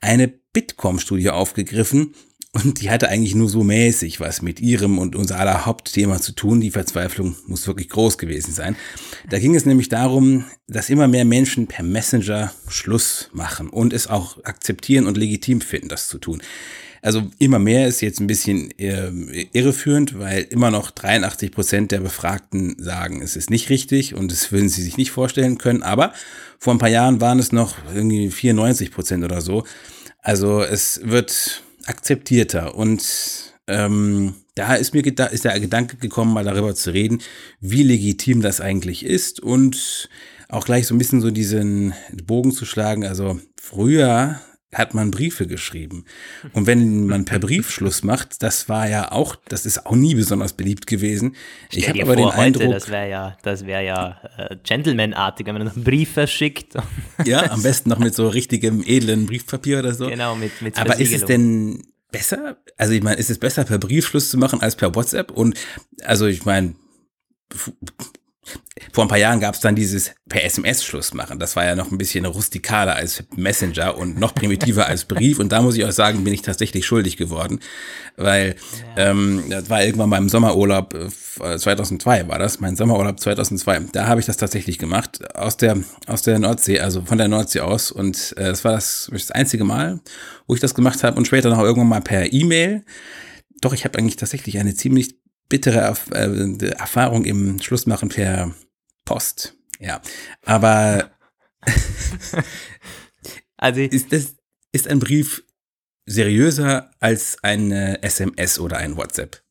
eine 0.00 0.28
Bitkom-Studie 0.28 1.30
aufgegriffen, 1.30 2.14
und 2.52 2.80
die 2.80 2.90
hatte 2.90 3.08
eigentlich 3.08 3.36
nur 3.36 3.48
so 3.48 3.62
mäßig 3.62 4.18
was 4.18 4.42
mit 4.42 4.58
ihrem 4.58 4.98
und 4.98 5.14
unser 5.14 5.38
aller 5.38 5.66
Hauptthema 5.66 6.20
zu 6.20 6.32
tun. 6.32 6.60
Die 6.60 6.72
Verzweiflung 6.72 7.36
muss 7.46 7.68
wirklich 7.68 7.88
groß 7.88 8.18
gewesen 8.18 8.52
sein. 8.52 8.74
Da 9.28 9.38
ging 9.38 9.54
es 9.54 9.66
nämlich 9.66 9.88
darum, 9.88 10.44
dass 10.66 10.90
immer 10.90 11.06
mehr 11.06 11.24
Menschen 11.24 11.68
per 11.68 11.84
Messenger 11.84 12.52
Schluss 12.66 13.30
machen 13.32 13.68
und 13.68 13.92
es 13.92 14.08
auch 14.08 14.42
akzeptieren 14.44 15.06
und 15.06 15.16
legitim 15.16 15.60
finden, 15.60 15.88
das 15.88 16.08
zu 16.08 16.18
tun. 16.18 16.42
Also 17.02 17.30
immer 17.38 17.60
mehr 17.60 17.86
ist 17.86 18.02
jetzt 18.02 18.20
ein 18.20 18.26
bisschen 18.26 18.76
äh, 18.78 19.10
irreführend, 19.52 20.18
weil 20.18 20.42
immer 20.50 20.70
noch 20.70 20.90
83 20.90 21.52
Prozent 21.52 21.92
der 21.92 22.00
Befragten 22.00 22.76
sagen, 22.78 23.22
es 23.22 23.36
ist 23.36 23.48
nicht 23.48 23.70
richtig 23.70 24.14
und 24.14 24.30
das 24.30 24.50
würden 24.52 24.68
sie 24.68 24.82
sich 24.82 24.96
nicht 24.96 25.12
vorstellen 25.12 25.56
können. 25.56 25.82
Aber 25.82 26.12
vor 26.60 26.74
ein 26.74 26.78
paar 26.78 26.90
Jahren 26.90 27.20
waren 27.20 27.38
es 27.38 27.52
noch 27.52 27.74
irgendwie 27.94 28.30
94 28.30 28.92
Prozent 28.92 29.24
oder 29.24 29.40
so. 29.40 29.64
Also 30.18 30.62
es 30.62 31.00
wird 31.02 31.62
akzeptierter 31.86 32.74
und 32.74 33.54
ähm, 33.66 34.34
da 34.54 34.74
ist 34.74 34.92
mir 34.92 35.04
ist 35.06 35.44
der 35.44 35.58
Gedanke 35.58 35.96
gekommen, 35.96 36.34
mal 36.34 36.44
darüber 36.44 36.74
zu 36.74 36.92
reden, 36.92 37.22
wie 37.60 37.82
legitim 37.82 38.42
das 38.42 38.60
eigentlich 38.60 39.06
ist 39.06 39.40
und 39.40 40.10
auch 40.50 40.66
gleich 40.66 40.86
so 40.86 40.94
ein 40.94 40.98
bisschen 40.98 41.22
so 41.22 41.30
diesen 41.30 41.94
Bogen 42.24 42.52
zu 42.52 42.66
schlagen. 42.66 43.06
Also 43.06 43.40
früher 43.58 44.40
hat 44.72 44.94
man 44.94 45.10
Briefe 45.10 45.46
geschrieben. 45.46 46.04
Und 46.52 46.66
wenn 46.66 47.06
man 47.06 47.24
per 47.24 47.38
Brief 47.38 47.70
Schluss 47.72 48.02
macht, 48.02 48.42
das 48.42 48.68
war 48.68 48.88
ja 48.88 49.10
auch, 49.12 49.36
das 49.48 49.66
ist 49.66 49.86
auch 49.86 49.96
nie 49.96 50.14
besonders 50.14 50.52
beliebt 50.52 50.86
gewesen. 50.86 51.34
Stell 51.68 51.78
ich 51.78 51.88
habe 51.88 52.02
aber 52.02 52.14
vor, 52.14 52.30
den 52.30 52.38
Eindruck, 52.38 52.62
heute, 52.62 52.74
das 52.74 52.88
wäre 52.88 53.10
ja, 53.10 53.36
das 53.42 53.66
wäre 53.66 53.84
ja 53.84 54.20
äh, 54.36 54.56
Gentleman-artig, 54.62 55.46
wenn 55.46 55.54
man 55.54 55.68
einen 55.68 55.84
Brief 55.84 56.12
verschickt. 56.12 56.74
ja, 57.24 57.50
am 57.50 57.62
besten 57.62 57.90
noch 57.90 57.98
mit 57.98 58.14
so 58.14 58.28
richtigem 58.28 58.82
edlen 58.86 59.26
Briefpapier 59.26 59.80
oder 59.80 59.94
so. 59.94 60.08
Genau, 60.08 60.36
mit 60.36 60.62
mit 60.62 60.78
Aber 60.78 60.98
ist 60.98 61.12
es 61.12 61.24
denn 61.24 61.82
besser? 62.12 62.56
Also 62.76 62.92
ich 62.92 63.02
meine, 63.02 63.16
ist 63.16 63.30
es 63.30 63.38
besser 63.38 63.64
per 63.64 63.78
Brief 63.78 64.06
Schluss 64.06 64.30
zu 64.30 64.38
machen 64.38 64.60
als 64.62 64.76
per 64.76 64.94
WhatsApp? 64.94 65.30
Und 65.32 65.58
also 66.04 66.26
ich 66.26 66.44
meine, 66.44 66.74
vor 68.92 69.04
ein 69.04 69.08
paar 69.08 69.18
Jahren 69.18 69.40
gab 69.40 69.54
es 69.54 69.60
dann 69.60 69.74
dieses 69.74 70.12
per 70.28 70.44
SMS 70.44 70.82
Schluss 70.84 71.12
machen. 71.12 71.38
Das 71.38 71.54
war 71.56 71.64
ja 71.64 71.74
noch 71.74 71.90
ein 71.90 71.98
bisschen 71.98 72.24
rustikaler 72.24 72.94
als 72.94 73.22
Messenger 73.36 73.96
und 73.96 74.18
noch 74.18 74.34
primitiver 74.34 74.86
als 74.86 75.04
Brief. 75.04 75.38
Und 75.38 75.52
da 75.52 75.60
muss 75.60 75.76
ich 75.76 75.84
auch 75.84 75.92
sagen, 75.92 76.24
bin 76.24 76.32
ich 76.32 76.42
tatsächlich 76.42 76.86
schuldig 76.86 77.16
geworden, 77.16 77.60
weil 78.16 78.56
ja. 78.96 79.10
ähm, 79.10 79.44
das 79.50 79.68
war 79.68 79.84
irgendwann 79.84 80.08
mal 80.08 80.18
im 80.18 80.28
Sommerurlaub 80.28 80.94
äh, 80.94 81.58
2002 81.58 82.28
war 82.28 82.38
das, 82.38 82.60
mein 82.60 82.76
Sommerurlaub 82.76 83.20
2002. 83.20 83.80
Da 83.92 84.06
habe 84.06 84.20
ich 84.20 84.26
das 84.26 84.36
tatsächlich 84.36 84.78
gemacht 84.78 85.34
aus 85.34 85.56
der 85.56 85.78
aus 86.06 86.22
der 86.22 86.38
Nordsee, 86.38 86.80
also 86.80 87.02
von 87.02 87.18
der 87.18 87.28
Nordsee 87.28 87.60
aus. 87.60 87.90
Und 87.90 88.34
äh, 88.36 88.44
das 88.44 88.64
war 88.64 88.72
das, 88.72 89.10
das 89.12 89.30
einzige 89.30 89.64
Mal, 89.64 90.00
wo 90.46 90.54
ich 90.54 90.60
das 90.60 90.74
gemacht 90.74 91.02
habe 91.04 91.16
und 91.16 91.26
später 91.26 91.50
noch 91.50 91.58
irgendwann 91.58 91.88
mal 91.88 92.00
per 92.00 92.32
E-Mail. 92.32 92.84
Doch, 93.60 93.74
ich 93.74 93.84
habe 93.84 93.98
eigentlich 93.98 94.16
tatsächlich 94.16 94.58
eine 94.58 94.74
ziemlich 94.74 95.19
bittere 95.50 95.94
äh, 96.12 96.68
Erfahrung 96.68 97.26
im 97.26 97.60
Schlussmachen 97.60 98.08
per 98.08 98.54
Post. 99.04 99.54
Ja, 99.78 100.00
aber 100.46 101.10
also 103.58 103.80
ist 103.80 104.12
das 104.12 104.36
ist 104.72 104.88
ein 104.88 105.00
Brief 105.00 105.44
seriöser 106.06 106.90
als 107.00 107.36
eine 107.42 108.02
SMS 108.02 108.58
oder 108.58 108.78
ein 108.78 108.96
WhatsApp? 108.96 109.42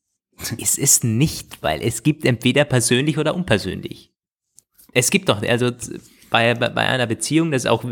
Es 0.58 0.78
ist 0.78 1.04
nicht, 1.04 1.62
weil 1.62 1.82
es 1.82 2.02
gibt 2.02 2.24
entweder 2.24 2.64
persönlich 2.64 3.18
oder 3.18 3.34
unpersönlich. 3.34 4.12
Es 4.92 5.10
gibt 5.10 5.28
doch, 5.28 5.42
also 5.42 5.70
bei, 6.30 6.54
bei, 6.54 6.68
bei 6.68 6.86
einer 6.86 7.06
Beziehung, 7.06 7.50
das 7.50 7.66
auch, 7.66 7.84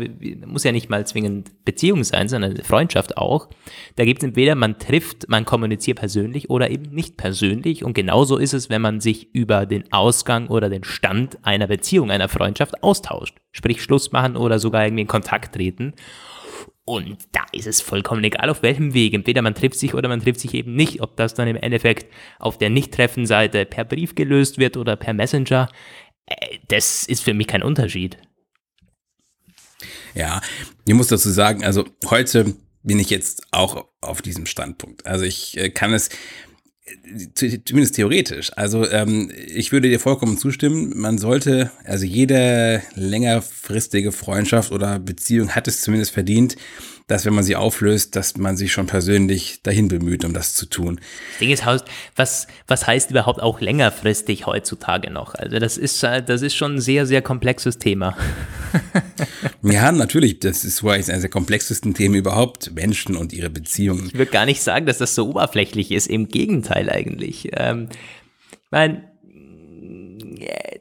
muss 0.45 0.63
ja 0.63 0.71
nicht 0.71 0.89
mal 0.89 1.05
zwingend 1.05 1.63
Beziehung 1.65 2.03
sein, 2.03 2.27
sondern 2.29 2.57
Freundschaft 2.57 3.17
auch, 3.17 3.49
da 3.95 4.05
gibt 4.05 4.23
es 4.23 4.27
entweder, 4.27 4.55
man 4.55 4.79
trifft, 4.79 5.29
man 5.29 5.45
kommuniziert 5.45 5.99
persönlich 5.99 6.49
oder 6.49 6.71
eben 6.71 6.93
nicht 6.93 7.17
persönlich. 7.17 7.83
Und 7.83 7.93
genauso 7.93 8.37
ist 8.37 8.53
es, 8.53 8.69
wenn 8.69 8.81
man 8.81 9.01
sich 9.01 9.33
über 9.33 9.65
den 9.65 9.91
Ausgang 9.91 10.47
oder 10.47 10.69
den 10.69 10.83
Stand 10.83 11.37
einer 11.43 11.67
Beziehung, 11.67 12.11
einer 12.11 12.29
Freundschaft 12.29 12.81
austauscht. 12.81 13.37
Sprich 13.51 13.83
Schluss 13.83 14.11
machen 14.11 14.37
oder 14.37 14.59
sogar 14.59 14.85
irgendwie 14.85 15.01
in 15.01 15.07
Kontakt 15.07 15.55
treten. 15.55 15.93
Und 16.89 17.19
da 17.33 17.41
ist 17.51 17.67
es 17.67 17.81
vollkommen 17.81 18.23
egal, 18.23 18.49
auf 18.49 18.63
welchem 18.63 18.95
Weg. 18.95 19.13
Entweder 19.13 19.43
man 19.43 19.53
trifft 19.53 19.77
sich 19.77 19.93
oder 19.93 20.09
man 20.09 20.21
trifft 20.21 20.39
sich 20.39 20.55
eben 20.55 20.73
nicht. 20.73 21.01
Ob 21.01 21.15
das 21.17 21.35
dann 21.35 21.47
im 21.47 21.55
Endeffekt 21.55 22.11
auf 22.39 22.57
der 22.57 22.71
Nicht-Treffen-Seite 22.71 23.65
per 23.65 23.85
Brief 23.85 24.15
gelöst 24.15 24.57
wird 24.57 24.75
oder 24.75 24.95
per 24.95 25.13
Messenger, 25.13 25.69
äh, 26.25 26.57
das 26.67 27.03
ist 27.03 27.23
für 27.23 27.35
mich 27.35 27.45
kein 27.45 27.61
Unterschied. 27.61 28.17
Ja, 30.15 30.41
ich 30.85 30.93
muss 30.93 31.07
dazu 31.07 31.29
sagen, 31.29 31.63
also 31.63 31.85
heute 32.09 32.55
bin 32.83 32.99
ich 32.99 33.09
jetzt 33.09 33.43
auch 33.51 33.85
auf 34.01 34.21
diesem 34.21 34.45
Standpunkt. 34.45 35.05
Also 35.05 35.25
ich 35.25 35.57
äh, 35.57 35.69
kann 35.69 35.93
es 35.93 36.09
zumindest 37.35 37.95
theoretisch. 37.95 38.51
Also 38.55 38.89
ähm, 38.89 39.31
ich 39.47 39.71
würde 39.71 39.89
dir 39.89 39.99
vollkommen 39.99 40.37
zustimmen. 40.37 40.93
Man 40.95 41.17
sollte, 41.17 41.71
also 41.83 42.05
jede 42.05 42.81
längerfristige 42.95 44.11
Freundschaft 44.11 44.71
oder 44.71 44.99
Beziehung 44.99 45.49
hat 45.51 45.67
es 45.67 45.81
zumindest 45.81 46.11
verdient, 46.11 46.55
dass 47.09 47.25
wenn 47.25 47.33
man 47.33 47.43
sie 47.43 47.55
auflöst, 47.55 48.15
dass 48.15 48.37
man 48.37 48.55
sich 48.55 48.71
schon 48.71 48.85
persönlich 48.85 49.63
dahin 49.63 49.87
bemüht, 49.87 50.23
um 50.23 50.31
das 50.31 50.53
zu 50.53 50.67
tun. 50.67 51.01
Das 51.31 51.39
Ding 51.39 51.49
ist, 51.49 51.65
was, 52.15 52.47
was 52.67 52.85
heißt 52.85 53.09
überhaupt 53.09 53.41
auch 53.41 53.61
längerfristig 53.61 54.45
heutzutage 54.45 55.09
noch? 55.09 55.33
Also 55.33 55.57
das 55.57 55.77
ist, 55.77 56.03
das 56.03 56.43
ist 56.43 56.55
schon 56.55 56.75
ein 56.75 56.81
sehr, 56.81 57.07
sehr 57.07 57.23
komplexes 57.23 57.79
Thema. 57.79 58.15
ja, 59.63 59.91
natürlich. 59.91 60.39
Das 60.39 60.63
ist 60.63 60.83
wohl 60.83 60.93
eines 60.93 61.07
der 61.07 61.29
komplexesten 61.29 61.95
Themen 61.95 62.13
überhaupt, 62.13 62.75
Menschen 62.75 63.15
und 63.15 63.33
ihre 63.33 63.49
Beziehungen. 63.49 64.05
Ich 64.07 64.13
würde 64.13 64.31
gar 64.31 64.45
nicht 64.45 64.61
sagen, 64.61 64.85
dass 64.85 64.99
das 64.99 65.15
so 65.15 65.29
oberflächlich 65.29 65.91
ist. 65.91 66.05
Im 66.05 66.27
Gegenteil 66.27 66.91
eigentlich. 66.91 67.49
Ähm, 67.53 67.89
ich 68.51 68.71
meine, 68.71 69.08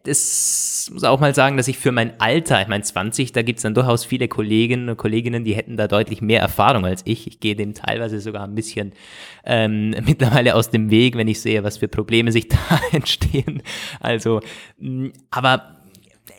das 0.04 0.90
muss 0.92 1.04
auch 1.04 1.20
mal 1.20 1.34
sagen, 1.34 1.56
dass 1.56 1.68
ich 1.68 1.78
für 1.78 1.92
mein 1.92 2.18
Alter, 2.20 2.60
ich 2.62 2.68
meine 2.68 2.82
20, 2.82 3.32
da 3.32 3.42
gibt 3.42 3.58
es 3.58 3.62
dann 3.62 3.74
durchaus 3.74 4.04
viele 4.04 4.28
Kolleginnen 4.28 4.88
und 4.88 4.96
Kolleginnen, 4.96 5.44
die 5.44 5.54
hätten 5.54 5.76
da 5.76 5.88
deutlich 5.88 6.22
mehr 6.22 6.40
Erfahrung 6.40 6.84
als 6.84 7.02
ich. 7.04 7.26
Ich 7.26 7.40
gehe 7.40 7.56
dem 7.56 7.74
teilweise 7.74 8.20
sogar 8.20 8.44
ein 8.44 8.54
bisschen 8.54 8.92
ähm, 9.44 9.90
mittlerweile 10.06 10.54
aus 10.54 10.70
dem 10.70 10.90
Weg, 10.90 11.16
wenn 11.16 11.28
ich 11.28 11.40
sehe, 11.40 11.64
was 11.64 11.78
für 11.78 11.88
Probleme 11.88 12.32
sich 12.32 12.48
da 12.48 12.80
entstehen. 12.92 13.62
Also, 14.00 14.40
mm, 14.78 15.08
aber 15.30 15.76
äh, 16.28 16.32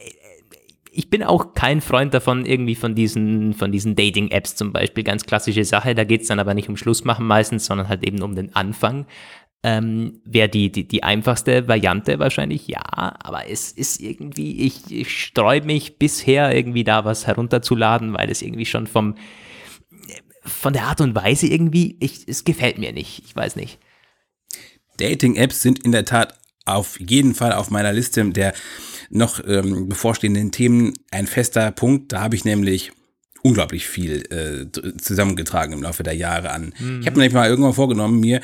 ich 0.91 1.10
bin 1.10 1.23
auch 1.23 1.53
kein 1.53 1.82
Freund 1.82 2.13
davon, 2.13 2.45
irgendwie 2.45 2.75
von 2.75 2.95
diesen, 2.95 3.53
von 3.53 3.71
diesen 3.71 3.95
Dating-Apps 3.95 4.55
zum 4.55 4.73
Beispiel. 4.73 5.03
Ganz 5.03 5.25
klassische 5.25 5.63
Sache. 5.63 5.95
Da 5.95 6.03
geht 6.03 6.21
es 6.21 6.27
dann 6.27 6.39
aber 6.39 6.53
nicht 6.53 6.69
um 6.69 6.77
Schluss 6.77 7.03
machen 7.03 7.27
meistens, 7.27 7.65
sondern 7.65 7.88
halt 7.88 8.03
eben 8.03 8.21
um 8.21 8.36
den 8.36 8.55
Anfang. 8.55 9.05
Ähm, 9.62 10.22
Wäre 10.24 10.48
die, 10.48 10.72
die, 10.72 10.88
die 10.88 11.04
einfachste 11.04 11.67
Variante 11.67 12.17
wahrscheinlich 12.17 12.67
ja, 12.67 12.82
aber 12.88 13.50
es 13.50 13.74
ist 13.74 14.00
irgendwie, 14.00 14.65
ich, 14.65 14.89
ich 14.89 15.24
sträube 15.24 15.65
mich 15.65 15.98
bisher 16.00 16.56
irgendwie 16.56 16.86
da 16.86 17.04
was 17.04 17.28
herunterzuladen, 17.28 18.13
weil 18.13 18.30
es 18.30 18.41
irgendwie 18.41 18.65
schon 18.65 18.88
vom, 18.88 19.15
von 20.45 20.72
der 20.72 20.84
Art 20.84 21.02
und 21.02 21.13
Weise 21.13 21.48
irgendwie, 21.48 21.98
ich, 22.00 22.26
es 22.28 22.45
gefällt 22.45 22.78
mir 22.78 22.93
nicht, 22.93 23.24
ich 23.26 23.36
weiß 23.36 23.58
nicht. 23.58 23.80
Dating-Apps 24.98 25.62
sind 25.62 25.84
in 25.84 25.91
der 25.91 26.06
Tat 26.06 26.39
auf 26.65 27.00
jeden 27.00 27.36
Fall 27.36 27.54
auf 27.54 27.69
meiner 27.69 27.91
Liste 27.91 28.24
der 28.30 28.54
noch 29.10 29.41
ähm, 29.45 29.89
bevorstehenden 29.89 30.52
Themen 30.52 30.93
ein 31.12 31.28
fester 31.28 31.72
Punkt. 31.72 32.13
Da 32.13 32.22
habe 32.22 32.36
ich 32.36 32.45
nämlich 32.45 32.91
unglaublich 33.41 33.88
viel 33.88 34.24
äh, 34.32 34.98
zusammengetragen 34.98 35.74
im 35.74 35.82
Laufe 35.82 36.04
der 36.04 36.13
Jahre 36.15 36.52
an. 36.52 36.74
Mhm. 36.80 37.02
Ich 37.02 37.08
habe 37.08 37.17
mir 37.17 37.24
nämlich 37.24 37.34
mal 37.34 37.50
irgendwann 37.50 37.74
vorgenommen, 37.74 38.19
mir 38.19 38.41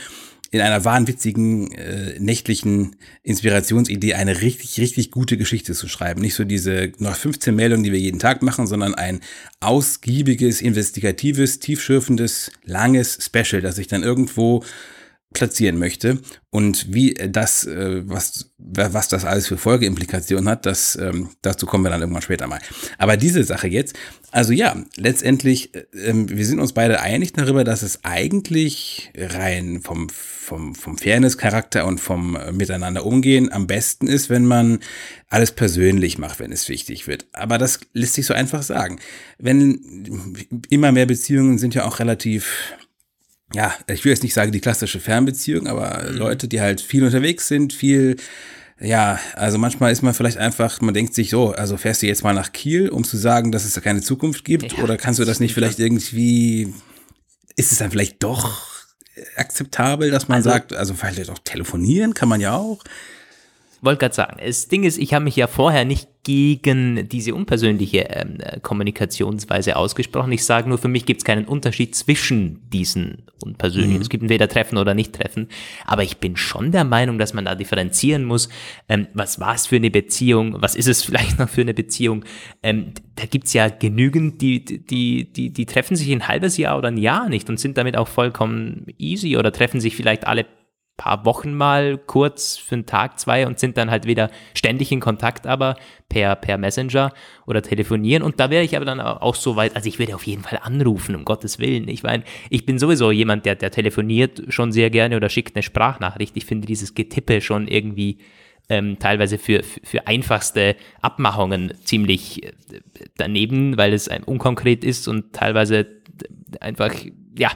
in 0.55 0.61
einer 0.61 0.85
wahnwitzigen 0.85 1.69
äh, 1.71 2.17
nächtlichen 2.17 2.95
Inspirationsidee 3.23 4.13
eine 4.13 4.41
richtig, 4.41 4.79
richtig 4.79 5.11
gute 5.11 5.35
Geschichte 5.35 5.73
zu 5.73 5.89
schreiben. 5.89 6.21
Nicht 6.21 6.35
so 6.35 6.45
diese 6.45 6.93
noch 6.97 7.15
15 7.15 7.53
Meldungen, 7.53 7.83
die 7.83 7.91
wir 7.91 7.99
jeden 7.99 8.19
Tag 8.19 8.41
machen, 8.41 8.65
sondern 8.65 8.95
ein 8.95 9.19
ausgiebiges, 9.59 10.61
investigatives, 10.61 11.59
tiefschürfendes, 11.59 12.51
langes 12.63 13.19
Special, 13.21 13.61
das 13.61 13.77
ich 13.77 13.87
dann 13.87 14.03
irgendwo 14.03 14.63
platzieren 15.35 15.77
möchte 15.77 16.19
und 16.49 16.93
wie 16.93 17.13
das, 17.13 17.67
äh, 17.67 18.01
was, 18.07 18.51
was 18.57 19.09
das 19.09 19.25
alles 19.25 19.47
für 19.47 19.57
Folgeimplikationen 19.57 20.49
hat, 20.49 20.65
das, 20.65 20.95
ähm, 20.95 21.29
dazu 21.41 21.65
kommen 21.65 21.83
wir 21.83 21.89
dann 21.89 22.01
irgendwann 22.01 22.21
später 22.21 22.47
mal. 22.47 22.61
Aber 22.97 23.17
diese 23.17 23.43
Sache 23.43 23.67
jetzt, 23.67 23.95
also 24.31 24.53
ja, 24.53 24.75
letztendlich, 24.95 25.75
äh, 25.75 25.85
ähm, 25.93 26.29
wir 26.29 26.45
sind 26.45 26.59
uns 26.59 26.71
beide 26.71 27.01
einig 27.01 27.33
darüber, 27.33 27.65
dass 27.65 27.83
es 27.83 28.05
eigentlich 28.05 29.11
rein 29.17 29.81
vom, 29.83 30.07
vom, 30.09 30.75
vom 30.75 30.97
Fairness-Charakter 30.97 31.85
und 31.85 31.99
vom 31.99 32.37
äh, 32.37 32.53
Miteinander 32.53 33.05
umgehen 33.05 33.51
am 33.51 33.67
besten 33.67 34.07
ist, 34.07 34.29
wenn 34.29 34.45
man 34.45 34.79
alles 35.27 35.51
persönlich 35.51 36.17
macht, 36.17 36.39
wenn 36.39 36.53
es 36.53 36.69
wichtig 36.69 37.05
wird. 37.05 37.25
Aber 37.33 37.57
das 37.57 37.81
lässt 37.91 38.13
sich 38.13 38.25
so 38.25 38.33
einfach 38.33 38.63
sagen. 38.63 38.99
Wenn 39.37 40.63
immer 40.69 40.93
mehr 40.93 41.05
Beziehungen 41.05 41.57
sind 41.57 41.75
ja 41.75 41.85
auch 41.85 41.99
relativ 41.99 42.75
ja, 43.53 43.73
ich 43.88 44.03
will 44.03 44.12
jetzt 44.12 44.23
nicht 44.23 44.34
sagen 44.34 44.51
die 44.51 44.62
klassische 44.62 44.99
Fernbeziehung, 44.99 45.67
aber 45.67 46.10
mhm. 46.10 46.17
Leute, 46.17 46.47
die 46.47 46.62
halt 46.62 46.81
viel 46.81 47.03
unterwegs 47.03 47.47
sind, 47.47 47.73
viel, 47.73 48.17
ja, 48.79 49.19
also 49.36 49.58
manchmal 49.58 49.91
ist 49.91 50.01
man 50.01 50.13
vielleicht 50.13 50.38
einfach, 50.38 50.81
man 50.81 50.93
denkt 50.93 51.13
sich 51.13 51.29
so, 51.29 51.51
also 51.51 51.77
fährst 51.77 52.01
du 52.01 52.08
jetzt 52.08 52.23
mal 52.23 52.34
nach 52.34 52.51
Kiel, 52.51 52.89
um 52.89 53.03
zu 53.03 53.17
sagen, 53.17 53.51
dass 53.51 53.65
es 53.65 53.73
da 53.73 53.81
keine 53.81 54.01
Zukunft 54.01 54.45
gibt, 54.45 54.73
ja, 54.73 54.84
oder 54.84 54.97
kannst 54.97 55.19
du 55.19 55.26
das 55.26 55.39
nicht 55.39 55.53
vielleicht 55.53 55.80
irgendwie, 55.80 56.74
ist 57.55 57.72
es 57.72 57.78
dann 57.78 57.91
vielleicht 57.91 58.24
doch 58.24 58.86
akzeptabel, 59.38 60.11
dass 60.11 60.28
man 60.28 60.38
also, 60.38 60.49
sagt, 60.49 60.74
also 60.74 60.93
vielleicht 60.93 61.30
auch 61.30 61.39
telefonieren 61.39 62.13
kann 62.13 62.28
man 62.28 62.41
ja 62.41 62.55
auch 62.55 62.84
wollte 63.86 63.99
gerade 63.99 64.15
sagen, 64.15 64.38
das 64.43 64.67
Ding 64.67 64.83
ist, 64.83 64.97
ich 64.97 65.13
habe 65.13 65.23
mich 65.23 65.36
ja 65.36 65.47
vorher 65.47 65.86
nicht 65.86 66.09
gegen 66.23 67.07
diese 67.07 67.36
unpersönliche 67.36 68.07
ähm, 68.09 68.39
Kommunikationsweise 68.63 69.75
ausgesprochen. 69.75 70.31
Ich 70.31 70.43
sage 70.43 70.67
nur, 70.67 70.79
für 70.79 70.88
mich 70.88 71.05
gibt 71.05 71.21
es 71.21 71.25
keinen 71.25 71.45
Unterschied 71.45 71.95
zwischen 71.95 72.67
diesen 72.71 73.23
unpersönlichen. 73.43 73.97
Mhm. 73.97 74.01
Es 74.01 74.09
gibt 74.09 74.23
entweder 74.23 74.47
Treffen 74.47 74.77
oder 74.77 74.95
Nicht-Treffen. 74.95 75.49
Aber 75.86 76.03
ich 76.03 76.17
bin 76.17 76.36
schon 76.36 76.71
der 76.71 76.83
Meinung, 76.83 77.19
dass 77.19 77.33
man 77.36 77.45
da 77.45 77.53
differenzieren 77.53 78.25
muss. 78.25 78.49
Ähm, 78.89 79.07
was 79.13 79.39
war 79.39 79.53
es 79.53 79.67
für 79.67 79.75
eine 79.75 79.91
Beziehung? 79.91 80.55
Was 80.59 80.75
ist 80.75 80.88
es 80.88 81.03
vielleicht 81.03 81.38
noch 81.38 81.47
für 81.47 81.61
eine 81.61 81.75
Beziehung? 81.75 82.25
Ähm, 82.63 82.93
da 83.15 83.25
gibt 83.25 83.45
es 83.45 83.53
ja 83.53 83.69
genügend, 83.69 84.41
die, 84.41 84.65
die, 84.65 85.31
die, 85.31 85.51
die 85.51 85.65
treffen 85.67 85.95
sich 85.95 86.11
ein 86.11 86.27
halbes 86.27 86.57
Jahr 86.57 86.77
oder 86.77 86.88
ein 86.88 86.97
Jahr 86.97 87.29
nicht 87.29 87.49
und 87.49 87.59
sind 87.59 87.77
damit 87.77 87.95
auch 87.95 88.07
vollkommen 88.07 88.88
easy 88.97 89.38
oder 89.38 89.51
treffen 89.51 89.79
sich 89.79 89.95
vielleicht 89.95 90.25
alle 90.25 90.47
paar 90.97 91.25
Wochen 91.25 91.53
mal 91.53 91.97
kurz 91.97 92.57
für 92.57 92.75
einen 92.75 92.85
Tag, 92.85 93.19
zwei 93.19 93.45
und 93.47 93.59
sind 93.59 93.77
dann 93.77 93.91
halt 93.91 94.05
wieder 94.05 94.31
ständig 94.53 94.91
in 94.91 94.99
Kontakt, 94.99 95.45
aber 95.45 95.75
per, 96.07 96.35
per 96.35 96.57
Messenger 96.57 97.11
oder 97.45 97.61
telefonieren. 97.61 98.23
Und 98.23 98.39
da 98.39 98.49
wäre 98.49 98.63
ich 98.63 98.75
aber 98.75 98.85
dann 98.85 99.01
auch 99.01 99.35
so 99.35 99.55
weit, 99.55 99.75
also 99.75 99.89
ich 99.89 99.99
würde 99.99 100.15
auf 100.15 100.25
jeden 100.25 100.43
Fall 100.43 100.59
anrufen, 100.61 101.15
um 101.15 101.25
Gottes 101.25 101.59
Willen. 101.59 101.87
Ich 101.89 102.03
meine, 102.03 102.23
ich 102.49 102.65
bin 102.65 102.79
sowieso 102.79 103.11
jemand, 103.11 103.45
der, 103.45 103.55
der 103.55 103.71
telefoniert 103.71 104.43
schon 104.49 104.71
sehr 104.71 104.89
gerne 104.89 105.17
oder 105.17 105.29
schickt 105.29 105.55
eine 105.55 105.63
Sprachnachricht. 105.63 106.37
Ich 106.37 106.45
finde 106.45 106.67
dieses 106.67 106.93
Getippe 106.93 107.41
schon 107.41 107.67
irgendwie 107.67 108.19
ähm, 108.69 108.97
teilweise 108.97 109.37
für, 109.37 109.63
für 109.63 110.07
einfachste 110.07 110.75
Abmachungen 111.01 111.73
ziemlich 111.83 112.43
äh, 112.45 112.51
daneben, 113.17 113.77
weil 113.77 113.93
es 113.93 114.09
unkonkret 114.25 114.83
ist 114.83 115.07
und 115.07 115.33
teilweise 115.33 115.85
einfach, 116.61 116.93
ja, 117.37 117.51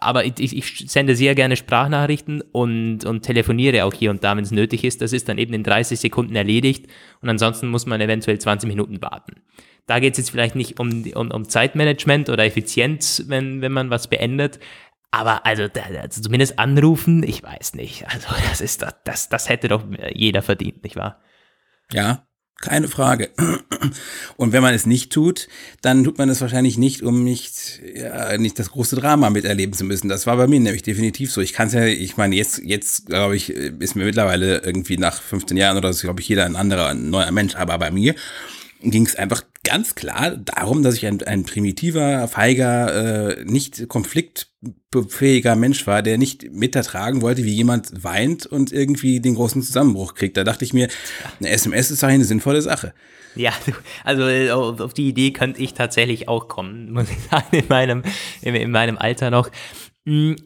aber 0.00 0.24
ich, 0.24 0.38
ich, 0.38 0.90
sende 0.90 1.16
sehr 1.16 1.34
gerne 1.34 1.56
Sprachnachrichten 1.56 2.42
und, 2.52 3.04
und 3.04 3.22
telefoniere 3.22 3.84
auch 3.84 3.94
hier 3.94 4.10
und 4.10 4.24
da, 4.24 4.36
wenn 4.36 4.44
es 4.44 4.50
nötig 4.50 4.84
ist. 4.84 5.02
Das 5.02 5.12
ist 5.12 5.28
dann 5.28 5.38
eben 5.38 5.54
in 5.54 5.62
30 5.62 5.98
Sekunden 5.98 6.36
erledigt 6.36 6.86
und 7.20 7.28
ansonsten 7.28 7.68
muss 7.68 7.86
man 7.86 8.00
eventuell 8.00 8.38
20 8.38 8.68
Minuten 8.68 9.00
warten. 9.02 9.34
Da 9.86 10.00
geht 10.00 10.14
es 10.14 10.18
jetzt 10.18 10.30
vielleicht 10.30 10.56
nicht 10.56 10.80
um, 10.80 11.04
um, 11.14 11.30
um 11.30 11.48
Zeitmanagement 11.48 12.28
oder 12.28 12.44
Effizienz, 12.44 13.24
wenn, 13.28 13.60
wenn 13.60 13.72
man 13.72 13.90
was 13.90 14.08
beendet, 14.08 14.58
aber 15.10 15.46
also, 15.46 15.62
also, 15.62 16.22
zumindest 16.22 16.58
anrufen, 16.58 17.22
ich 17.22 17.42
weiß 17.42 17.74
nicht. 17.74 18.06
Also 18.08 18.28
das 18.48 18.60
ist 18.60 18.84
das, 19.04 19.28
das 19.28 19.48
hätte 19.48 19.68
doch 19.68 19.84
jeder 20.12 20.42
verdient, 20.42 20.82
nicht 20.82 20.96
wahr? 20.96 21.20
Ja, 21.92 22.25
keine 22.60 22.88
Frage. 22.88 23.30
Und 24.36 24.52
wenn 24.52 24.62
man 24.62 24.74
es 24.74 24.86
nicht 24.86 25.12
tut, 25.12 25.48
dann 25.82 26.04
tut 26.04 26.18
man 26.18 26.28
es 26.28 26.40
wahrscheinlich 26.40 26.78
nicht, 26.78 27.02
um 27.02 27.22
nicht, 27.22 27.80
ja, 27.94 28.38
nicht 28.38 28.58
das 28.58 28.70
große 28.70 28.96
Drama 28.96 29.30
miterleben 29.30 29.74
zu 29.74 29.84
müssen. 29.84 30.08
Das 30.08 30.26
war 30.26 30.36
bei 30.36 30.46
mir 30.46 30.60
nämlich 30.60 30.82
definitiv 30.82 31.32
so. 31.32 31.40
Ich 31.40 31.52
kann 31.52 31.68
es 31.68 31.74
ja, 31.74 31.84
ich 31.84 32.16
meine, 32.16 32.34
jetzt, 32.34 32.60
jetzt 32.64 33.06
glaube 33.06 33.36
ich, 33.36 33.50
ist 33.50 33.94
mir 33.94 34.04
mittlerweile 34.04 34.62
irgendwie 34.62 34.96
nach 34.96 35.20
15 35.20 35.56
Jahren 35.56 35.76
oder 35.76 35.92
so, 35.92 36.06
glaube 36.06 36.20
ich, 36.20 36.28
jeder 36.28 36.46
ein 36.46 36.56
anderer, 36.56 36.88
ein 36.88 37.10
neuer 37.10 37.30
Mensch. 37.30 37.54
Aber 37.56 37.78
bei 37.78 37.90
mir 37.90 38.14
ging 38.82 39.06
es 39.06 39.16
einfach 39.16 39.42
ganz 39.66 39.96
klar 39.96 40.36
darum, 40.36 40.82
dass 40.82 40.94
ich 40.94 41.06
ein, 41.06 41.20
ein 41.24 41.44
primitiver, 41.44 42.28
feiger, 42.28 43.36
äh, 43.38 43.44
nicht 43.44 43.88
konfliktfähiger 43.88 45.56
Mensch 45.56 45.86
war, 45.86 46.02
der 46.02 46.18
nicht 46.18 46.52
mitertragen 46.52 47.20
wollte, 47.20 47.44
wie 47.44 47.52
jemand 47.52 48.04
weint 48.04 48.46
und 48.46 48.72
irgendwie 48.72 49.20
den 49.20 49.34
großen 49.34 49.60
Zusammenbruch 49.62 50.14
kriegt. 50.14 50.36
Da 50.36 50.44
dachte 50.44 50.64
ich 50.64 50.72
mir, 50.72 50.88
eine 51.40 51.50
SMS 51.50 51.90
ist 51.90 52.04
eine 52.04 52.24
sinnvolle 52.24 52.62
Sache. 52.62 52.94
Ja, 53.34 53.52
also 54.04 54.28
äh, 54.28 54.50
auf 54.50 54.94
die 54.94 55.08
Idee 55.08 55.32
könnte 55.32 55.60
ich 55.60 55.74
tatsächlich 55.74 56.28
auch 56.28 56.46
kommen, 56.46 56.92
muss 56.92 57.10
ich 57.10 57.18
sagen, 57.28 57.56
in 57.56 57.66
meinem, 57.68 58.02
in 58.42 58.70
meinem 58.70 58.96
Alter 58.96 59.30
noch. 59.30 59.50
Hm, 60.06 60.36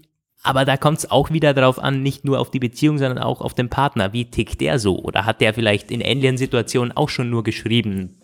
aber 0.43 0.65
da 0.65 0.79
kommt 0.79 0.99
es 0.99 1.11
auch 1.11 1.31
wieder 1.31 1.53
darauf 1.53 1.79
an, 1.79 2.03
nicht 2.03 2.25
nur 2.25 2.41
auf 2.41 2.51
die 2.51 2.59
Beziehung, 2.59 2.97
sondern 2.97 3.19
auch 3.19 3.43
auf 3.43 3.53
den 3.53 3.69
Partner. 3.69 4.15
Wie 4.15 4.31
tickt 4.31 4.63
der 4.63 4.79
so? 4.79 4.99
Oder 4.99 5.27
hat 5.27 5.43
der 5.43 5.53
vielleicht 5.53 5.91
in 5.91 6.01
ähnlichen 6.01 6.39
Situationen 6.39 6.97
auch 6.97 7.11
schon 7.11 7.29
nur 7.29 7.45
geschrieben? 7.45 8.20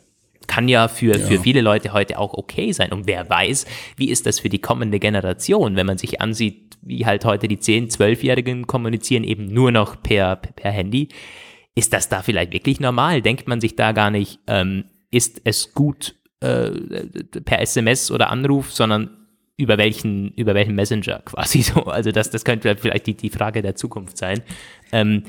Kann 0.47 0.69
ja 0.69 0.89
für, 0.89 1.17
ja. 1.17 1.27
für 1.27 1.41
viele 1.41 1.61
Leute 1.61 1.93
heute 1.93 2.19
auch 2.19 2.35
okay 2.35 2.73
sein. 2.73 2.93
Und 2.93 3.07
wer 3.07 3.29
weiß, 3.29 3.67
wie 3.97 4.11
ist 4.11 4.27
das 4.27 4.41
für 4.41 4.49
die 4.49 4.61
kommende 4.61 4.99
Generation, 4.99 5.77
wenn 5.77 5.87
man 5.87 5.99
sich 5.99 6.21
ansieht, 6.21 6.77
wie 6.83 7.05
halt 7.05 7.25
heute 7.25 7.49
die 7.49 7.59
10-, 7.59 7.97
12-Jährigen 7.97 8.67
kommunizieren, 8.67 9.25
eben 9.25 9.47
nur 9.47 9.73
noch 9.73 10.03
per, 10.03 10.37
per 10.37 10.71
Handy. 10.71 11.09
Ist 11.75 11.93
das 11.93 12.09
da 12.09 12.23
vielleicht 12.23 12.53
wirklich 12.53 12.81
normal? 12.81 13.23
Denkt 13.23 13.49
man 13.49 13.61
sich 13.61 13.77
da 13.77 13.93
gar 13.93 14.11
nicht, 14.11 14.41
ähm, 14.47 14.85
ist 15.11 15.43
es 15.45 15.75
gut 15.75 16.15
äh, 16.41 16.71
per 17.45 17.61
SMS 17.61 18.11
oder 18.11 18.31
Anruf, 18.31 18.73
sondern 18.73 19.27
über 19.57 19.79
welchen, 19.79 20.33
über 20.33 20.55
welchen 20.55 20.75
Messenger 20.75 21.21
quasi 21.25 21.63
so. 21.63 21.85
Also 21.85 22.13
das, 22.13 22.31
das 22.31 22.45
könnte 22.45 22.77
vielleicht 22.77 23.07
die, 23.07 23.15
die 23.15 23.31
Frage 23.31 23.63
der 23.63 23.75
Zukunft 23.75 24.19
sein. 24.19 24.43
Ähm, 24.93 25.25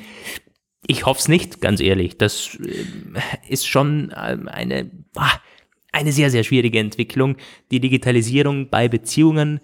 ich 0.88 1.06
hoffe 1.06 1.20
es 1.20 1.28
nicht, 1.28 1.62
ganz 1.62 1.80
ehrlich. 1.82 2.18
Das 2.18 2.58
äh, 2.62 2.86
ist 3.50 3.68
schon 3.68 4.14
ähm, 4.16 4.48
eine, 4.48 4.90
eine 5.92 6.12
sehr, 6.12 6.32
sehr 6.32 6.44
schwierige 6.44 6.80
Entwicklung. 6.80 7.38
Die 7.72 7.80
Digitalisierung 7.80 8.70
bei 8.70 8.88
Beziehungen, 8.88 9.60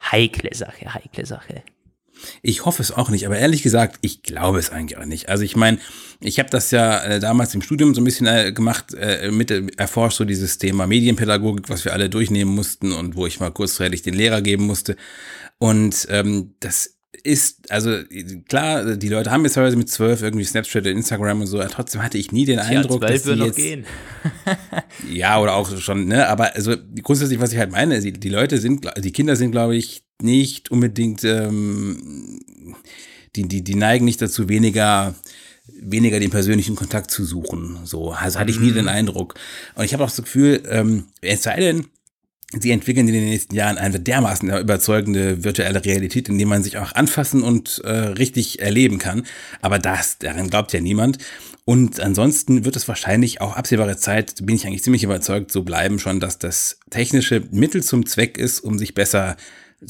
heikle 0.00 0.54
Sache, 0.54 0.94
heikle 0.94 1.26
Sache. 1.26 1.62
Ich 2.40 2.64
hoffe 2.64 2.80
es 2.80 2.92
auch 2.92 3.10
nicht, 3.10 3.26
aber 3.26 3.36
ehrlich 3.36 3.62
gesagt, 3.62 3.98
ich 4.00 4.22
glaube 4.22 4.58
es 4.58 4.70
eigentlich 4.70 4.98
auch 4.98 5.04
nicht. 5.04 5.28
Also 5.28 5.44
ich 5.44 5.54
meine, 5.54 5.78
ich 6.20 6.38
habe 6.38 6.48
das 6.48 6.70
ja 6.70 7.02
äh, 7.02 7.20
damals 7.20 7.54
im 7.54 7.60
Studium 7.60 7.94
so 7.94 8.00
ein 8.00 8.04
bisschen 8.04 8.26
äh, 8.26 8.52
gemacht, 8.52 8.94
äh, 8.94 9.30
mit 9.30 9.50
äh, 9.50 9.66
erforscht 9.76 10.16
so 10.16 10.24
dieses 10.24 10.56
Thema 10.56 10.86
Medienpädagogik, 10.86 11.68
was 11.68 11.84
wir 11.84 11.92
alle 11.92 12.08
durchnehmen 12.08 12.54
mussten 12.54 12.92
und 12.92 13.16
wo 13.16 13.26
ich 13.26 13.38
mal 13.38 13.50
kurzfristig 13.50 14.02
den 14.02 14.14
Lehrer 14.14 14.40
geben 14.40 14.64
musste. 14.64 14.96
Und 15.58 16.06
ähm, 16.10 16.54
das 16.60 16.95
ist, 17.22 17.70
also 17.70 17.92
klar, 18.48 18.96
die 18.96 19.08
Leute 19.08 19.30
haben 19.30 19.44
jetzt 19.44 19.54
teilweise 19.54 19.76
mit 19.76 19.88
zwölf 19.88 20.22
irgendwie 20.22 20.44
Snapchat 20.44 20.84
und 20.84 20.92
Instagram 20.92 21.40
und 21.40 21.46
so, 21.46 21.58
aber 21.58 21.70
trotzdem 21.70 22.02
hatte 22.02 22.18
ich 22.18 22.32
nie 22.32 22.44
den 22.44 22.58
Eindruck, 22.58 23.00
dass 23.00 23.24
sie 23.24 23.34
jetzt, 23.34 23.56
gehen. 23.56 23.86
ja, 25.10 25.40
oder 25.40 25.54
auch 25.54 25.76
schon, 25.78 26.06
ne, 26.06 26.28
aber 26.28 26.54
also 26.54 26.74
grundsätzlich, 27.02 27.40
was 27.40 27.52
ich 27.52 27.58
halt 27.58 27.72
meine, 27.72 28.00
die, 28.00 28.12
die 28.12 28.28
Leute 28.28 28.58
sind, 28.58 28.86
die 28.98 29.12
Kinder 29.12 29.36
sind, 29.36 29.52
glaube 29.52 29.76
ich, 29.76 30.04
nicht 30.20 30.70
unbedingt, 30.70 31.24
ähm, 31.24 32.40
die, 33.34 33.48
die, 33.48 33.62
die 33.62 33.74
neigen 33.74 34.04
nicht 34.04 34.20
dazu, 34.22 34.48
weniger 34.48 35.14
weniger 35.80 36.20
den 36.20 36.30
persönlichen 36.30 36.76
Kontakt 36.76 37.10
zu 37.10 37.24
suchen. 37.24 37.80
So, 37.84 38.12
also 38.12 38.38
hatte 38.38 38.50
ich 38.50 38.60
nie 38.60 38.70
mhm. 38.70 38.74
den 38.76 38.88
Eindruck. 38.88 39.34
Und 39.74 39.84
ich 39.84 39.92
habe 39.92 40.04
auch 40.04 40.08
das 40.08 40.16
Gefühl, 40.16 40.62
ähm, 40.70 41.06
es 41.20 41.42
sei 41.42 41.56
denn, 41.56 41.86
sie 42.60 42.70
entwickeln 42.70 43.08
in 43.08 43.14
den 43.14 43.24
nächsten 43.24 43.54
Jahren 43.54 43.78
eine 43.78 44.00
dermaßen 44.00 44.50
überzeugende 44.58 45.44
virtuelle 45.44 45.84
Realität, 45.84 46.28
in 46.28 46.38
der 46.38 46.46
man 46.46 46.62
sich 46.62 46.78
auch 46.78 46.94
anfassen 46.94 47.42
und 47.42 47.80
äh, 47.84 47.90
richtig 47.90 48.60
erleben 48.60 48.98
kann. 48.98 49.26
Aber 49.60 49.78
das, 49.78 50.18
daran 50.18 50.48
glaubt 50.48 50.72
ja 50.72 50.80
niemand. 50.80 51.18
Und 51.64 52.00
ansonsten 52.00 52.64
wird 52.64 52.76
es 52.76 52.86
wahrscheinlich 52.86 53.40
auch 53.40 53.56
absehbare 53.56 53.96
Zeit, 53.96 54.46
bin 54.46 54.54
ich 54.54 54.66
eigentlich 54.66 54.84
ziemlich 54.84 55.02
überzeugt, 55.02 55.50
so 55.50 55.62
bleiben 55.62 55.98
schon, 55.98 56.20
dass 56.20 56.38
das 56.38 56.78
technische 56.90 57.42
Mittel 57.50 57.82
zum 57.82 58.06
Zweck 58.06 58.38
ist, 58.38 58.60
um 58.60 58.78
sich 58.78 58.94
besser 58.94 59.36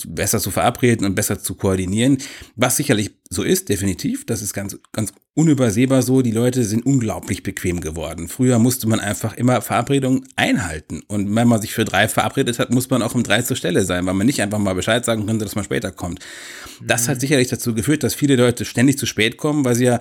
besser 0.04 0.40
zu 0.40 0.50
verabreden 0.50 1.06
und 1.06 1.14
besser 1.14 1.38
zu 1.38 1.54
koordinieren. 1.54 2.18
Was 2.56 2.76
sicherlich 2.76 3.12
so 3.30 3.42
ist, 3.42 3.68
definitiv. 3.68 4.24
Das 4.26 4.42
ist 4.42 4.54
ganz, 4.54 4.78
ganz 4.92 5.12
unübersehbar 5.34 6.02
so. 6.02 6.22
Die 6.22 6.30
Leute 6.30 6.64
sind 6.64 6.86
unglaublich 6.86 7.42
bequem 7.42 7.80
geworden. 7.80 8.28
Früher 8.28 8.58
musste 8.58 8.88
man 8.88 9.00
einfach 9.00 9.36
immer 9.36 9.60
Verabredungen 9.60 10.26
einhalten. 10.36 11.02
Und 11.08 11.34
wenn 11.34 11.48
man 11.48 11.60
sich 11.60 11.72
für 11.72 11.84
drei 11.84 12.08
verabredet 12.08 12.58
hat, 12.58 12.70
muss 12.70 12.88
man 12.88 13.02
auch 13.02 13.14
um 13.14 13.22
drei 13.22 13.42
zur 13.42 13.56
Stelle 13.56 13.84
sein, 13.84 14.06
weil 14.06 14.14
man 14.14 14.26
nicht 14.26 14.42
einfach 14.42 14.58
mal 14.58 14.74
Bescheid 14.74 15.04
sagen 15.04 15.26
könnte, 15.26 15.44
dass 15.44 15.56
man 15.56 15.64
später 15.64 15.90
kommt. 15.90 16.20
Das 16.84 17.08
hat 17.08 17.16
mhm. 17.16 17.20
sicherlich 17.20 17.48
dazu 17.48 17.74
geführt, 17.74 18.02
dass 18.02 18.14
viele 18.14 18.36
Leute 18.36 18.64
ständig 18.64 18.98
zu 18.98 19.06
spät 19.06 19.36
kommen, 19.36 19.64
weil 19.64 19.74
sie 19.74 19.84
ja 19.84 19.98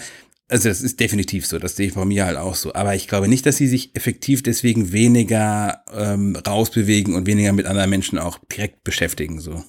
also 0.48 0.70
das 0.70 0.82
ist 0.82 1.00
definitiv 1.00 1.48
so, 1.48 1.58
das 1.58 1.76
sehe 1.76 1.88
ich 1.88 1.96
bei 1.96 2.06
mir 2.06 2.26
halt 2.26 2.38
auch 2.38 2.56
so. 2.56 2.74
Aber 2.74 2.94
ich 2.94 3.08
glaube 3.08 3.28
nicht, 3.28 3.46
dass 3.48 3.58
sie 3.58 3.68
sich 3.68 3.96
effektiv 3.96 4.44
deswegen 4.44 4.92
weniger 4.92 5.84
ähm, 5.92 6.36
rausbewegen 6.36 7.16
und 7.16 7.26
weniger 7.26 7.52
mit 7.52 7.66
anderen 7.66 7.90
Menschen 7.90 8.20
auch 8.20 8.38
direkt 8.52 8.84
beschäftigen. 8.84 9.40
So. 9.40 9.64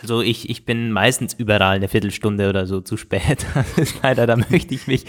Also 0.00 0.22
ich, 0.22 0.48
ich 0.48 0.64
bin 0.64 0.92
meistens 0.92 1.34
überall 1.34 1.76
eine 1.76 1.88
Viertelstunde 1.88 2.48
oder 2.48 2.66
so 2.66 2.80
zu 2.80 2.96
spät. 2.96 3.46
leider, 4.02 4.26
da 4.26 4.36
möchte 4.36 4.74
ich 4.74 4.86
mich. 4.86 5.04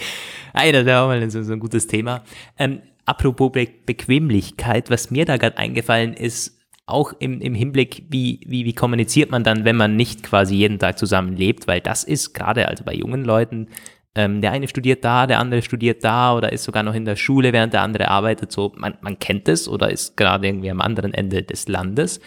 Ey, 0.52 0.72
wäre 0.72 1.02
auch 1.02 1.06
mal 1.06 1.30
so, 1.30 1.42
so 1.42 1.52
ein 1.52 1.60
gutes 1.60 1.86
Thema. 1.86 2.24
Ähm, 2.58 2.82
apropos 3.06 3.52
Be 3.52 3.68
Bequemlichkeit, 3.86 4.90
was 4.90 5.10
mir 5.10 5.24
da 5.24 5.36
gerade 5.36 5.58
eingefallen 5.58 6.14
ist, 6.14 6.60
auch 6.86 7.12
im, 7.20 7.40
im 7.40 7.54
Hinblick, 7.54 8.04
wie, 8.08 8.40
wie, 8.46 8.64
wie 8.64 8.72
kommuniziert 8.72 9.30
man 9.30 9.44
dann, 9.44 9.64
wenn 9.64 9.76
man 9.76 9.94
nicht 9.94 10.24
quasi 10.24 10.56
jeden 10.56 10.78
Tag 10.78 10.98
zusammen 10.98 11.36
lebt, 11.36 11.68
weil 11.68 11.80
das 11.80 12.02
ist 12.02 12.34
gerade 12.34 12.66
also 12.68 12.84
bei 12.84 12.94
jungen 12.94 13.24
Leuten, 13.24 13.68
ähm, 14.16 14.40
der 14.40 14.50
eine 14.50 14.66
studiert 14.66 15.04
da, 15.04 15.28
der 15.28 15.38
andere 15.38 15.62
studiert 15.62 16.02
da 16.02 16.34
oder 16.34 16.52
ist 16.52 16.64
sogar 16.64 16.82
noch 16.82 16.94
in 16.94 17.04
der 17.04 17.14
Schule, 17.14 17.52
während 17.52 17.74
der 17.74 17.82
andere 17.82 18.08
arbeitet, 18.08 18.50
so, 18.50 18.72
man, 18.76 18.98
man 19.02 19.20
kennt 19.20 19.48
es 19.48 19.68
oder 19.68 19.90
ist 19.90 20.16
gerade 20.16 20.48
irgendwie 20.48 20.70
am 20.70 20.80
anderen 20.80 21.14
Ende 21.14 21.44
des 21.44 21.68
Landes 21.68 22.20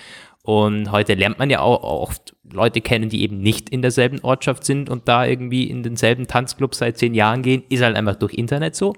und 0.43 0.91
heute 0.91 1.13
lernt 1.13 1.39
man 1.39 1.49
ja 1.49 1.59
auch 1.59 1.83
oft 1.83 2.32
Leute 2.53 2.81
kennen, 2.81 3.09
die 3.09 3.21
eben 3.21 3.39
nicht 3.39 3.69
in 3.69 3.81
derselben 3.81 4.19
Ortschaft 4.21 4.63
sind 4.63 4.89
und 4.89 5.07
da 5.07 5.25
irgendwie 5.25 5.69
in 5.69 5.83
denselben 5.83 6.27
Tanzclub 6.27 6.75
seit 6.75 6.97
zehn 6.97 7.13
Jahren 7.13 7.41
gehen, 7.41 7.63
ist 7.69 7.81
halt 7.81 7.95
einfach 7.95 8.15
durch 8.15 8.33
Internet 8.33 8.75
so. 8.75 8.95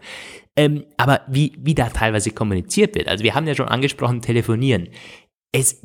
Ähm, 0.55 0.85
aber 0.97 1.21
wie, 1.27 1.53
wie 1.57 1.75
da 1.75 1.89
teilweise 1.89 2.31
kommuniziert 2.31 2.95
wird, 2.95 3.07
also 3.07 3.23
wir 3.23 3.35
haben 3.35 3.47
ja 3.47 3.55
schon 3.55 3.67
angesprochen, 3.67 4.21
telefonieren. 4.21 4.89
Es, 5.51 5.81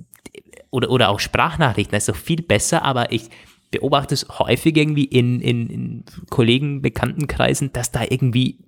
oder, 0.70 0.90
oder 0.90 1.08
auch 1.08 1.20
Sprachnachrichten, 1.20 1.92
das 1.92 2.06
ist 2.06 2.14
doch 2.14 2.20
viel 2.20 2.42
besser, 2.42 2.84
aber 2.84 3.12
ich, 3.12 3.30
beobachte 3.70 4.14
es 4.14 4.26
häufig 4.28 4.76
irgendwie 4.76 5.04
in, 5.04 5.40
in, 5.40 5.70
in 5.70 6.04
Kollegen, 6.28 6.82
Bekanntenkreisen, 6.82 7.72
dass 7.72 7.92
da 7.92 8.02
irgendwie, 8.08 8.58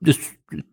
das, 0.00 0.16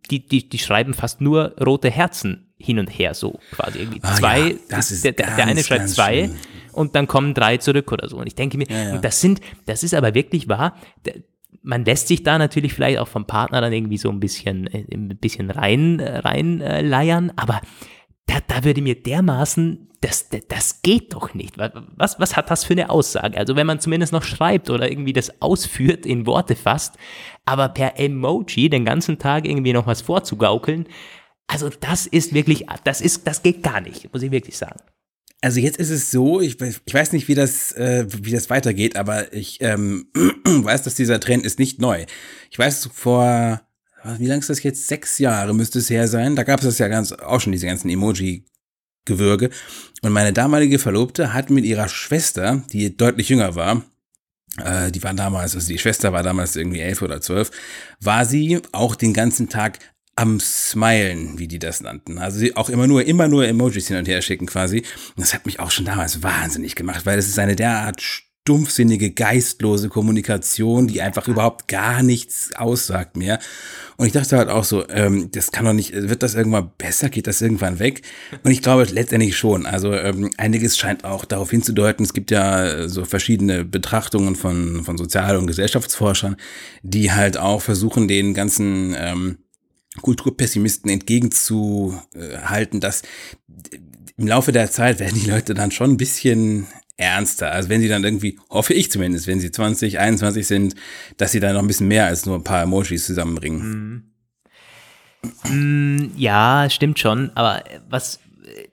die, 0.10 0.26
die, 0.28 0.50
die 0.50 0.60
schreiben 0.60 0.94
fast 0.94 1.22
nur 1.22 1.56
rote 1.60 1.90
Herzen 1.90 2.54
hin 2.58 2.80
und 2.80 2.88
her, 2.88 3.14
so 3.14 3.40
quasi 3.52 3.80
irgendwie. 3.80 4.00
Ah, 4.04 4.16
zwei, 4.16 4.52
ja, 4.52 4.56
das 4.70 4.92
ist 4.92 5.04
der, 5.04 5.12
der, 5.12 5.28
der 5.28 5.38
ganz, 5.38 5.52
eine 5.52 5.64
schreibt 5.64 5.82
ganz 5.82 5.96
zwei 5.96 6.28
schlimm. 6.28 6.38
Und 6.74 6.96
dann 6.96 7.08
kommen 7.08 7.34
drei 7.34 7.58
zurück 7.58 7.92
oder 7.92 8.10
so. 8.10 8.18
Und 8.18 8.28
ich 8.28 8.36
denke 8.36 8.58
mir, 8.58 8.68
Ja, 8.70 8.84
ja. 8.94 8.98
das 8.98 9.22
sind, 9.22 9.40
das 9.66 9.84
ist 9.84 9.94
aber 9.94 10.14
wirklich 10.16 10.48
wahr. 10.50 10.76
Man 11.62 11.86
lässt 11.86 12.08
sich 12.10 12.24
da 12.24 12.38
natürlich 12.38 12.74
vielleicht 12.74 12.98
auch 13.00 13.08
vom 13.08 13.26
Partner 13.26 13.62
dann 13.62 13.72
irgendwie 13.72 13.98
so 13.98 14.10
ein 14.10 14.20
bisschen, 14.20 14.68
äh, 14.68 14.86
ein 14.94 15.10
bisschen 15.20 15.50
rein, 15.50 16.00
äh, 16.00 16.18
rein 16.18 16.60
äh, 16.62 16.82
leiern, 16.82 17.32
aber 17.36 17.62
da, 18.26 18.36
da 18.48 18.64
würde 18.64 18.82
mir 18.82 18.96
dermaßen, 19.02 19.90
das, 20.02 20.28
das, 20.30 20.48
das 20.50 20.82
geht 20.82 21.14
doch 21.14 21.34
nicht. 21.34 21.58
Wa- 21.58 21.72
Was, 21.96 22.20
was 22.20 22.36
hat 22.36 22.50
das 22.52 22.66
für 22.66 22.74
eine 22.74 22.90
Aussage? 22.90 23.38
Also 23.38 23.56
wenn 23.56 23.68
man 23.68 23.80
zumindest 23.80 24.12
noch 24.12 24.24
schreibt 24.24 24.70
oder 24.70 24.90
irgendwie 24.92 25.14
das 25.14 25.42
ausführt, 25.42 26.06
in 26.06 26.26
Worte 26.26 26.56
fasst, 26.56 26.96
aber 27.46 27.70
per 27.70 27.98
Emoji 28.00 28.70
den 28.70 28.84
ganzen 28.84 29.18
Tag 29.20 29.46
irgendwie 29.48 29.72
noch 29.74 29.88
was 29.88 30.02
vorzugaukeln, 30.02 30.88
also 31.48 31.70
das 31.80 32.06
ist 32.08 32.34
wirklich, 32.34 32.66
das 32.84 33.00
ist, 33.02 33.28
das 33.28 33.44
geht 33.44 33.64
gar 33.64 33.80
nicht, 33.82 34.12
muss 34.14 34.24
ich 34.24 34.32
wirklich 34.32 34.58
sagen. 34.58 34.80
Also 35.44 35.60
jetzt 35.60 35.78
ist 35.78 35.90
es 35.90 36.10
so, 36.10 36.40
ich, 36.40 36.56
weiß- 36.56 36.80
ich 36.86 36.94
weiß 36.94 37.12
nicht, 37.12 37.28
wie 37.28 37.36
das, 37.36 37.74
äh, 37.74 38.06
wie 38.10 38.32
das 38.32 38.50
weitergeht, 38.50 38.96
aber 38.96 39.34
ich 39.34 39.58
ähm, 39.62 40.08
weiß, 40.46 40.84
dass 40.84 40.96
dieser 40.96 41.20
Trend 41.20 41.46
ist 41.46 41.60
nicht 41.60 41.82
neu. 41.82 42.06
Ich 42.50 42.58
weiß 42.58 42.90
vor, 42.94 43.62
wie 44.18 44.26
lange 44.28 44.40
ist 44.40 44.50
das 44.50 44.64
jetzt? 44.64 44.88
Sechs 44.88 45.18
Jahre 45.20 45.54
müsste 45.54 45.80
es 45.80 45.90
her 45.90 46.08
sein. 46.08 46.36
Da 46.38 46.44
gab 46.44 46.60
es 46.62 46.66
das 46.66 46.78
ja 46.78 46.88
ganz 46.88 47.12
auch 47.12 47.42
schon 47.42 47.52
diese 47.52 47.66
ganzen 47.68 47.90
Emoji-Gewürge. 47.90 49.50
Und 50.02 50.12
meine 50.14 50.32
damalige 50.34 50.80
Verlobte 50.80 51.34
hat 51.34 51.50
mit 51.50 51.66
ihrer 51.66 51.90
Schwester, 51.90 52.64
die 52.72 52.96
deutlich 52.96 53.28
jünger 53.30 53.56
war, 53.56 53.84
äh, 54.64 54.92
die 54.92 55.04
war 55.04 55.14
damals, 55.14 55.56
also 55.56 55.68
die 55.68 55.78
Schwester 55.80 56.14
war 56.14 56.24
damals 56.24 56.56
irgendwie 56.56 56.80
elf 56.82 57.02
oder 57.02 57.20
zwölf, 57.22 57.52
war 58.00 58.26
sie 58.26 58.62
auch 58.72 58.96
den 58.96 59.14
ganzen 59.14 59.50
Tag 59.50 59.80
am 60.16 60.40
Smilen, 60.40 61.40
wie 61.40 61.48
die 61.48 61.60
das 61.60 61.82
nannten. 61.82 62.20
Also 62.20 62.38
sie 62.38 62.56
auch 62.56 62.70
immer 62.70 62.88
nur, 62.88 63.06
immer 63.06 63.28
nur 63.28 63.48
Emojis 63.48 63.88
hin 63.88 63.98
und 63.98 64.08
her 64.08 64.22
schicken 64.22 64.46
quasi. 64.46 64.80
Und 64.80 65.22
das 65.22 65.34
hat 65.34 65.46
mich 65.46 65.60
auch 65.60 65.72
schon 65.72 65.86
damals 65.86 66.22
wahnsinnig 66.22 66.76
gemacht, 66.76 67.06
weil 67.06 67.18
es 67.18 67.28
ist 67.28 67.40
eine 67.40 67.56
derart 67.56 68.02
stumpfsinnige, 68.44 69.12
geistlose 69.12 69.88
Kommunikation, 69.88 70.88
die 70.88 71.02
einfach 71.02 71.30
überhaupt 71.30 71.70
gar 71.70 72.04
nichts 72.04 72.52
aussagt 72.58 73.16
mehr. 73.16 73.40
Und 73.96 74.06
ich 74.06 74.12
dachte 74.12 74.38
halt 74.38 74.50
auch 74.50 74.66
so, 74.66 74.88
ähm, 74.90 75.30
das 75.32 75.52
kann 75.52 75.66
doch 75.66 75.72
nicht, 75.72 75.94
wird 75.94 76.24
das 76.24 76.36
irgendwann 76.36 76.72
besser, 76.78 77.10
geht 77.10 77.28
das 77.28 77.42
irgendwann 77.42 77.80
weg? 77.80 78.02
Und 78.44 78.52
ich 78.52 78.62
glaube 78.62 78.84
letztendlich 78.84 79.38
schon. 79.38 79.66
Also 79.66 79.94
ähm, 79.94 80.30
einiges 80.38 80.78
scheint 80.78 81.06
auch 81.06 81.24
darauf 81.24 81.52
hinzudeuten, 81.52 82.04
es 82.04 82.14
gibt 82.14 82.32
ja 82.32 82.90
so 82.90 83.06
verschiedene 83.06 83.64
Betrachtungen 83.64 84.36
von, 84.36 84.84
von 84.84 84.98
Sozial- 84.98 85.38
und 85.38 85.48
Gesellschaftsforschern, 85.48 86.36
die 86.82 87.14
halt 87.14 87.38
auch 87.38 87.62
versuchen, 87.62 88.10
den 88.10 88.34
ganzen 88.34 88.94
ähm, 88.98 89.38
Kulturpessimisten 90.02 90.90
entgegenzuhalten, 90.90 92.80
dass 92.80 93.04
im 94.18 94.28
Laufe 94.28 94.52
der 94.52 94.70
Zeit 94.72 95.00
werden 95.00 95.20
die 95.22 95.30
Leute 95.30 95.54
dann 95.54 95.72
schon 95.72 95.92
ein 95.92 95.98
bisschen 95.98 96.68
ernster. 96.98 97.52
Also 97.52 97.70
wenn 97.70 97.82
sie 97.82 97.88
dann 97.88 98.04
irgendwie, 98.04 98.40
hoffe 98.50 98.74
ich 98.74 98.92
zumindest, 98.92 99.28
wenn 99.28 99.40
sie 99.40 99.52
20, 99.52 100.00
21 100.00 100.46
sind, 100.48 100.76
dass 101.18 101.32
sie 101.32 101.40
dann 101.40 101.54
noch 101.56 101.62
ein 101.62 101.68
bisschen 101.68 101.88
mehr 101.88 102.06
als 102.06 102.26
nur 102.26 102.36
ein 102.36 102.44
paar 102.44 102.64
Emojis 102.64 103.06
zusammenbringen. 103.06 104.14
Mm, 105.50 106.12
Ja, 106.18 106.68
stimmt 106.70 107.00
schon, 107.00 107.32
aber 107.36 107.66
äh, 107.70 107.80
was. 107.90 108.20
äh, 108.46 108.68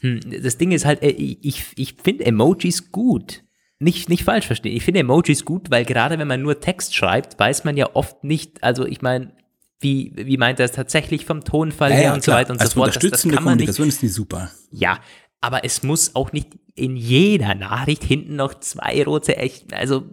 hm, 0.00 0.20
Das 0.42 0.58
Ding 0.58 0.72
ist 0.72 0.84
halt, 0.84 1.02
äh, 1.02 1.10
ich, 1.10 1.64
ich 1.76 1.96
finde 2.02 2.26
Emojis 2.26 2.90
gut. 2.90 3.42
Nicht, 3.78 4.08
nicht 4.08 4.24
falsch 4.24 4.46
verstehen. 4.46 4.76
Ich 4.76 4.84
finde 4.84 5.00
Emojis 5.00 5.44
gut, 5.44 5.70
weil 5.70 5.84
gerade 5.84 6.18
wenn 6.18 6.28
man 6.28 6.40
nur 6.42 6.60
Text 6.60 6.94
schreibt, 6.94 7.38
weiß 7.38 7.64
man 7.64 7.76
ja 7.76 7.90
oft 7.94 8.24
nicht, 8.24 8.62
also 8.62 8.86
ich 8.86 9.02
meine, 9.02 9.32
wie, 9.80 10.12
wie 10.14 10.36
meint 10.36 10.58
er 10.60 10.66
es 10.66 10.72
tatsächlich 10.72 11.26
vom 11.26 11.44
Tonfall 11.44 11.92
her 11.92 12.14
und 12.14 12.22
so 12.22 12.30
klar. 12.30 12.40
weiter 12.40 12.52
und 12.52 12.60
als 12.60 12.70
so 12.70 12.80
fort. 12.80 12.88
Das, 12.88 12.94
das 12.94 13.04
unterstützende 13.04 13.34
kann 13.36 13.44
man 13.44 13.56
nicht 13.58 13.66
Kommunikation 13.66 13.88
ist 13.88 14.02
die 14.02 14.08
super. 14.08 14.50
ja, 14.70 14.98
aber 15.40 15.64
es 15.64 15.82
muss 15.82 16.14
auch 16.14 16.32
nicht 16.32 16.48
in 16.74 16.96
jeder 16.96 17.54
Nachricht 17.54 18.02
hinten 18.02 18.34
noch 18.36 18.54
zwei 18.60 19.04
rote 19.04 19.36
echt, 19.36 19.72
also 19.74 20.04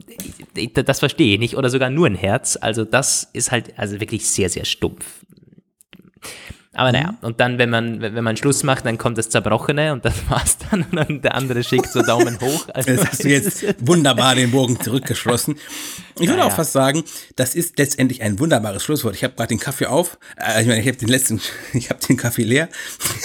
ich- 0.56 0.74
das 0.74 1.00
verstehe 1.00 1.34
ich 1.36 1.40
nicht 1.40 1.56
oder 1.58 1.70
sogar 1.70 1.90
nur 1.90 2.06
ein 2.06 2.16
Herz. 2.16 2.58
Also 2.60 2.84
das 2.86 3.30
ist 3.34 3.52
halt 3.52 3.80
also 3.80 4.00
wirklich 4.00 4.28
sehr 4.28 4.50
sehr 4.50 4.66
stumpf. 4.66 5.06
Aber 6.74 6.94
naja, 6.94 7.16
und 7.22 7.42
dann, 7.42 7.58
wenn 7.58 7.70
man, 7.70 8.02
wenn 8.02 8.24
man 8.24 8.38
Schluss 8.38 8.64
macht, 8.64 8.86
dann 8.86 8.98
kommt 8.98 9.18
das 9.18 9.28
Zerbrochene 9.28 9.92
und 9.92 10.06
das 10.06 10.14
war's 10.30 10.58
dann. 10.58 10.84
Und 10.84 10.96
dann 10.96 11.22
der 11.22 11.36
andere 11.36 11.66
schickt 11.66 11.92
so 11.92 12.02
Daumen 12.02 12.40
hoch. 12.40 12.68
Also 12.74 12.92
Das 12.96 13.08
hast 13.08 13.24
du 13.26 13.30
jetzt 13.30 13.66
wunderbar 13.86 14.36
den 14.36 14.52
Bogen 14.52 14.80
zurückgeschlossen. 14.80 15.58
Ich 16.16 16.28
würde 16.28 16.40
Ja, 16.40 16.46
auch 16.46 16.50
ja. 16.50 16.56
fast 16.56 16.72
sagen, 16.72 17.04
das 17.36 17.56
ist 17.56 17.78
letztendlich 17.78 18.22
ein 18.22 18.40
wunderbares 18.40 18.84
Schlusswort. 18.84 19.16
Ich 19.16 19.24
habe 19.26 19.34
gerade 19.34 19.50
den 19.50 19.60
Kaffee 19.60 19.88
auf. 19.88 20.18
Äh, 20.38 20.62
ich 20.62 20.68
meine, 20.68 20.80
ich 20.80 20.88
habe 20.88 20.98
den 20.98 21.10
letzten, 21.10 21.42
ich 21.74 21.90
habe 21.90 22.00
den 22.08 22.16
Kaffee 22.16 22.44
leer. 22.44 22.70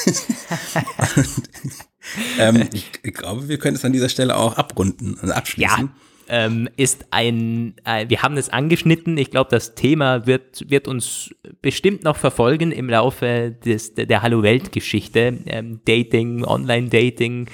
Und, 1.17 2.39
ähm, 2.39 2.69
ich, 2.73 2.91
ich 3.03 3.15
glaube, 3.15 3.49
wir 3.49 3.59
können 3.59 3.77
es 3.77 3.85
an 3.85 3.93
dieser 3.93 4.09
Stelle 4.09 4.37
auch 4.37 4.57
abrunden 4.57 5.15
und 5.15 5.31
abschließen. 5.31 5.87
Ja, 5.87 5.91
ähm, 6.29 6.69
ist 6.77 7.07
ein, 7.11 7.75
äh, 7.85 8.09
wir 8.09 8.23
haben 8.23 8.37
es 8.37 8.49
angeschnitten. 8.49 9.17
Ich 9.19 9.31
glaube, 9.31 9.51
das 9.51 9.75
Thema 9.75 10.27
wird, 10.27 10.69
wird 10.71 10.89
uns 10.89 11.35
bestimmt 11.63 12.05
noch 12.05 12.17
verfolgen 12.17 12.73
im 12.73 12.89
Laufe 12.89 13.57
des, 13.65 13.95
der, 13.95 14.23
Hallo-Welt-Geschichte. 14.23 15.39
Ähm, 15.47 15.81
Dating, 15.85 16.45
Online-Dating, 16.45 17.49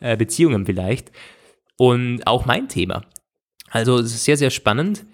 äh, 0.00 0.16
Beziehungen 0.16 0.66
vielleicht. 0.66 1.10
Und 1.76 2.26
auch 2.26 2.46
mein 2.46 2.68
Thema. 2.68 3.02
Also 3.70 3.98
es 3.98 4.14
ist 4.14 4.24
sehr, 4.24 4.36
sehr 4.36 4.50
spannend. 4.50 5.04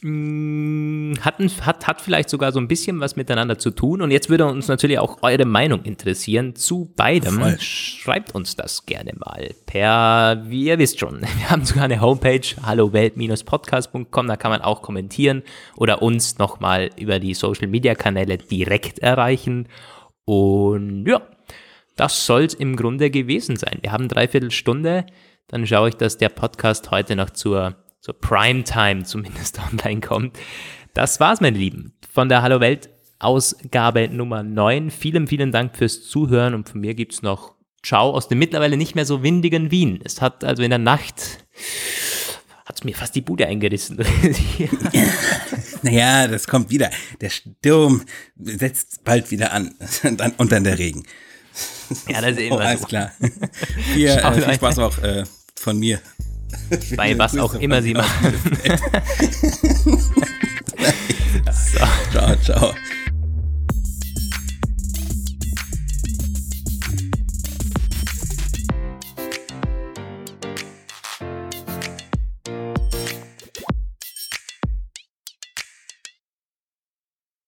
Mm, 0.00 1.14
Hat, 1.20 1.40
hat, 1.62 1.86
hat 1.88 2.00
vielleicht 2.00 2.30
sogar 2.30 2.52
so 2.52 2.60
ein 2.60 2.68
bisschen 2.68 3.00
was 3.00 3.16
miteinander 3.16 3.58
zu 3.58 3.70
tun. 3.70 4.00
Und 4.00 4.12
jetzt 4.12 4.30
würde 4.30 4.46
uns 4.46 4.68
natürlich 4.68 4.98
auch 5.00 5.22
eure 5.22 5.44
Meinung 5.44 5.82
interessieren 5.82 6.54
zu 6.54 6.92
beidem. 6.96 7.40
Voll. 7.40 7.58
Schreibt 7.58 8.34
uns 8.34 8.54
das 8.54 8.86
gerne 8.86 9.12
mal 9.16 9.50
per, 9.66 10.44
wie 10.46 10.64
ihr 10.64 10.78
wisst 10.78 11.00
schon, 11.00 11.20
wir 11.38 11.50
haben 11.50 11.64
sogar 11.64 11.84
eine 11.84 12.00
Homepage, 12.00 12.46
hallowelt-podcast.com, 12.62 14.28
da 14.28 14.36
kann 14.36 14.52
man 14.52 14.62
auch 14.62 14.82
kommentieren 14.82 15.42
oder 15.76 16.00
uns 16.00 16.38
nochmal 16.38 16.90
über 16.96 17.18
die 17.18 17.34
Social-Media-Kanäle 17.34 18.38
direkt 18.38 19.00
erreichen. 19.00 19.68
Und 20.24 21.06
ja, 21.06 21.22
das 21.96 22.26
soll 22.26 22.44
es 22.44 22.54
im 22.54 22.76
Grunde 22.76 23.10
gewesen 23.10 23.56
sein. 23.56 23.78
Wir 23.80 23.90
haben 23.90 24.06
dreiviertel 24.06 24.52
Stunde. 24.52 25.06
Dann 25.48 25.66
schaue 25.66 25.88
ich, 25.88 25.96
dass 25.96 26.18
der 26.18 26.28
Podcast 26.28 26.92
heute 26.92 27.16
noch 27.16 27.30
zur, 27.30 27.74
zur 28.00 28.18
Primetime 28.18 29.04
zumindest 29.04 29.58
online 29.72 30.00
kommt. 30.00 30.38
Das 30.94 31.20
war's, 31.20 31.40
meine 31.40 31.58
Lieben, 31.58 31.92
von 32.12 32.28
der 32.28 32.42
Hallo 32.42 32.60
Welt 32.60 32.88
Ausgabe 33.20 34.08
Nummer 34.08 34.42
9. 34.42 34.90
Vielen, 34.90 35.26
vielen 35.26 35.50
Dank 35.52 35.76
fürs 35.76 36.02
Zuhören 36.08 36.54
und 36.54 36.68
von 36.68 36.80
mir 36.80 36.94
gibt's 36.94 37.22
noch 37.22 37.54
Ciao 37.82 38.10
aus 38.10 38.28
dem 38.28 38.38
mittlerweile 38.38 38.76
nicht 38.76 38.94
mehr 38.94 39.04
so 39.06 39.22
windigen 39.22 39.70
Wien. 39.70 40.00
Es 40.04 40.20
hat 40.20 40.42
also 40.44 40.62
in 40.62 40.70
der 40.70 40.78
Nacht 40.78 41.44
hat's 42.64 42.84
mir 42.84 42.94
fast 42.94 43.14
die 43.14 43.20
Bude 43.20 43.46
eingerissen. 43.46 43.98
Naja, 45.82 46.26
das 46.26 46.48
kommt 46.48 46.70
wieder. 46.70 46.90
Der 47.20 47.30
Sturm 47.30 48.02
setzt 48.36 49.04
bald 49.04 49.30
wieder 49.30 49.52
an. 49.52 49.74
Und 50.38 50.50
dann, 50.50 50.64
der 50.64 50.76
Regen. 50.76 51.04
ja, 52.08 52.20
das 52.20 52.32
ist 52.32 52.38
Oh, 52.50 52.54
immer 52.56 52.60
alles 52.60 52.80
so. 52.80 52.86
klar. 52.88 53.12
Viel, 53.94 54.08
Ciao, 54.08 54.32
äh, 54.34 54.40
viel. 54.42 54.54
Spaß 54.54 54.78
auch 54.80 54.98
äh, 54.98 55.24
von 55.54 55.78
mir. 55.78 56.00
Bei 56.96 57.18
was 57.18 57.36
auch 57.38 57.54
immer 57.54 57.82
sie 57.82 57.94
machen. 57.94 58.34
Ciao, 62.12 62.36
ciao. 62.36 62.74